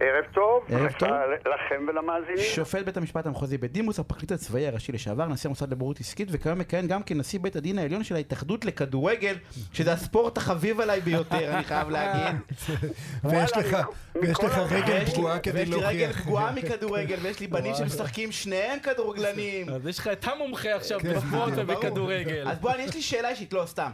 ערב 0.01 0.25
טוב, 0.33 0.63
ערב 0.69 0.91
טוב. 0.91 1.09
לכם 1.45 1.85
ולמאזינים. 1.87 2.43
שופט 2.55 2.85
בית 2.85 2.97
המשפט 2.97 3.25
המחוזי 3.25 3.57
בדימוס, 3.57 3.99
הפרקליט 3.99 4.31
הצבאי 4.31 4.67
הראשי 4.67 4.91
לשעבר, 4.91 5.27
נשיא 5.27 5.47
המוסד 5.47 5.71
לבורות 5.71 5.99
עסקית, 5.99 6.27
וכיום 6.31 6.59
מכהן 6.59 6.87
גם 6.87 7.03
כנשיא 7.03 7.39
בית 7.39 7.55
הדין 7.55 7.79
העליון 7.79 8.03
של 8.03 8.15
ההתאחדות 8.15 8.65
לכדורגל, 8.65 9.35
שזה 9.73 9.93
הספורט 9.93 10.37
החביב 10.37 10.81
עליי 10.81 11.01
ביותר, 11.01 11.53
אני 11.55 11.63
חייב 11.63 11.89
להגיד. 11.89 12.35
ויש 13.23 13.51
לך 14.43 14.57
רגל 14.71 15.05
פגועה 15.05 15.39
כדי 15.39 15.65
להוכיח. 15.65 15.89
ויש 15.89 15.93
לי 15.93 16.03
רגל 16.05 16.13
פגועה 16.13 16.51
מכדורגל, 16.61 17.17
ויש 17.21 17.39
לי 17.39 17.47
בנים 17.47 17.75
שמשחקים 17.75 18.31
שניהם 18.31 18.79
כדורגלנים. 18.79 19.69
אז 19.69 19.87
יש 19.87 19.99
לך 19.99 20.07
את 20.07 20.27
המומחה 20.27 20.75
עכשיו 20.75 20.99
כן, 20.99 21.13
בספורט 21.13 21.53
ובכדורגל. 21.55 22.47
אז 22.47 22.59
בוא, 22.59 22.71
יש 22.79 22.95
לי 22.95 23.01
שאלה 23.01 23.29
אישית, 23.29 23.53
לא, 23.53 23.63
סתם. 23.65 23.91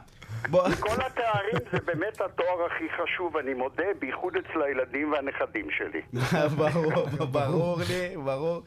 מכל 0.49 1.01
התארים 1.05 1.71
זה 1.71 1.77
באמת 1.85 2.21
התואר 2.21 2.65
הכי 2.65 2.83
חשוב, 3.03 3.37
אני 3.37 3.53
מודה, 3.53 3.83
בייחוד 3.99 4.33
אצל 4.35 4.61
הילדים 4.61 5.11
והנכדים 5.11 5.67
שלי. 5.77 6.01
ברור, 6.57 7.05
ברור 7.31 7.77
לי, 7.89 8.17
ברור. 8.17 8.61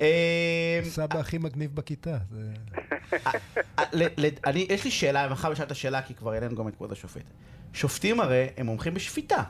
אה, 0.00 0.80
סבא 0.82 1.18
הכי 1.18 1.38
מגניב 1.38 1.74
בכיתה. 1.74 2.16
אני, 4.46 4.66
יש 4.68 4.84
לי 4.84 4.90
שאלה, 4.90 5.28
מאחר 5.28 5.50
ושאלת 5.52 5.74
שאלה, 5.74 6.02
כי 6.02 6.14
כבר 6.14 6.32
העלינו 6.32 6.56
גם 6.56 6.68
את 6.68 6.76
כבוד 6.76 6.92
השופט. 6.92 7.24
שופטים 7.72 8.20
הרי 8.20 8.46
הם 8.56 8.66
מומחים 8.66 8.94
בשפיטה. 8.94 9.42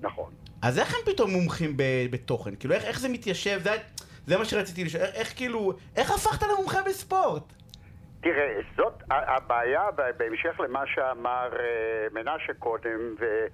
נכון. 0.00 0.30
אז 0.62 0.78
איך 0.78 0.94
הם 0.94 1.12
פתאום 1.12 1.30
מומחים 1.30 1.72
בתוכן? 2.10 2.54
כאילו, 2.54 2.74
איך 2.74 3.00
זה 3.00 3.08
מתיישב? 3.08 3.60
זה 4.26 4.36
מה 4.36 4.44
שרציתי 4.44 4.84
לשאול. 4.84 5.02
איך 5.02 5.36
כאילו, 5.36 5.72
איך 5.96 6.10
הפכת 6.10 6.42
למומחה 6.42 6.82
בספורט? 6.82 7.42
תראה, 8.20 8.60
זאת 8.76 9.02
הבעיה, 9.10 9.90
בהמשך 10.16 10.60
למה 10.60 10.86
שאמר 10.86 11.48
אה, 11.58 12.06
מנשה 12.12 12.54
קודם, 12.58 13.14
אה, 13.22 13.46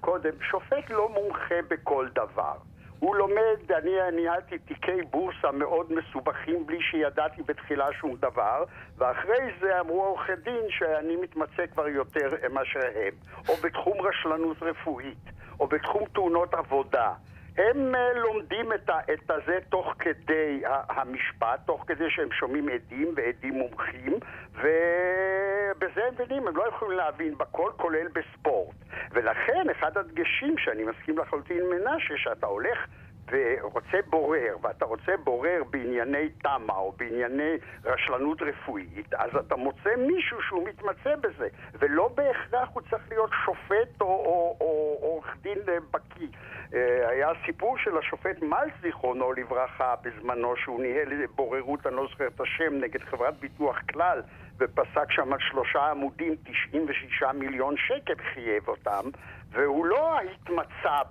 קודם, 0.00 0.32
שופט 0.50 0.90
לא 0.90 1.08
מומחה 1.08 1.54
בכל 1.68 2.08
דבר. 2.14 2.54
הוא 3.02 3.16
לומד, 3.16 3.72
אני 3.78 3.90
ניהלתי 4.12 4.58
תיקי 4.58 5.02
בורסה 5.10 5.52
מאוד 5.52 5.92
מסובכים 5.92 6.66
בלי 6.66 6.78
שידעתי 6.80 7.42
בתחילה 7.42 7.92
שום 7.92 8.16
דבר, 8.16 8.64
ואחרי 8.98 9.38
זה 9.60 9.80
אמרו 9.80 10.04
עורכי 10.04 10.32
דין 10.44 10.64
שאני 10.68 11.16
מתמצא 11.16 11.66
כבר 11.72 11.88
יותר 11.88 12.28
מאשר 12.52 12.80
הם. 12.94 13.14
או 13.48 13.54
בתחום 13.62 14.00
רשלנות 14.00 14.56
רפואית, 14.62 15.24
או 15.60 15.66
בתחום 15.66 16.04
תאונות 16.14 16.54
עבודה. 16.54 17.12
הם 17.56 17.94
אה, 17.94 18.12
לומדים 18.12 18.72
את, 18.72 18.90
את 19.12 19.30
הזה 19.30 19.58
תוך 19.68 19.94
כדי 19.98 20.62
המשפט, 20.66 21.60
תוך 21.66 21.84
כדי 21.86 22.10
שהם 22.10 22.32
שומעים 22.32 22.68
עדים 22.68 23.14
ועדים 23.16 23.54
מומחים, 23.54 24.12
ובזה 24.54 26.04
הם 26.08 26.14
מבינים, 26.14 26.48
הם 26.48 26.56
לא 26.56 26.68
יכולים 26.68 26.98
להבין 26.98 27.38
בכל, 27.38 27.70
כולל 27.76 28.06
בספורט. 28.08 28.76
ולכן, 29.10 29.70
אחד 29.70 29.98
הדגשים 29.98 30.58
שאני 30.58 30.84
מסכים 30.84 31.18
לחלוטין 31.18 31.58
עם 31.60 31.70
מנשה, 31.70 32.14
שאתה 32.16 32.46
הולך 32.46 32.86
ורוצה 33.32 33.98
בורר, 34.10 34.56
ואתה 34.62 34.84
רוצה 34.84 35.12
בורר 35.24 35.62
בענייני 35.70 36.28
תמ"א 36.28 36.72
או 36.72 36.92
בענייני 36.96 37.56
רשלנות 37.84 38.42
רפואית, 38.42 39.14
אז 39.14 39.36
אתה 39.36 39.56
מוצא 39.56 39.96
מישהו 39.96 40.42
שהוא 40.42 40.68
מתמצא 40.68 41.16
בזה, 41.16 41.48
ולא 41.74 42.08
בהכרח 42.14 42.68
הוא 42.72 42.82
צריך 42.90 43.02
להיות 43.08 43.30
שופט 43.44 44.00
או 44.00 44.56
עורך 45.00 45.36
דין 45.42 45.58
בקיא. 45.90 46.28
אה, 46.74 47.08
היה 47.08 47.28
סיפור 47.46 47.78
של 47.78 47.98
השופט 47.98 48.42
מלץ, 48.42 48.72
זיכרונו 48.82 49.32
לברכה, 49.32 49.94
בזמנו, 50.02 50.56
שהוא 50.56 50.82
ניהל 50.82 51.26
בוררות, 51.26 51.86
אני 51.86 51.96
לא 51.96 52.06
זוכר 52.10 52.26
את 52.26 52.40
השם, 52.40 52.74
נגד 52.74 53.00
חברת 53.00 53.34
ביטוח 53.40 53.78
כלל 53.92 54.22
ופסק 54.58 55.10
שם 55.10 55.32
על 55.32 55.38
שלושה 55.50 55.90
עמודים 55.90 56.36
96 56.44 57.22
מיליון 57.34 57.74
שקל 57.76 58.14
חייב 58.34 58.68
אותם, 58.68 59.10
והוא 59.50 59.86
לא 59.86 60.20
התמצא 60.20 61.02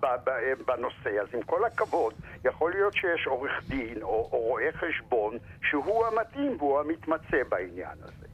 בנושא. 0.67 1.21
אז 1.21 1.27
עם 1.33 1.41
כל 1.41 1.65
הכבוד, 1.65 2.13
יכול 2.45 2.71
להיות 2.71 2.93
שיש 2.93 3.27
עורך 3.27 3.63
דין 3.67 4.01
או, 4.01 4.29
או 4.31 4.37
רואה 4.37 4.71
חשבון 4.71 5.37
שהוא 5.69 6.05
המתאים 6.05 6.55
והוא 6.57 6.79
המתמצא 6.79 7.43
בעניין 7.49 7.97
הזה. 8.01 8.27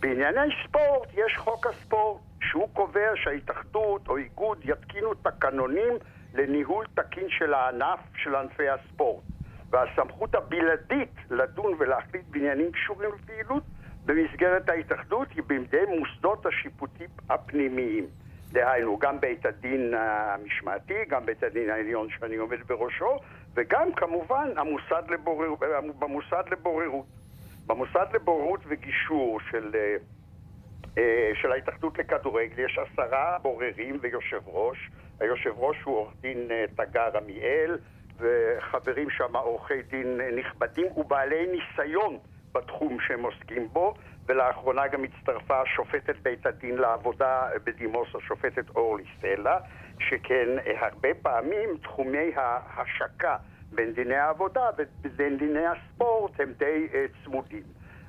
בענייני 0.00 0.54
ספורט 0.66 1.08
יש 1.14 1.36
חוק 1.36 1.66
הספורט, 1.66 2.20
שהוא 2.42 2.68
קובע 2.72 3.10
שההתאחדות 3.14 4.08
או 4.08 4.16
איגוד 4.16 4.58
יתקינו 4.64 5.14
תקנונים 5.14 5.94
לניהול 6.34 6.86
תקין 6.94 7.26
של 7.28 7.54
הענף 7.54 8.00
של 8.16 8.34
ענפי 8.34 8.68
הספורט. 8.68 9.24
והסמכות 9.70 10.34
הבלעדית 10.34 11.14
לדון 11.30 11.74
ולהחליט 11.78 12.24
בעניינים 12.30 12.72
קשורים 12.72 13.10
לפעילות 13.14 13.62
במסגרת 14.08 14.68
ההתאחדות 14.68 15.28
היא 15.34 15.42
בידי 15.46 15.84
מוסדות 15.98 16.46
השיפוטים 16.46 17.08
הפנימיים. 17.30 18.06
דהיינו, 18.52 18.98
גם 18.98 19.20
בית 19.20 19.46
הדין 19.46 19.94
המשמעתי, 19.96 21.04
גם 21.08 21.26
בית 21.26 21.42
הדין 21.42 21.70
העליון 21.70 22.08
שאני 22.10 22.36
עומד 22.36 22.58
בראשו, 22.66 23.18
וגם 23.54 23.92
כמובן 23.92 24.48
המוסד 24.56 25.02
לבורר, 25.10 25.54
במוסד 25.98 26.42
לבוררות. 26.50 27.06
במוסד 27.66 28.06
לבוררות 28.14 28.60
וגישור 28.68 29.40
של, 29.50 29.70
אה, 29.74 29.96
אה, 30.98 31.30
של 31.34 31.52
ההתאחדות 31.52 31.98
לכדורגל 31.98 32.58
יש 32.64 32.78
עשרה 32.78 33.38
בוררים 33.42 33.98
ויושב 34.00 34.40
ראש. 34.46 34.90
היושב 35.20 35.52
ראש 35.56 35.82
הוא 35.82 35.96
עורך 35.96 36.12
דין 36.20 36.50
אה, 36.50 36.64
תגר 36.76 37.16
עמיאל, 37.16 37.78
וחברים 38.18 39.10
שם 39.10 39.36
עורכי 39.36 39.82
דין 39.82 40.20
נכבדים 40.36 40.86
ובעלי 40.96 41.46
ניסיון 41.46 42.18
בתחום 42.58 42.98
שהם 43.00 43.22
עוסקים 43.22 43.68
בו, 43.72 43.94
ולאחרונה 44.26 44.88
גם 44.88 45.04
הצטרפה 45.04 45.62
שופטת 45.76 46.16
בית 46.22 46.46
הדין 46.46 46.76
לעבודה 46.76 47.48
בדימוס, 47.66 48.08
השופטת 48.14 48.70
אורלי 48.76 49.04
סטלה, 49.18 49.58
שכן 49.98 50.48
הרבה 50.80 51.08
פעמים 51.22 51.76
תחומי 51.82 52.32
ההשקה 52.36 53.36
בין 53.72 53.92
דיני 53.92 54.16
העבודה 54.16 54.70
ובין 55.04 55.38
דיני 55.38 55.66
הספורט 55.66 56.40
הם 56.40 56.52
די 56.58 56.88
uh, 56.90 57.24
צמודים. 57.24 57.62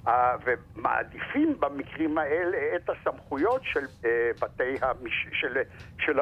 Uh, 0.06 0.10
ומעדיפים 0.44 1.60
במקרים 1.60 2.18
האלה 2.18 2.58
את 2.76 2.90
הסמכויות 2.90 3.62
של 3.64 3.86
בתי 4.42 4.76
המש... 4.82 5.28
של, 5.32 5.58
של 6.00 6.20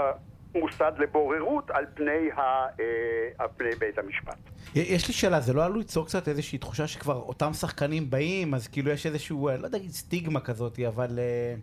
מוסד 0.59 0.91
לבוררות 0.99 1.71
על 1.71 1.85
פני, 1.93 2.31
ה, 2.35 2.39
אה, 2.39 2.85
על 3.37 3.47
פני 3.57 3.69
בית 3.79 3.97
המשפט. 3.97 4.37
יש 4.75 5.07
לי 5.07 5.13
שאלה, 5.13 5.39
זה 5.39 5.53
לא 5.53 5.65
עלול 5.65 5.77
ליצור 5.77 6.05
קצת 6.05 6.27
איזושהי 6.27 6.57
תחושה 6.57 6.87
שכבר 6.87 7.15
אותם 7.15 7.53
שחקנים 7.53 8.09
באים, 8.09 8.53
אז 8.53 8.67
כאילו 8.67 8.91
יש 8.91 9.05
איזשהו, 9.05 9.49
אה, 9.49 9.57
לא 9.57 9.65
יודע, 9.65 9.77
סטיגמה 9.89 10.39
כזאת, 10.39 10.79
אבל... 10.87 11.19
אה, 11.19 11.55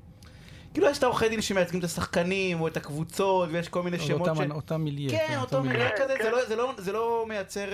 כאילו 0.72 0.86
יש 0.86 0.98
את 0.98 1.02
העורכי 1.02 1.28
דין 1.28 1.40
שמייצגים 1.40 1.80
את 1.80 1.84
השחקנים, 1.84 2.60
או 2.60 2.68
את 2.68 2.76
הקבוצות, 2.76 3.48
ויש 3.52 3.68
כל 3.68 3.82
מיני 3.82 3.98
שמות 3.98 4.28
ש... 4.36 4.40
אותם 4.50 4.80
מיליה. 4.80 5.10
כן, 5.10 5.38
אותו 5.40 5.62
מיליה 5.62 5.90
כזה, 5.96 6.14
זה 6.48 6.56
לא, 6.56 6.66
לא, 6.66 6.72
זה 6.78 6.92
לא 6.92 7.24
מייצר... 7.28 7.68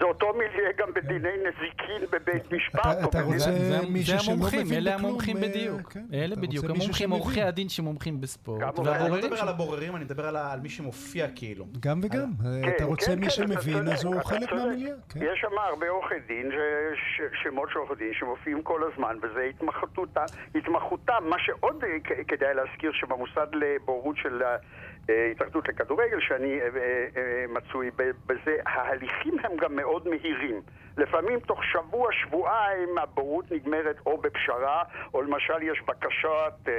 זה 0.00 0.06
אותו 0.06 0.32
מיליה 0.34 0.72
גם 0.78 0.88
בדיני 0.94 1.28
נזיקין 1.36 2.08
בבית 2.12 2.52
משפט. 2.52 2.96
אתה 3.08 3.22
רוצה 3.22 3.50
מישהו 3.90 4.18
שלא 4.18 4.36
מבין 4.36 4.64
בכלום. 4.64 4.72
אלה 4.72 4.94
המומחים 4.94 5.36
אה, 5.36 5.42
בדיוק. 5.42 5.92
כן. 5.92 6.04
אלה 6.12 6.36
בדיוק, 6.36 6.64
המומחים, 6.64 7.10
עורכי 7.10 7.42
הדין 7.42 7.68
שמומחים 7.68 8.20
בספורט. 8.20 8.78
אני 8.78 9.10
לא 9.10 9.16
מדבר 9.16 9.40
על 9.40 9.48
הבוררים, 9.48 9.96
אני 9.96 10.04
מדבר 10.04 10.26
על 10.26 10.60
מי 10.60 10.68
שמופיע 10.68 11.26
כאילו. 11.36 11.66
גם 11.80 12.00
וגם. 12.02 12.30
אה, 12.44 12.68
אתה 12.68 12.78
כן, 12.78 12.84
רוצה 12.84 13.06
כן, 13.06 13.18
מי 13.18 13.30
שמבין, 13.30 13.88
אז 13.88 14.04
הוא 14.04 14.22
חלק 14.22 14.52
מהמיליה. 14.52 14.94
יש 15.16 15.40
שם 15.40 15.58
הרבה 15.58 15.88
עורכי 15.88 16.14
דין, 16.26 16.50
שמות 17.42 17.68
של 17.72 17.78
עורכי 17.78 17.94
דין 17.94 18.12
שמופיעים 18.12 18.62
כל 18.62 18.80
הזמן, 18.92 19.16
וזה 19.22 19.50
התמחותם. 20.54 21.24
מה 21.30 21.36
שעוד 21.38 21.84
כדאי 22.28 22.54
להזכיר 22.54 22.92
שבמוסד 22.92 23.46
לבורות 23.52 24.16
של... 24.16 24.42
התאחדות 25.30 25.68
לכדורגל 25.68 26.20
שאני 26.20 26.60
אה, 26.60 26.66
אה, 26.66 27.06
אה, 27.16 27.44
מצוי 27.48 27.90
בזה, 28.26 28.56
ההליכים 28.66 29.34
הם 29.44 29.56
גם 29.56 29.76
מאוד 29.76 30.08
מהירים. 30.08 30.62
לפעמים 30.96 31.40
תוך 31.40 31.60
שבוע, 31.64 32.08
שבועיים 32.12 32.98
הבורות 32.98 33.52
נגמרת 33.52 33.96
או 34.06 34.18
בפשרה, 34.18 34.82
או 35.14 35.22
למשל 35.22 35.62
יש 35.62 35.82
בקשת 35.88 36.72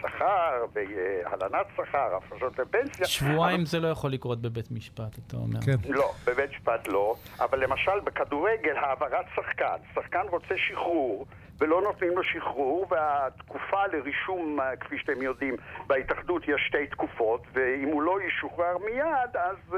שכר 0.00 0.64
והלנת 0.72 1.66
שכר, 1.76 2.16
הפרשות 2.16 2.58
לפנסיה. 2.58 3.06
שבועיים 3.06 3.60
אבל... 3.60 3.66
זה 3.66 3.80
לא 3.80 3.88
יכול 3.88 4.12
לקרות 4.12 4.42
בבית 4.42 4.70
משפט, 4.70 5.18
אתה 5.26 5.36
אומר. 5.36 5.60
כן. 5.60 5.92
לא, 5.92 6.12
בבית 6.26 6.50
משפט 6.50 6.88
לא, 6.88 7.14
אבל 7.40 7.64
למשל 7.64 8.00
בכדורגל 8.04 8.76
העברת 8.76 9.26
שחקן, 9.36 9.76
שחקן 9.94 10.22
רוצה 10.30 10.54
שחרור 10.56 11.26
ולא 11.60 11.82
נותנים 11.82 12.16
לו 12.16 12.22
שחרור, 12.24 12.86
והתקופה 12.90 13.86
לרישום, 13.92 14.60
אה, 14.60 14.76
כפי 14.76 14.98
שאתם 14.98 15.22
יודעים, 15.22 15.56
בהתאחדות 15.86 16.42
יש 16.48 16.64
שתי 16.68 16.86
תקופות, 16.86 17.42
ואם 17.52 17.88
הוא 17.88 18.02
לא 18.02 18.18
ישוחרר 18.22 18.78
מיד, 18.78 19.36
אז 19.36 19.56
uh, 19.70 19.76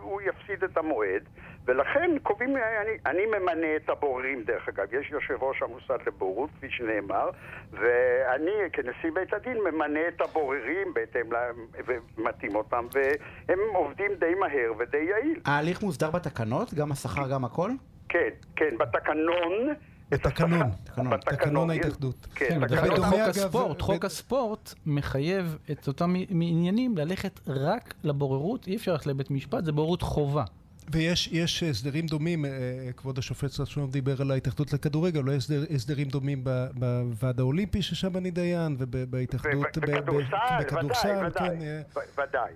הוא 0.00 0.20
יפסיד 0.20 0.64
את 0.64 0.76
המועד. 0.76 1.22
ולכן 1.64 2.10
קובעים, 2.22 2.56
אני, 2.56 2.90
אני 3.06 3.26
ממנה 3.26 3.76
את 3.76 3.88
הבוררים 3.88 4.42
דרך 4.42 4.68
אגב, 4.68 4.94
יש 4.94 5.10
יושב 5.10 5.42
ראש 5.42 5.62
המוסד 5.62 5.98
לבורות, 6.06 6.50
כפי 6.56 6.66
שנאמר, 6.70 7.30
ואני 7.70 8.50
כנשיא 8.72 9.10
בית 9.14 9.34
הדין 9.34 9.56
ממנה 9.72 10.00
את 10.08 10.20
הבוררים 10.20 10.94
בהתאם, 10.94 11.32
לה, 11.32 11.40
ומתאים 11.86 12.54
אותם, 12.56 12.86
והם 12.92 13.58
עובדים 13.74 14.14
די 14.18 14.34
מהר 14.40 14.72
ודי 14.78 14.96
יעיל. 14.96 15.40
ההליך 15.46 15.82
מוסדר 15.82 16.10
בתקנות? 16.10 16.74
גם 16.74 16.92
השכר, 16.92 17.28
גם 17.32 17.44
הכל? 17.44 17.70
כן, 18.08 18.28
כן, 18.56 18.78
בתקנון. 18.78 19.74
בתקנון, 20.10 20.70
בתקנון 21.10 21.70
ההתאחדות. 21.70 22.26
כן, 22.34 22.68
כן 22.68 23.02
חוק 23.02 23.20
הספורט, 23.20 23.80
חוק 23.80 24.04
הספורט 24.04 24.74
מחייב 24.86 25.58
את 25.70 25.88
אותם 25.88 26.14
עניינים 26.30 26.98
ללכת 26.98 27.40
רק 27.46 27.94
לבוררות, 28.04 28.66
אי 28.66 28.76
אפשר 28.76 28.92
ללכת 28.92 29.06
לבית 29.06 29.30
משפט, 29.30 29.64
זה 29.64 29.72
בוררות 29.72 30.02
חובה. 30.02 30.44
ויש 30.92 31.62
הסדרים 31.62 32.06
דומים, 32.06 32.44
אה, 32.44 32.50
כבוד 32.96 33.18
השופט 33.18 33.50
סטרשנוב 33.50 33.90
דיבר 33.90 34.20
על 34.20 34.30
ההתאחדות 34.30 34.72
לכדורגל, 34.72 35.20
לא 35.20 35.32
הסדר, 35.32 35.64
הסדרים 35.74 36.08
דומים 36.08 36.44
בוועד 36.74 37.40
האולימפי 37.40 37.82
ששם 37.82 38.16
אני 38.16 38.30
דיין, 38.30 38.76
ובהתאחדות, 38.78 39.78
בכדורסל, 39.78 41.30
כן. 41.34 41.58
אה. 41.62 41.82
ודאי. 42.18 42.52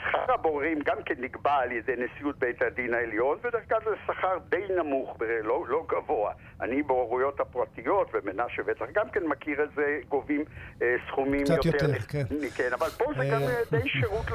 שכר 0.00 0.32
הבוררים 0.34 0.78
גם 0.84 1.02
כן 1.04 1.14
נקבע 1.18 1.54
על 1.54 1.72
ידי 1.72 1.92
נשיאות 1.96 2.38
בית 2.38 2.62
הדין 2.62 2.94
העליון, 2.94 3.38
ודרך 3.42 3.62
אגב 3.72 3.84
זה 3.84 3.96
שכר 4.06 4.38
די 4.48 4.64
נמוך, 4.76 5.16
לא, 5.42 5.64
לא 5.68 5.84
גבוה. 5.88 6.32
אני 6.62 6.82
בוררויות 6.82 7.40
הפרטיות, 7.40 8.10
ומנשה 8.14 8.62
בטח 8.62 8.84
גם 8.94 9.10
כן 9.12 9.20
מכיר 9.26 9.64
את 9.64 9.68
זה, 9.76 9.98
גובים 10.08 10.44
אה, 10.82 10.96
סכומים 11.08 11.40
יותר... 11.40 11.56
קצת 11.56 11.64
יותר, 11.64 11.98
כן. 11.98 12.24
כן, 12.56 12.68
אבל 12.78 12.88
פה 12.88 13.04
זה 13.16 13.24
גם 13.32 13.42
אה, 13.42 13.60
די 13.70 13.88
שירות 13.88 14.26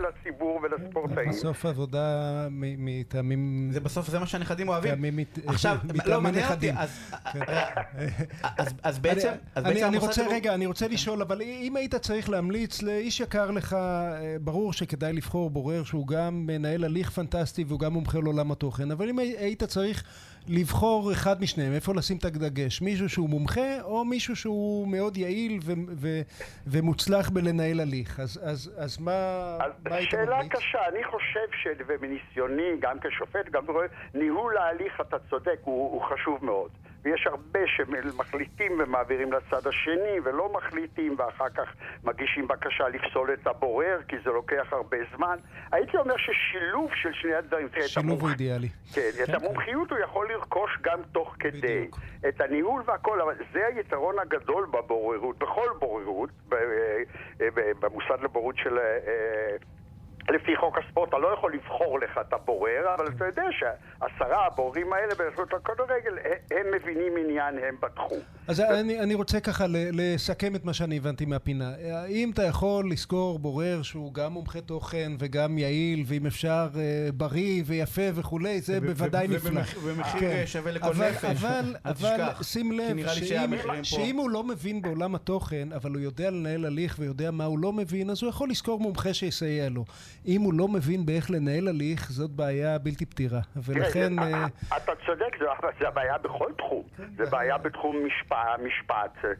לציבור 0.00 0.60
ולספורטאים. 0.62 1.28
בסוף 1.28 1.66
עבודה 1.66 2.46
מטעמים... 2.50 3.68
זה 3.72 3.80
בסוף, 3.80 4.06
זה 4.06 4.18
מה 4.18 4.26
שהנכדים 4.26 4.68
אוהבים. 4.68 5.18
עכשיו, 5.46 5.76
לא, 6.06 6.20
מעניין 6.20 6.52
אותי. 6.52 6.70
אז 8.82 8.98
בעצם... 8.98 9.30
אני 9.56 9.98
רוצה, 9.98 10.22
רגע, 10.30 10.54
אני 10.54 10.66
רוצה 10.66 10.88
לשאול, 10.88 11.22
אבל 11.22 11.42
אם 11.42 11.76
היית 11.76 11.94
צריך 11.94 12.30
להמליץ 12.30 12.82
לאיש 12.82 13.20
יקר 13.20 13.50
לך, 13.50 13.72
אה, 13.72 14.36
ברור 14.40 14.72
שכדאי 14.72 15.12
לבחור 15.12 15.50
בורר 15.50 15.84
שהוא 15.84 16.06
גם 16.06 16.46
מנהל 16.46 16.84
הליך 16.84 17.10
פנטסטי 17.10 17.64
והוא 17.64 17.80
גם 17.80 17.92
מומחה 17.92 18.18
לעולם 18.18 18.52
התוכן, 18.52 18.90
אבל 18.90 19.08
אם 19.08 19.18
היית 19.18 19.64
צריך 19.64 20.04
לבחור 20.48 21.12
אחד 21.12 21.40
משניהם, 21.42 21.72
איפה 21.72 21.94
לשים 21.94 22.16
את 22.16 22.24
הדגש? 22.24 22.82
מישהו 22.82 23.08
שהוא 23.08 23.28
מומחה 23.28 23.82
או 23.82 24.04
מישהו 24.04 24.36
שהוא 24.36 24.88
מאוד 24.88 25.16
יעיל 25.16 25.58
ו- 25.62 25.72
ו- 25.96 26.20
ומוצלח 26.66 27.28
בלנהל 27.28 27.80
הליך? 27.80 28.20
אז, 28.20 28.40
אז, 28.42 28.72
אז 28.76 28.98
מה, 29.00 29.12
אז 29.60 29.72
מה 29.88 29.96
היית 29.96 30.14
ממליץ? 30.14 30.28
שאלה 30.28 30.48
קשה. 30.48 30.78
אני 30.88 31.04
חושב 31.04 31.46
ש... 31.62 31.66
ומניסיוני, 31.86 32.70
גם 32.80 32.96
כשופט, 33.00 33.48
גם 33.50 33.66
ברואה, 33.66 33.86
ניהול 34.14 34.56
ההליך, 34.56 35.00
אתה 35.00 35.16
צודק, 35.30 35.58
הוא, 35.64 35.92
הוא 35.92 36.02
חשוב 36.02 36.44
מאוד. 36.44 36.70
ויש 37.02 37.26
הרבה 37.26 37.60
שמחליטים 37.66 38.72
ומעבירים 38.78 39.32
לצד 39.32 39.66
השני 39.66 40.20
ולא 40.24 40.52
מחליטים 40.52 41.14
ואחר 41.18 41.48
כך 41.48 41.74
מגישים 42.04 42.48
בקשה 42.48 42.88
לפסול 42.88 43.32
את 43.32 43.46
הבורר 43.46 43.98
כי 44.08 44.16
זה 44.24 44.30
לוקח 44.30 44.66
הרבה 44.72 44.96
זמן. 45.16 45.36
הייתי 45.72 45.96
אומר 45.96 46.14
ששילוב 46.16 46.90
של 46.94 47.12
שני 47.12 47.34
הדברים... 47.34 47.68
שילוב 47.86 48.20
הוא 48.20 48.30
אידיאלי. 48.30 48.68
כן, 48.94 49.00
את 49.22 49.26
כן, 49.26 49.34
המומחיות 49.34 49.88
כן. 49.88 49.94
הוא 49.94 50.04
יכול 50.04 50.28
לרכוש 50.30 50.78
גם 50.80 51.00
תוך 51.12 51.36
כדי. 51.38 51.58
בדיוק. 51.58 51.98
את 52.28 52.40
הניהול 52.40 52.82
והכל, 52.86 53.20
אבל 53.20 53.34
זה 53.52 53.66
היתרון 53.66 54.18
הגדול 54.18 54.66
בבוררות, 54.66 55.38
בכל 55.38 55.68
בוררות, 55.78 56.30
אה, 56.52 56.58
אה, 57.40 57.48
במוסד 57.80 58.22
לבוררות 58.22 58.56
של... 58.56 58.78
אה, 58.78 59.56
לפי 60.28 60.56
חוק 60.56 60.78
הספורט 60.78 61.08
אתה 61.08 61.18
לא 61.18 61.28
יכול 61.28 61.52
לבחור 61.54 62.00
לך 62.00 62.20
את 62.20 62.32
הבורר, 62.32 62.94
אבל 62.94 63.08
אתה 63.16 63.26
יודע 63.26 63.44
שעשרה 63.50 64.46
הבוררים 64.46 64.92
האלה 64.92 65.14
ברשות 65.14 65.54
הכדורגל, 65.54 66.18
הם 66.50 66.66
מבינים 66.74 67.16
עניין, 67.16 67.58
הם 67.58 67.76
בתחום. 67.80 68.18
אז 68.50 68.60
אני, 68.60 69.00
אני 69.00 69.14
רוצה 69.14 69.40
ככה 69.40 69.64
לסכם 69.68 70.54
את 70.56 70.64
מה 70.64 70.72
שאני 70.72 70.96
הבנתי 70.96 71.24
מהפינה. 71.24 71.72
האם 71.92 72.30
אתה 72.30 72.42
יכול 72.42 72.90
לזכור 72.90 73.38
בורר 73.38 73.82
שהוא 73.82 74.14
גם 74.14 74.32
מומחה 74.32 74.60
תוכן 74.60 75.12
וגם 75.18 75.58
יעיל, 75.58 76.04
ואם 76.06 76.26
אפשר 76.26 76.68
אה, 76.76 77.08
בריא 77.14 77.62
ויפה 77.66 78.02
וכולי, 78.14 78.60
זה 78.60 78.80
בוודאי 78.80 79.28
נפלא. 79.28 79.60
ומחיר 79.82 80.20
כן. 80.20 80.42
שווה 80.46 80.72
לכל 80.72 80.86
אבל, 80.86 81.10
נפש. 81.10 81.24
אבל, 81.24 81.76
אבל 81.84 82.42
שים 82.42 82.72
לב, 82.72 83.08
שאם, 83.08 83.54
שאם 83.82 84.16
הוא 84.16 84.30
לא 84.30 84.44
מבין 84.44 84.82
בעולם 84.82 85.14
התוכן, 85.14 85.68
אבל 85.76 85.90
הוא 85.90 86.00
יודע 86.00 86.30
לנהל 86.30 86.64
הליך 86.64 86.96
ויודע 86.98 87.30
מה 87.30 87.44
הוא 87.44 87.58
לא 87.58 87.72
מבין, 87.72 88.10
אז 88.10 88.22
הוא 88.22 88.28
יכול 88.28 88.50
לזכור 88.50 88.80
מומחה 88.80 89.14
שיסייע 89.14 89.68
לו. 89.68 89.84
אם 90.26 90.40
הוא 90.40 90.54
לא 90.54 90.68
מבין 90.68 91.06
באיך 91.06 91.30
לנהל 91.30 91.68
הליך, 91.68 92.10
זאת 92.10 92.30
בעיה 92.30 92.78
בלתי 92.78 93.06
פתירה. 93.06 93.40
ולכן... 93.56 94.18
אה, 94.18 94.46
אתה 94.76 94.92
צודק, 95.06 95.36
זה 95.80 95.88
הבעיה 95.88 96.18
בכל 96.18 96.52
תחום. 96.58 96.82
כן. 96.96 97.04
זה 97.16 97.30
בעיה 97.30 97.58
בתחום 97.58 97.96
משפט, 98.06 98.36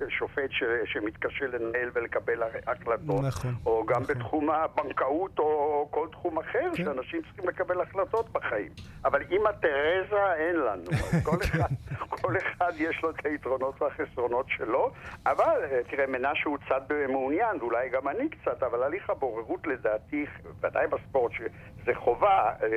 שופט 0.09 0.51
שמתקשה 0.85 1.47
לנהל 1.47 1.91
ולקבל 1.93 2.43
החלטות. 2.67 3.25
נכון. 3.25 3.55
או 3.67 3.87
גם 3.87 4.03
בתחום 4.03 4.51
הבנקאות 4.51 5.39
או 5.39 5.89
כל 5.91 6.09
תחום 6.13 6.39
אחר, 6.39 6.71
כן. 6.75 6.85
שאנשים 6.85 7.23
צריכים 7.23 7.49
לקבל 7.49 7.81
החלטות 7.81 8.33
בחיים. 8.33 8.73
אבל 9.05 9.23
עם 9.31 9.47
התרזה 9.47 10.33
אין 10.35 10.57
לנו. 10.57 10.91
כל 11.29 11.37
אחד, 11.45 11.69
כל 12.11 12.37
אחד 12.37 12.73
יש 12.77 13.03
לו 13.03 13.11
את 13.11 13.27
היתרונות 13.27 13.83
והחסרונות 13.83 14.47
שלו. 14.49 14.91
אבל, 15.27 15.65
אה, 15.71 15.81
תראה, 15.91 16.07
מנשה 16.07 16.45
הוא 16.45 16.59
צד 16.69 16.81
מעוניין, 17.09 17.57
ואולי 17.61 17.89
גם 17.89 18.09
אני 18.09 18.29
קצת, 18.29 18.63
אבל 18.63 18.83
הליך 18.83 19.11
הבוררות 19.11 19.67
לדעתי, 19.67 20.27
ודאי 20.61 20.87
בספורט, 20.87 21.33
שזה 21.33 21.95
חובה 21.95 22.53
אה, 22.63 22.69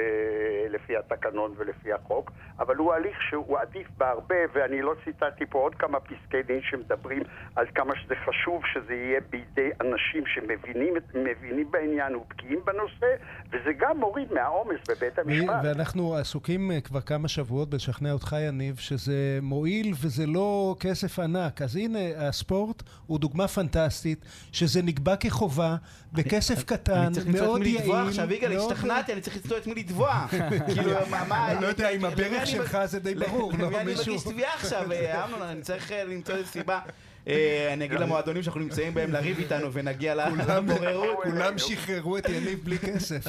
לפי 0.69 0.97
התקנון 0.97 1.53
ולפי 1.57 1.93
החוק, 1.93 2.31
אבל 2.59 2.75
הוא 2.75 2.93
הליך 2.93 3.21
שהוא 3.29 3.59
עדיף 3.59 3.87
בהרבה, 3.97 4.35
ואני 4.53 4.81
לא 4.81 4.93
ציטטתי 5.05 5.45
פה 5.45 5.59
עוד 5.59 5.75
כמה 5.75 5.99
פסקי 6.13 6.43
דין 6.43 6.61
שמדברים 6.63 7.23
על 7.55 7.65
כמה 7.75 7.93
שזה 7.95 8.15
חשוב 8.25 8.61
שזה 8.73 8.93
יהיה 8.93 9.19
בידי 9.29 9.69
אנשים 9.81 10.23
שמבינים 10.25 11.71
בעניין 11.71 12.15
ובקיאים 12.15 12.59
בנושא, 12.65 13.15
וזה 13.49 13.73
גם 13.79 13.97
מוריד 13.99 14.33
מהעומס 14.33 14.79
בבית 14.89 15.19
המשפט. 15.19 15.55
ואנחנו 15.63 16.15
עסוקים 16.15 16.71
אה, 16.71 16.81
כבר 16.81 17.01
כמה 17.01 17.27
שבועות 17.27 17.69
בלשכנע 17.69 18.11
אותך, 18.11 18.35
יניב, 18.47 18.75
שזה 18.75 19.39
מועיל 19.41 19.93
וזה 20.01 20.25
לא 20.25 20.75
כסף 20.79 21.19
ענק. 21.19 21.61
אז 21.61 21.75
הנה, 21.75 21.99
הספורט 22.17 22.83
הוא 23.07 23.19
דוגמה 23.19 23.47
פנטסטית, 23.47 24.25
שזה 24.51 24.81
נקבע 24.81 25.15
כחובה, 25.15 25.75
בכסף 26.13 26.63
קטן, 26.63 27.11
מאוד 27.27 27.61
יעיל. 27.61 27.77
אני 27.77 27.81
צריך 27.81 27.87
למצוא 27.87 27.97
את 27.97 27.97
מי 27.97 28.03
לתבוע 28.03 28.07
עכשיו, 28.07 28.33
יגאל, 28.33 28.57
השתכנעתי, 28.57 29.13
אני 29.13 29.21
צריך 29.21 29.35
למצוא 29.35 29.57
את 29.57 29.67
מי 29.67 29.75
לתבוע. 29.75 30.25
כאילו, 30.73 30.91
מה... 31.09 31.51
אני 31.51 31.61
לא 31.61 31.67
יודע 31.67 31.89
אם 31.89 32.05
הברך 32.05 32.47
שלך 32.47 32.77
זה 32.85 32.99
די 32.99 33.15
ברור, 33.25 33.51
לא 33.59 33.69
מישהו... 33.69 33.77
אני 33.79 33.93
מגיש 33.93 34.23
תביעה 34.23 34.53
עכשיו, 34.53 34.91
אה, 34.91 35.25
אמנון, 35.25 35.41
אני 35.41 35.61
צריך 35.61 35.91
למצוא 36.07 36.35
איזו 36.35 36.47
סיבה. 36.47 36.79
אה, 37.27 37.73
אני 37.73 37.85
אגיד 37.85 37.99
למועדונים 37.99 38.43
שאנחנו 38.43 38.59
נמצאים 38.61 38.93
בהם 38.93 39.11
לריב 39.11 39.37
איתנו 39.37 39.73
ונגיע 39.73 40.15
לבוררות. 40.15 41.23
כולם 41.23 41.57
שחררו 41.57 42.17
את 42.17 42.29
יניב 42.29 42.59
בלי 42.63 42.77
כסף. 42.79 43.27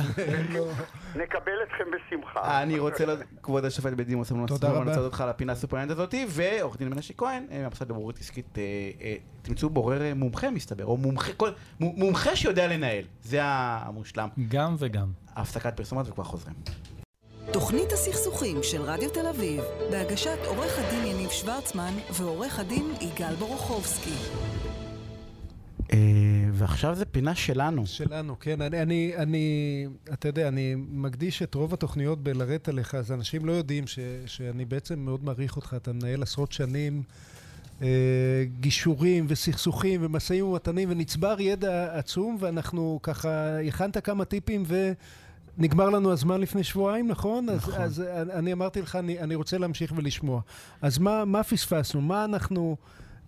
נקבל 1.16 1.52
אתכם 1.62 1.84
בשמחה. 1.94 2.62
אני 2.62 2.78
רוצה, 2.78 3.04
כבוד 3.42 3.64
השופט 3.64 3.92
בדימוס. 3.92 4.32
אני 4.32 4.40
רוצה 4.40 5.00
אותך 5.00 5.24
לפינה 5.28 5.52
הסופרנט 5.52 5.90
הזאתי, 5.90 6.26
ועורך 6.28 6.76
דין 6.76 6.88
מנשה 6.88 7.14
כהן, 7.14 7.46
מהמוסד 7.50 7.90
לבוררות 7.90 8.18
עסקית, 8.18 8.58
תמצאו 9.42 9.70
בורר 9.70 10.14
מומחה 10.14 10.50
מסתבר, 10.50 10.84
או 10.84 10.98
מומחה 11.80 12.36
שיודע 12.36 12.66
לנהל. 12.66 13.04
זה 13.22 13.38
המושלם. 13.42 14.28
גם 14.48 14.74
וגם. 14.78 15.06
הפסקת 15.36 15.76
פרסומות 15.76 16.08
וכבר 16.08 16.24
חוזרים. 16.24 16.54
תוכנית 17.52 17.92
הסכסוכים 17.92 18.62
של 18.62 18.82
רדיו 18.82 19.10
תל 19.10 19.26
אביב, 19.26 19.62
בהגשת 19.90 20.38
עורך 20.46 20.78
הדין 20.78 21.06
יניב 21.06 21.30
שוורצמן 21.30 21.94
ועורך 22.12 22.58
הדין 22.58 22.92
יגאל 23.00 23.34
בורוכובסקי. 23.34 24.14
אה, 25.92 25.98
ועכשיו 26.52 26.94
זה 26.94 27.04
פינה 27.04 27.34
שלנו. 27.34 27.86
שלנו, 27.86 28.36
כן. 28.40 28.62
אני, 28.62 28.82
אני, 28.82 29.12
אני, 29.16 29.86
אתה 30.12 30.28
יודע, 30.28 30.48
אני 30.48 30.74
מקדיש 30.76 31.42
את 31.42 31.54
רוב 31.54 31.74
התוכניות 31.74 32.22
בלרדת 32.22 32.68
עליך, 32.68 32.94
אז 32.94 33.12
אנשים 33.12 33.44
לא 33.44 33.52
יודעים 33.52 33.86
ש, 33.86 33.98
שאני 34.26 34.64
בעצם 34.64 34.98
מאוד 34.98 35.24
מעריך 35.24 35.56
אותך. 35.56 35.74
אתה 35.76 35.92
מנהל 35.92 36.22
עשרות 36.22 36.52
שנים 36.52 37.02
אה, 37.82 37.88
גישורים 38.60 39.26
וסכסוכים 39.28 40.00
ומשאים 40.04 40.46
ומתנים, 40.46 40.90
ונצבר 40.90 41.40
ידע 41.40 41.98
עצום, 41.98 42.36
ואנחנו 42.40 42.98
ככה, 43.02 43.58
הכנת 43.60 44.04
כמה 44.04 44.24
טיפים 44.24 44.62
ו... 44.66 44.92
נגמר 45.58 45.90
לנו 45.90 46.12
הזמן 46.12 46.40
לפני 46.40 46.64
שבועיים, 46.64 47.08
נכון? 47.08 47.46
נכון. 47.46 47.74
אז, 47.74 48.02
אז 48.12 48.30
אני 48.30 48.52
אמרתי 48.52 48.82
לך, 48.82 48.96
אני, 48.96 49.20
אני 49.20 49.34
רוצה 49.34 49.58
להמשיך 49.58 49.92
ולשמוע. 49.96 50.40
אז 50.82 50.98
מה, 50.98 51.24
מה 51.24 51.42
פספסנו? 51.42 52.00
מה 52.00 52.24
אנחנו... 52.24 52.76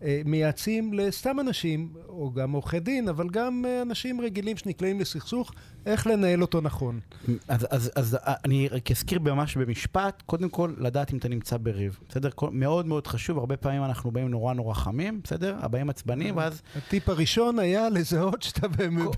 אה, 0.02 0.20
מייעצים 0.24 0.92
לסתם 0.92 1.40
אנשים, 1.40 1.92
או 2.08 2.32
גם 2.32 2.52
עורכי 2.52 2.80
דין, 2.80 3.08
אבל 3.08 3.28
גם 3.28 3.64
אה, 3.68 3.82
אנשים 3.82 4.20
רגילים 4.20 4.56
שנקלעים 4.56 5.00
לסכסוך, 5.00 5.52
איך 5.86 6.06
לנהל 6.06 6.42
אותו 6.42 6.60
נכון. 6.60 7.00
אז, 7.48 7.66
אז, 7.70 7.90
אז 7.96 8.14
אה, 8.14 8.34
אני 8.44 8.68
רק 8.68 8.90
אזכיר 8.90 9.18
ממש 9.20 9.56
במשפט, 9.56 10.22
קודם 10.26 10.48
כל, 10.48 10.74
לדעת 10.78 11.12
אם 11.12 11.18
אתה 11.18 11.28
נמצא 11.28 11.56
בריב, 11.56 11.98
בסדר? 12.08 12.30
מאוד 12.52 12.86
מאוד 12.86 13.06
חשוב, 13.06 13.38
הרבה 13.38 13.56
פעמים 13.56 13.84
אנחנו 13.84 14.10
באים 14.10 14.28
נורא 14.28 14.54
נורא 14.54 14.74
חמים, 14.74 15.20
בסדר? 15.24 15.56
הבאים 15.60 15.90
עצבנים, 15.90 16.36
ואז... 16.36 16.62
הטיפ 16.76 17.08
הראשון 17.08 17.58
היה 17.58 17.88
לזהות 17.88 18.42
שאתה 18.42 18.66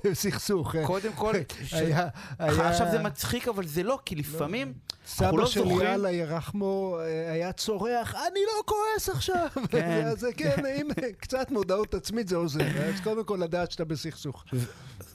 בסכסוך. 0.05 0.77
קודם 0.85 1.13
כל, 1.13 1.35
היה... 1.73 2.09
עכשיו 2.39 2.87
זה 2.91 2.99
מצחיק, 2.99 3.49
אבל 3.49 3.67
זה 3.67 3.83
לא, 3.83 3.99
כי 4.05 4.15
לפעמים... 4.15 4.73
סבא 5.09 5.37
לא 5.37 5.47
של 5.47 5.67
יאללה 5.67 6.13
ירחמו 6.13 6.99
היה 7.31 7.53
צורח, 7.53 8.15
אני 8.15 8.41
לא 8.47 8.63
כועס 8.67 9.09
עכשיו. 9.09 9.49
כן. 9.69 10.11
זה 10.17 10.33
כן, 10.37 10.63
הנה, 10.79 10.95
קצת 11.19 11.51
מודעות 11.51 11.95
עצמית 11.95 12.29
זה 12.29 12.37
עוזר. 12.37 12.67
אז 12.89 13.01
קודם 13.01 13.25
כל 13.25 13.39
לדעת 13.43 13.71
שאתה 13.71 13.85
בסכסוך. 13.85 14.45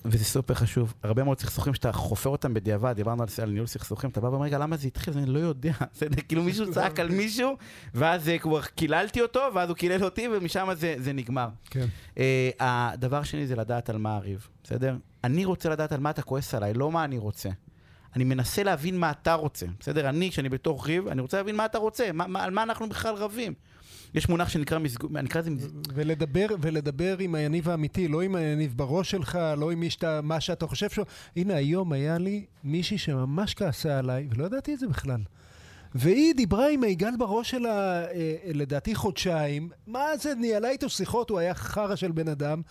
וזה 0.06 0.26
סופר 0.26 0.54
חשוב. 0.54 0.94
הרבה 1.04 1.24
מאוד 1.24 1.40
סכסוכים 1.40 1.74
שאתה 1.74 1.92
חופר 1.92 2.30
אותם 2.30 2.54
בדיעבד, 2.54 2.94
דיברנו 2.96 3.24
על 3.24 3.50
ניהול 3.50 3.68
סכסוכים, 3.68 4.10
אתה 4.10 4.22
בא 4.22 4.28
ואומר, 4.28 4.46
רגע, 4.46 4.58
למה 4.58 4.78
זה 4.78 4.88
התחיל? 4.88 5.18
אני 5.18 5.26
לא 5.26 5.40
יודע. 5.40 5.74
כאילו 6.28 6.44
מישהו 6.44 6.72
צעק 6.72 7.00
על 7.00 7.10
מישהו, 7.10 7.58
ואז 7.94 8.32
כבר 8.40 8.62
קיללתי 8.62 9.22
אותו, 9.22 9.42
ואז 9.56 9.70
הוא 9.70 9.78
קילל 9.78 10.04
אותי, 10.04 10.28
ומשם 10.28 10.70
זה 10.98 11.14
נגמר. 11.14 11.50
כן. 11.70 11.86
אה, 12.18 12.50
הדבר 12.60 13.18
השני 13.18 13.48
זה 13.48 13.56
לדעת 13.56 13.90
על 13.90 13.98
מה 13.98 14.16
הריב, 14.16 14.48
בסדר? 14.64 14.96
אני 15.24 15.46
רוצה 15.46 15.70
לדעת 15.70 15.92
על 15.92 16.00
מה 16.00 16.10
אתה 16.10 16.22
כועס 16.22 16.54
עליי, 16.54 16.74
לא 16.74 16.92
מה 16.92 17.04
אני 17.04 17.18
רוצה. 17.18 17.50
אני 18.16 18.24
מנסה 18.24 18.64
להבין 18.64 19.00
מה 19.00 19.12
אתה 19.12 19.34
רוצה, 19.34 19.66
בסדר? 19.80 20.10
אני, 20.10 20.32
כשאני 20.32 20.50
בתוך 20.50 20.88
ריב, 20.88 21.08
אני 21.08 21.22
רוצה 21.22 21.38
להבין 21.38 21.56
מה 21.56 21.66
אתה 21.66 21.78
רוצה, 21.78 22.12
מה, 22.14 22.28
מה, 22.28 22.44
על 22.44 22.52
מה 22.52 22.64
אנחנו 22.64 22.90
בכלל 22.90 23.16
רבים. 23.16 23.54
יש 24.14 24.30
מונח 24.30 24.50
שנקרא 24.50 24.80
מזגו... 24.80 25.08
אני 25.16 25.28
אקרא 25.28 25.42
לזה 25.42 25.50
מזגו... 25.50 25.80
ולדבר, 25.94 26.46
ולדבר 26.62 27.18
עם 27.18 27.36
היניב 27.36 27.70
האמיתי, 27.70 28.08
לא 28.08 28.22
עם 28.22 28.36
היניב 28.36 28.74
בראש 28.76 29.12
שלך, 29.12 29.40
לא 29.58 29.72
עם 29.72 29.80
מי 29.80 29.90
שאתה, 29.90 30.22
מה 30.22 30.40
שאתה 30.40 30.68
חושב 30.68 30.90
ש... 30.90 31.00
הנה, 31.36 31.56
היום 31.56 31.92
היה 31.92 32.18
לי 32.18 32.46
מישהי 32.64 32.98
שממש 32.98 33.54
כעסה 33.54 34.00
עליי, 34.00 34.28
ולא 34.32 34.46
ידעתי 34.46 34.74
את 34.74 34.80
זה 34.80 34.88
בכלל. 34.88 35.20
והיא 35.96 36.36
דיברה 36.36 36.70
עם 36.70 36.84
היגאל 36.84 37.18
בראש 37.18 37.50
שלה, 37.50 38.06
אה, 38.06 38.36
לדעתי 38.54 38.96
חודשיים. 38.96 39.70
מה 39.88 40.06
זה, 40.20 40.36
ניהלה 40.36 40.70
איתו 40.70 40.90
שיחות, 40.90 41.30
הוא 41.30 41.40
היה 41.40 41.54
חרא 41.54 41.96
של 41.96 42.12
בן 42.12 42.28
אדם, 42.28 42.62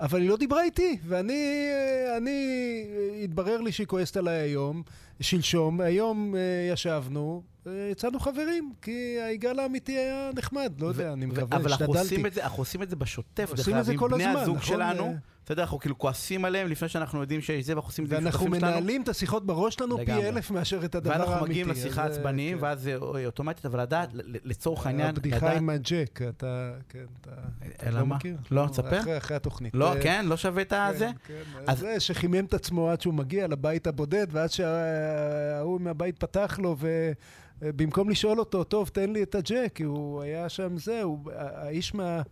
אבל 0.00 0.20
היא 0.20 0.28
לא 0.28 0.36
דיברה 0.36 0.62
איתי. 0.62 0.98
ואני, 1.06 1.66
אה, 1.72 2.16
אני, 2.16 2.84
התברר 3.24 3.60
לי 3.60 3.72
שהיא 3.72 3.86
כועסת 3.86 4.16
עליי 4.16 4.34
היום, 4.34 4.82
שלשום. 5.20 5.80
היום 5.80 6.34
אה, 6.36 6.40
ישבנו, 6.72 7.42
יצאנו 7.90 8.20
חברים, 8.20 8.72
כי 8.82 9.16
היגאל 9.20 9.58
האמיתי 9.58 9.92
היה 9.92 10.30
נחמד, 10.34 10.72
לא 10.78 10.86
יודע, 10.86 11.12
אני 11.12 11.26
מקווה, 11.26 11.42
השתדלתי. 11.42 12.16
אבל 12.16 12.40
אנחנו 12.42 12.58
עושים 12.58 12.82
את 12.82 12.90
זה 12.90 12.96
בשוטף, 12.96 13.50
עושים 13.50 13.76
את 13.78 13.84
זה 13.84 13.96
כל 13.96 14.14
הזמן, 14.14 14.24
נכון? 14.24 14.34
בני 14.34 14.42
הזוג 14.42 14.62
שלנו. 14.62 15.16
בסדר, 15.50 15.62
אנחנו 15.62 15.78
כאילו 15.78 15.98
כועסים 15.98 16.44
עליהם 16.44 16.68
לפני 16.68 16.88
שאנחנו 16.88 17.20
יודעים 17.20 17.40
שזה, 17.40 17.72
ואנחנו 17.72 17.88
עושים 17.88 18.04
את 18.04 18.10
זה. 18.10 18.16
ואנחנו 18.16 18.46
מנהלים 18.46 19.02
את 19.02 19.08
השיחות 19.08 19.46
בראש 19.46 19.74
שלנו 19.74 19.96
פי 19.98 20.12
אלף 20.12 20.50
מאשר 20.50 20.84
את 20.84 20.94
הדבר 20.94 21.12
האמיתי. 21.12 21.30
ואנחנו 21.30 21.46
מגיעים 21.46 21.68
לשיחה 21.68 22.04
עצבניים, 22.04 22.58
כן. 22.58 22.64
ואז 22.64 22.80
זה 22.82 22.96
אוטומטית, 22.96 23.66
אבל 23.66 23.80
לדעת, 23.80 24.08
לצורך 24.44 24.86
העניין, 24.86 25.08
הבדיחה 25.08 25.52
עם 25.52 25.70
הג'ק, 25.70 26.20
אתה, 26.28 26.72
כן, 26.88 27.04
אתה 27.76 27.90
לא 27.90 28.06
מכיר? 28.06 28.36
לא, 28.50 28.66
תספר. 28.70 29.18
אחרי 29.18 29.36
התוכנית. 29.36 29.74
לא, 29.74 29.92
כן? 30.02 30.24
לא 30.28 30.36
שווה 30.36 30.62
את 30.62 30.72
הזה? 30.76 31.10
כן, 31.26 31.34
כן. 31.66 31.74
זה 31.74 32.00
שחימם 32.00 32.44
את 32.44 32.54
עצמו 32.54 32.90
עד 32.90 33.00
שהוא 33.00 33.14
מגיע 33.14 33.46
לבית 33.46 33.86
הבודד, 33.86 34.26
ואז 34.30 34.52
שההוא 34.52 35.80
מהבית 35.80 36.18
פתח 36.18 36.58
לו, 36.62 36.76
ו... 36.78 37.12
במקום 37.62 38.10
לשאול 38.10 38.38
אותו, 38.38 38.64
טוב, 38.64 38.88
תן 38.88 39.12
לי 39.12 39.22
את 39.22 39.34
הג'ק, 39.34 39.72
כי 39.74 39.82
הוא 39.82 40.22
היה 40.22 40.48
שם 40.48 40.76
זה, 40.78 41.02
הוא, 41.02 41.18
האיש 41.34 41.94
מה... 41.94 42.22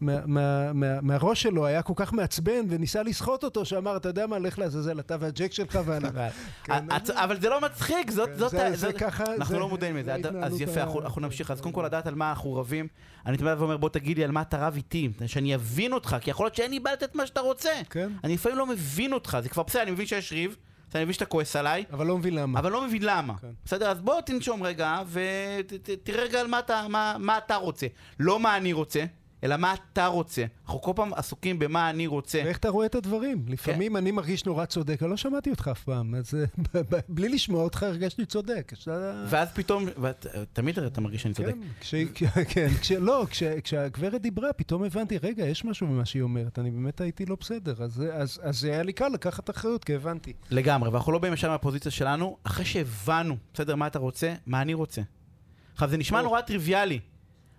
מה, 0.00 0.26
מה, 0.26 0.72
מה, 0.72 1.00
מהראש 1.00 1.42
שלו 1.42 1.66
היה 1.66 1.82
כל 1.82 1.92
כך 1.96 2.12
מעצבן 2.12 2.66
וניסה 2.68 3.02
לסחוט 3.02 3.44
אותו 3.44 3.64
שאמר 3.64 3.96
אתה 3.96 4.08
יודע 4.08 4.26
מה 4.26 4.38
לך 4.38 4.58
לעזאזל 4.58 5.00
אתה 5.00 5.16
והג'ק 5.20 5.52
שלך 5.52 5.78
ואני 5.84 6.08
כן, 6.64 6.86
אבל 7.10 7.40
זה 7.40 7.48
לא 7.48 7.60
מצחיק 7.60 8.10
זאת 8.10 8.50
כן, 8.50 8.74
זה 8.74 8.92
ככה 8.92 9.24
אנחנו 9.34 9.58
לא 9.58 9.68
מודעים 9.68 9.96
לזה 9.96 10.14
אז 10.42 10.60
יפה 10.60 10.82
אנחנו 10.82 11.20
נמשיך 11.20 11.50
אז 11.50 11.60
קודם 11.60 11.74
כל 11.74 11.82
לדעת 11.84 12.06
על 12.06 12.14
מה 12.14 12.30
אנחנו 12.30 12.54
רבים 12.54 12.88
אני 13.26 13.36
תמיד 13.36 13.52
אומר 13.60 13.76
בוא 13.76 13.88
תגיד 13.88 14.16
לי 14.16 14.24
על 14.24 14.30
מה 14.30 14.42
אתה 14.42 14.66
רב 14.66 14.74
איתי 14.76 15.10
שאני 15.26 15.54
אבין 15.54 15.92
אותך 15.92 16.16
כי 16.20 16.30
יכול 16.30 16.46
להיות 16.46 16.54
שאין 16.54 16.70
לי 16.70 16.80
בעיה 16.80 16.96
לתת 16.96 17.14
מה 17.14 17.26
שאתה 17.26 17.40
רוצה 17.40 17.70
כן. 17.90 18.08
אני 18.24 18.34
לפעמים 18.34 18.58
לא 18.58 18.66
מבין 18.66 19.12
אותך 19.12 19.38
זה 19.42 19.48
כבר 19.48 19.62
בסדר 19.62 19.82
אני 19.82 19.90
מבין 19.90 20.06
שיש 20.06 20.32
ריב 20.32 20.56
אני 20.94 21.04
מבין 21.04 21.12
שאתה 21.12 21.26
כועס 21.26 21.56
עליי. 21.56 21.84
אבל 21.92 22.06
לא 22.06 22.18
מבין 22.18 22.34
למה. 22.34 22.58
אבל 22.58 22.72
לא 22.72 22.86
מבין 22.86 23.02
למה. 23.02 23.38
כן. 23.38 23.50
בסדר? 23.64 23.90
אז 23.90 24.00
בוא 24.00 24.20
תנשום 24.20 24.62
רגע, 24.62 25.02
ותראה 25.10 26.24
רגע 26.24 26.40
על 26.40 26.46
מה 26.46 26.58
אתה, 26.58 26.86
מה, 26.88 27.16
מה 27.18 27.38
אתה 27.38 27.56
רוצה. 27.56 27.86
לא 28.20 28.40
מה 28.40 28.56
אני 28.56 28.72
רוצה. 28.72 29.04
אלא 29.46 29.56
מה 29.56 29.74
אתה 29.74 30.06
רוצה. 30.06 30.44
אנחנו 30.64 30.82
כל 30.82 30.92
פעם 30.96 31.14
עסוקים 31.14 31.58
במה 31.58 31.90
אני 31.90 32.06
רוצה. 32.06 32.42
ואיך 32.44 32.58
אתה 32.58 32.68
רואה 32.68 32.86
את 32.86 32.94
הדברים? 32.94 33.44
לפעמים 33.48 33.92
כן. 33.92 33.96
אני 33.96 34.10
מרגיש 34.10 34.44
נורא 34.44 34.64
צודק, 34.64 35.02
אני 35.02 35.10
לא 35.10 35.16
שמעתי 35.16 35.50
אותך 35.50 35.68
אף 35.72 35.84
פעם, 35.84 36.14
אז 36.14 36.34
אה, 36.34 36.80
בלי 37.08 37.28
לשמוע 37.28 37.62
אותך 37.62 37.82
הרגשתי 37.82 38.26
צודק. 38.26 38.72
ואז 39.28 39.48
פתאום, 39.54 39.86
תמיד 40.52 40.78
אתה 40.78 41.00
מרגיש 41.00 41.22
שאני 41.22 41.34
צודק. 41.34 41.54
כן, 42.14 42.28
כן, 42.54 42.68
לא, 43.00 43.26
כשהגברת 43.62 44.22
דיברה, 44.22 44.52
פתאום 44.52 44.84
הבנתי, 44.84 45.18
רגע, 45.18 45.44
יש 45.46 45.64
משהו 45.64 45.86
במה 45.86 46.04
שהיא 46.04 46.22
אומרת, 46.22 46.58
אני 46.58 46.70
באמת 46.70 47.00
הייתי 47.00 47.26
לא 47.26 47.36
בסדר, 47.40 47.74
אז 47.78 48.02
זה 48.50 48.72
היה 48.72 48.82
לי 48.82 48.92
קל 48.92 49.08
לקחת 49.08 49.50
אחריות, 49.50 49.84
כי 49.84 49.94
הבנתי. 49.94 50.32
לגמרי, 50.50 50.88
ואנחנו 50.88 51.12
לא 51.12 51.18
באים 51.18 51.34
ישר 51.34 51.50
מהפוזיציה 51.50 51.90
שלנו, 51.90 52.36
אחרי 52.44 52.64
שהבנו, 52.64 53.36
בסדר, 53.54 53.74
מה 53.74 53.86
אתה 53.86 53.98
רוצה, 53.98 54.34
מה 54.46 54.62
אני 54.62 54.74
רוצה. 54.74 55.02
עכשיו, 55.74 55.88
זה 55.88 55.96
נשמע 55.96 56.22
נורא 56.22 56.40
טריוויאלי. 56.40 57.00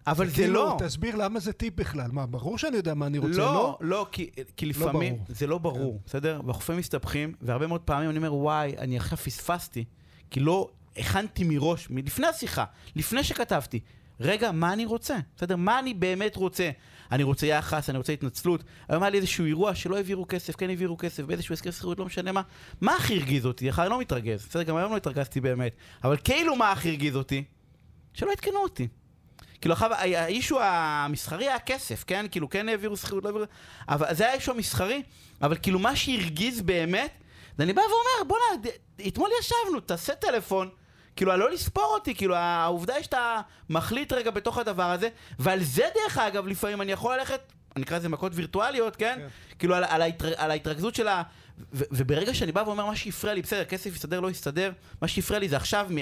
אבל 0.08 0.28
זה, 0.28 0.36
כאילו, 0.36 0.54
לא. 0.54 0.78
תסביר 0.80 1.16
למה 1.16 1.40
זה 1.40 1.54
טיפ 1.54 1.76
בכלל. 1.76 2.12
מה, 2.12 2.26
ברור 2.26 2.58
שאני 2.58 2.78
יודע 2.78 2.94
מה 2.94 3.08
אני 3.08 3.18
רוצה, 3.18 3.38
לא? 3.38 3.54
לא, 3.54 3.78
לא, 3.82 4.08
כי, 4.12 4.30
כי 4.58 4.66
לא 4.66 4.70
לפעמים 4.70 5.14
לא 5.14 5.36
זה 5.36 5.48
לא 5.48 5.58
ברור, 5.58 5.94
כן. 5.94 6.04
בסדר? 6.06 6.42
והחופים 6.46 6.78
מסתבכים, 6.78 7.34
והרבה 7.42 7.68
מאוד 7.68 7.82
פעמים 7.82 8.10
אני 8.10 8.18
אומר, 8.18 8.34
וואי, 8.34 8.76
אני 8.78 8.98
עכשיו 8.98 9.18
פספסתי, 9.18 9.86
כי 10.32 10.40
לא 10.40 10.70
הכנתי 10.98 11.44
מראש, 11.44 11.90
מלפני 11.90 12.28
השיחה, 12.28 12.66
לפני 12.96 13.24
שכתבתי, 13.24 13.80
רגע, 14.20 14.52
מה 14.52 14.74
אני 14.74 14.86
רוצה? 14.86 15.18
בסדר? 15.38 15.56
מה 15.56 15.80
אני 15.80 15.94
באמת 15.94 16.36
רוצה? 16.36 16.70
אני 17.12 17.24
רוצה 17.24 17.48
יחס, 17.48 17.90
אני 17.90 17.98
רוצה 17.98 18.14
התנצלות. 18.14 18.64
היום 18.90 19.04
היה 19.04 19.10
לי 19.10 19.18
איזשהו 19.18 19.46
אירוע 19.46 19.76
שלא 19.76 19.96
העבירו 19.96 20.26
כסף, 20.30 20.56
כן 20.56 20.70
העבירו 20.70 20.98
כסף, 20.98 21.24
באיזשהו 21.24 21.54
הסכם 21.54 21.72
שכירות, 21.72 22.00
לא 22.00 22.06
משנה 22.06 22.32
מה. 22.32 22.42
מה 22.82 22.96
הכי 22.96 23.16
הרגיז 23.16 23.46
אותי? 23.46 23.70
אני 23.72 23.90
לא 23.90 24.00
מתרגז, 24.00 24.46
בסדר? 24.50 24.64
גם 24.64 24.76
היום 24.76 24.92
לא 24.92 24.98
התרגזתי 24.98 25.42
באמת. 25.42 25.76
אבל 26.04 26.18
כאילו 26.24 26.56
מה 26.56 26.72
הכי 26.72 26.90
הרגיז 26.90 27.16
אותי? 27.16 27.44
שלא 28.14 28.32
עדכנו 28.32 28.60
אותי. 28.64 28.88
כאילו, 29.62 29.74
עכשיו, 29.74 29.94
האישו 29.94 30.60
המסחרי 30.62 31.48
היה 31.48 31.60
כסף, 31.60 32.04
כן? 32.08 32.26
כאילו, 32.32 32.50
כן 32.50 32.70
העבירו 32.70 32.98
שכירות, 32.98 33.24
לא 33.24 33.30
העבירו... 33.30 33.46
אבל 33.90 34.14
זה 34.16 34.24
היה 34.24 34.34
האישו 34.34 34.52
המסחרי, 34.52 35.04
אבל 35.42 35.58
כאילו, 35.62 35.80
מה 35.80 35.96
שהרגיז 35.96 36.62
באמת, 36.62 37.12
אני 37.60 37.74
בא 37.74 37.82
ואומר, 37.82 38.28
בוא'נה, 38.28 38.72
אתמול 39.08 39.30
ישבנו, 39.40 39.80
תעשה 39.80 40.16
טלפון. 40.16 40.70
כאילו, 41.16 41.38
לא 41.38 41.52
לספור 41.52 41.92
אותי, 41.94 42.16
כאילו, 42.16 42.36
העובדה 42.36 42.96
היא 42.96 43.04
שאתה 43.04 43.42
מחליט 43.70 44.14
רגע 44.14 44.32
בתוך 44.32 44.58
הדבר 44.58 44.92
הזה, 44.92 45.10
ועל 45.40 45.64
זה, 45.64 45.84
דרך 45.96 46.18
אגב, 46.18 46.48
לפעמים 46.48 46.82
אני 46.82 46.92
יכול 46.92 47.18
ללכת, 47.18 47.40
אני 47.76 47.84
אקרא 47.84 47.98
לזה 47.98 48.10
מכות 48.10 48.32
וירטואליות, 48.36 48.96
כן? 48.96 49.16
כן. 49.20 49.28
כאילו, 49.60 49.76
על, 49.76 49.84
על, 49.84 50.02
ההתר, 50.02 50.34
על 50.38 50.52
ההתרכזות 50.52 50.96
של 50.96 51.08
ה... 51.08 51.24
ו, 51.74 51.84
וברגע 51.92 52.34
שאני 52.34 52.52
בא 52.52 52.64
ואומר, 52.66 52.86
מה 52.86 52.96
שהפריע 52.96 53.34
לי, 53.34 53.42
בסדר, 53.42 53.64
כסף 53.64 53.96
יסתדר, 53.96 54.20
לא 54.20 54.30
יסתדר, 54.30 54.72
מה 55.02 55.08
שהפריע 55.08 55.40
לי 55.40 55.50
זה 55.50 55.58
עכשיו, 55.58 55.88
מ... 55.90 55.98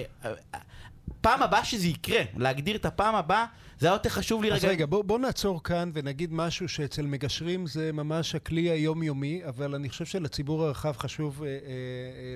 פעם 1.25 1.43
הבאה 1.43 1.65
שזה 1.65 1.87
יקרה, 1.87 2.21
להגדיר 2.37 2.75
את 2.75 2.85
הפעם 2.85 3.15
הבאה, 3.15 3.45
זה 3.79 3.87
היה 3.87 3.93
יותר 3.95 4.09
חשוב 4.09 4.43
לי 4.43 4.49
רגע. 4.49 4.57
אז 4.57 4.65
רגע, 4.65 4.85
בוא, 4.85 5.03
בוא 5.03 5.19
נעצור 5.19 5.63
כאן 5.63 5.91
ונגיד 5.93 6.33
משהו 6.33 6.69
שאצל 6.69 7.05
מגשרים 7.05 7.67
זה 7.67 7.91
ממש 7.91 8.35
הכלי 8.35 8.69
היומיומי, 8.69 9.41
אבל 9.47 9.75
אני 9.75 9.89
חושב 9.89 10.05
שלציבור 10.05 10.63
הרחב 10.63 10.97
חשוב 10.97 11.43
אה, 11.43 11.47
אה, 11.47 11.53
אה, 11.53 11.59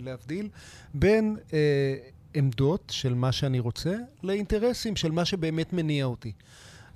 להבדיל 0.02 0.50
בין 0.94 1.38
אה, 1.54 1.96
עמדות 2.34 2.84
של 2.92 3.14
מה 3.14 3.32
שאני 3.32 3.60
רוצה 3.60 3.96
לאינטרסים 4.24 4.96
של 4.96 5.12
מה 5.12 5.26
שבאמת 5.26 5.74
מניע 5.74 6.06
אותי. 6.06 6.32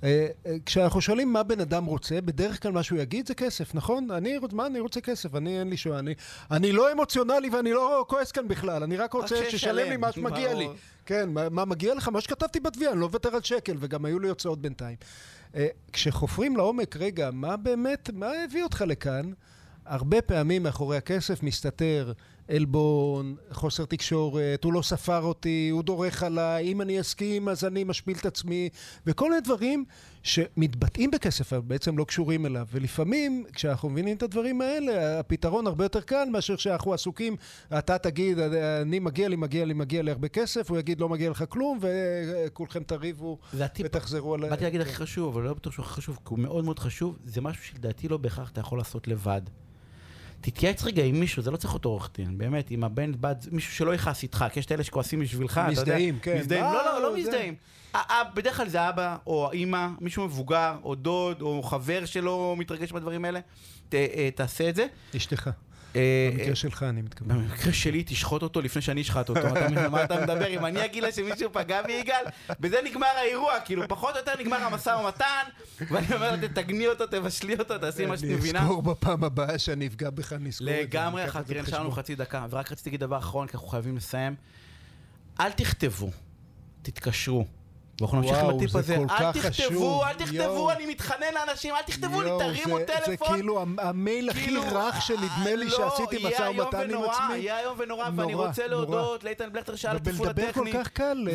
אה, 0.02 0.26
אה, 0.46 0.56
כשאנחנו 0.66 1.00
שואלים 1.00 1.32
מה 1.32 1.42
בן 1.42 1.60
אדם 1.60 1.84
רוצה, 1.84 2.20
בדרך 2.20 2.62
כלל 2.62 2.72
מה 2.72 2.82
שהוא 2.82 2.98
יגיד 2.98 3.26
זה 3.26 3.34
כסף, 3.34 3.74
נכון? 3.74 4.10
אני, 4.10 4.38
מה, 4.52 4.66
אני 4.66 4.80
רוצה 4.80 5.00
כסף, 5.00 5.34
אני 5.34 5.58
אין 5.58 5.70
לי 5.70 5.76
שואה, 5.76 5.98
אני, 5.98 6.14
אני 6.50 6.72
לא 6.72 6.92
אמוציונלי 6.92 7.48
ואני 7.48 7.72
לא 7.72 8.04
כועס 8.08 8.32
כאן 8.32 8.48
בכלל, 8.48 8.82
אני 8.82 8.96
רק 8.96 9.12
רוצה 9.12 9.50
ששלם 9.50 9.90
לי 9.90 9.96
מה 9.96 10.12
שמגיע 10.12 10.54
לי. 10.54 10.68
כן, 11.06 11.28
מה, 11.28 11.48
מה 11.48 11.64
מגיע 11.64 11.94
לך? 11.94 12.08
מה 12.08 12.20
שכתבתי 12.20 12.60
בתביעה, 12.60 12.92
אני 12.92 13.00
לא 13.00 13.06
מוותר 13.06 13.34
על 13.34 13.42
שקל, 13.42 13.76
וגם 13.80 14.04
היו 14.04 14.18
לי 14.18 14.28
הוצאות 14.28 14.62
בינתיים. 14.62 14.96
אה, 15.54 15.66
כשחופרים 15.92 16.56
לעומק, 16.56 16.96
רגע, 16.96 17.30
מה 17.32 17.56
באמת, 17.56 18.10
מה 18.12 18.30
הביא 18.44 18.62
אותך 18.62 18.84
לכאן? 18.86 19.32
הרבה 19.86 20.22
פעמים 20.22 20.62
מאחורי 20.62 20.96
הכסף 20.96 21.42
מסתתר 21.42 22.12
עלבון, 22.48 23.36
חוסר 23.50 23.84
תקשורת, 23.84 24.64
הוא 24.64 24.72
לא 24.72 24.82
ספר 24.82 25.22
אותי, 25.22 25.68
הוא 25.72 25.82
דורך 25.82 26.22
עליי, 26.22 26.72
אם 26.72 26.80
אני 26.80 27.00
אסכים 27.00 27.48
אז 27.48 27.64
אני 27.64 27.84
משפיל 27.84 28.16
את 28.20 28.26
עצמי, 28.26 28.68
וכל 29.06 29.30
מיני 29.30 29.40
דברים 29.40 29.84
שמתבטאים 30.22 31.10
בכסף, 31.10 31.52
אבל 31.52 31.62
בעצם 31.62 31.98
לא 31.98 32.04
קשורים 32.04 32.46
אליו. 32.46 32.66
ולפעמים, 32.72 33.44
כשאנחנו 33.52 33.90
מבינים 33.90 34.16
את 34.16 34.22
הדברים 34.22 34.60
האלה, 34.60 35.20
הפתרון 35.20 35.66
הרבה 35.66 35.84
יותר 35.84 36.00
קל 36.00 36.28
מאשר 36.32 36.56
שאנחנו 36.56 36.94
עסוקים, 36.94 37.36
אתה 37.78 37.98
תגיד, 37.98 38.38
אני 38.38 38.98
מגיע 38.98 39.28
לי, 39.28 39.36
מגיע 39.36 39.64
לי, 39.64 39.74
מגיע 39.74 40.02
לי 40.02 40.10
הרבה 40.10 40.28
כסף, 40.28 40.70
הוא 40.70 40.78
יגיד, 40.78 41.00
לא 41.00 41.08
מגיע 41.08 41.30
לך 41.30 41.44
כלום, 41.48 41.78
וכולכם 41.80 42.82
תריבו 42.82 43.38
ותחזרו 43.54 44.34
על... 44.34 44.48
באתי 44.50 44.64
להגיד 44.64 44.80
הכי 44.80 44.94
חשוב, 44.94 45.34
אבל 45.34 45.46
לא 45.46 45.54
בטוח 45.54 45.72
שהוא 45.72 45.84
הכי 45.84 45.94
חשוב, 45.94 46.16
כי 46.16 46.28
הוא 46.28 46.38
מאוד 46.38 46.64
מאוד 46.64 46.78
חשוב, 46.78 47.18
זה 47.24 47.40
משהו 47.40 47.64
שלדעתי 47.64 48.08
לא 48.08 48.16
בהכרח 48.16 48.50
אתה 48.50 48.60
יכול 48.60 48.78
לעשות 48.78 49.08
לבד. 49.08 49.42
תתייעץ 50.44 50.84
רגע 50.84 51.04
עם 51.04 51.20
מישהו, 51.20 51.42
זה 51.42 51.50
לא 51.50 51.56
צריך 51.56 51.74
אותו 51.74 51.88
עורך 51.88 52.10
דין, 52.14 52.38
באמת, 52.38 52.70
עם 52.70 52.84
הבן, 52.84 53.12
בת, 53.20 53.46
מישהו 53.52 53.72
שלא 53.74 53.94
יכעס 53.94 54.22
איתך, 54.22 54.44
כי 54.52 54.60
יש 54.60 54.66
את 54.66 54.72
אלה 54.72 54.84
שכועסים 54.84 55.20
בשבילך, 55.20 55.52
אתה 55.52 55.60
יודע. 55.60 55.82
מזדהים, 55.82 56.18
כן. 56.22 56.38
מזדהים, 56.38 56.64
לא, 56.64 56.84
לא, 56.84 57.02
לא 57.02 57.16
מזדהים. 57.16 57.54
בדרך 58.34 58.56
כלל 58.56 58.68
זה 58.68 58.88
אבא, 58.88 59.16
או 59.26 59.52
אימא, 59.52 59.88
מישהו 60.00 60.24
מבוגר, 60.24 60.76
או 60.82 60.94
דוד, 60.94 61.42
או 61.42 61.62
חבר 61.62 62.04
שלא 62.04 62.54
מתרגש 62.58 62.92
בדברים 62.92 63.24
האלה, 63.24 63.40
אה, 63.94 64.28
תעשה 64.34 64.68
את 64.68 64.74
זה. 64.74 64.86
אשתך. 65.16 65.50
אה, 65.96 66.30
במקרה 66.32 66.54
שלך 66.54 66.82
אני 66.82 67.02
מתכוון. 67.02 67.48
במקרה 67.48 67.72
שלי 67.72 68.02
תשחוט 68.06 68.42
אותו 68.42 68.60
לפני 68.60 68.82
שאני 68.82 69.00
אשחט 69.00 69.28
אותו. 69.28 69.40
מה 69.90 70.04
אתה 70.04 70.20
מדבר? 70.20 70.46
אם 70.46 70.66
אני 70.66 70.84
אגיד 70.84 71.02
לה 71.02 71.12
שמישהו 71.12 71.52
פגע 71.52 71.82
ביגאל, 71.82 72.24
בזה 72.60 72.78
נגמר 72.84 73.06
האירוע, 73.06 73.60
כאילו 73.64 73.88
פחות 73.88 74.14
או 74.14 74.18
יותר 74.18 74.32
נגמר 74.40 74.56
המשא 74.56 74.90
ומתן, 74.90 75.44
ואני 75.90 76.06
אומר 76.14 76.30
לה, 76.30 76.48
תתגני 76.48 76.86
אותו, 76.86 77.06
תבשלי 77.06 77.54
אותו, 77.58 77.78
תעשי 77.78 78.06
מה 78.06 78.16
שאת 78.16 78.24
מבינה. 78.24 78.58
אני 78.58 78.68
אזכור 78.68 78.82
בפעם 78.82 79.24
הבאה 79.24 79.58
שאני 79.58 79.86
אפגע 79.86 80.10
בך, 80.10 80.32
אני 80.32 80.48
אזכור 80.48 80.68
את 80.68 80.74
זה. 80.74 80.82
לגמרי, 80.82 81.22
לנו 81.72 81.90
חצי 81.90 82.14
דקה, 82.14 82.46
ורק 82.50 82.72
רציתי 82.72 82.90
להגיד 82.90 83.00
דבר 83.00 83.18
אחרון, 83.18 83.46
כי 83.46 83.56
אנחנו 83.56 83.68
חייבים 83.68 83.96
לסיים. 83.96 84.34
אל 85.40 85.52
תכתבו, 85.52 86.10
תתקשרו. 86.82 87.46
ואנחנו 88.00 88.20
נמשיך 88.20 88.38
עם 88.38 88.56
הטיפ 88.56 88.76
הזה. 88.76 88.96
אל 88.96 89.32
תכתבו, 89.32 90.04
אל 90.04 90.14
תכתבו, 90.14 90.70
אני 90.70 90.86
מתחנן 90.86 91.26
לאנשים, 91.34 91.74
אל 91.74 91.82
תכתבו 91.82 92.22
לי, 92.22 92.30
תרימו 92.38 92.78
טלפון. 92.78 93.04
זה 93.06 93.16
כאילו 93.16 93.64
המייל 93.78 94.30
הכי 94.30 94.40
כאילו, 94.40 94.62
רך 94.72 95.02
שנדמה 95.02 95.54
לי 95.56 95.70
שעשיתי 95.70 96.16
משא 96.26 96.42
ומתן 96.42 96.90
עם 96.90 97.02
עצמי. 97.02 97.36
יהיה 97.36 97.60
איום 97.60 97.76
ונורא, 97.78 98.08
ואני 98.16 98.34
רוצה 98.34 98.66
להודות 98.66 99.24
לאיתן 99.24 99.52
בלכטר 99.52 99.76
שעל 99.76 99.96
התפעול 99.96 100.28
הטכני. 100.28 100.72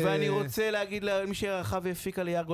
ואני 0.04 0.28
אה, 0.28 0.32
רוצה 0.32 0.70
להגיד 0.70 1.04
למי 1.04 1.34
שערכה 1.34 1.78
והפיקה 1.82 2.22
ליאר 2.22 2.44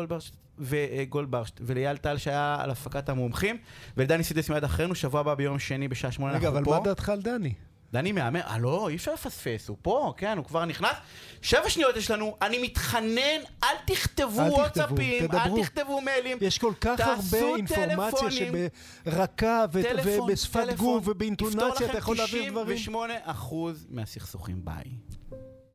גולדברשט 1.09 1.61
ולאייל 1.61 1.97
טל 1.97 2.17
שהיה 2.17 2.57
על 2.61 2.71
הפקת 2.71 3.09
המומחים, 3.09 3.57
ולדני 3.97 4.25
סידס 4.25 4.51
מיד 4.51 4.65
אחרינו, 4.65 4.95
שבוע 4.95 5.21
הבא 5.21 5.35
ביום 5.35 5.59
שני 5.59 5.89
בשעה 5.89 6.13
שמונה 6.13 6.33
אנחנו 6.33 6.49
פה. 6.49 6.59
רגע, 6.59 6.59
אבל 6.71 6.79
מה 6.79 6.85
דעתך 6.85 7.09
על 7.09 7.23
דני? 7.23 7.53
דני 7.97 8.13
מהמר, 8.13 8.41
אה 8.41 8.59
לא, 8.59 8.89
אי 8.89 8.97
אפשר 8.97 9.13
לפספס, 9.13 9.69
הוא 9.69 9.77
פה, 9.83 10.15
כן, 10.17 10.39
הוא 10.39 10.45
כבר 10.45 10.65
נכנס. 10.65 10.97
שבע 11.43 11.71
שניות 11.71 11.97
יש 11.97 12.11
לנו, 12.11 12.37
אני 12.43 12.63
מתחנן, 12.63 13.41
אל 13.65 13.77
תכתבו 13.87 14.41
וואטסאפים, 14.41 15.27
אל 15.35 15.63
תכתבו 15.63 16.01
מיילים. 16.01 16.39
יש 16.41 16.59
כל 16.59 16.73
כך 16.81 17.01
הרבה 17.01 17.39
אינפורמציה 17.57 18.31
שברקה 18.31 19.65
ובשפת 19.73 20.67
גוף 20.77 21.09
ובאינטונציה 21.09 21.91
אתה 21.91 21.99
יכול 21.99 22.17
להעביר 22.17 22.51
דברים. 22.51 22.77
יפתור 22.77 23.07
לכם 23.07 23.31
98% 23.31 23.55
מהסכסוכים, 23.89 24.65
ביי. 24.65 24.85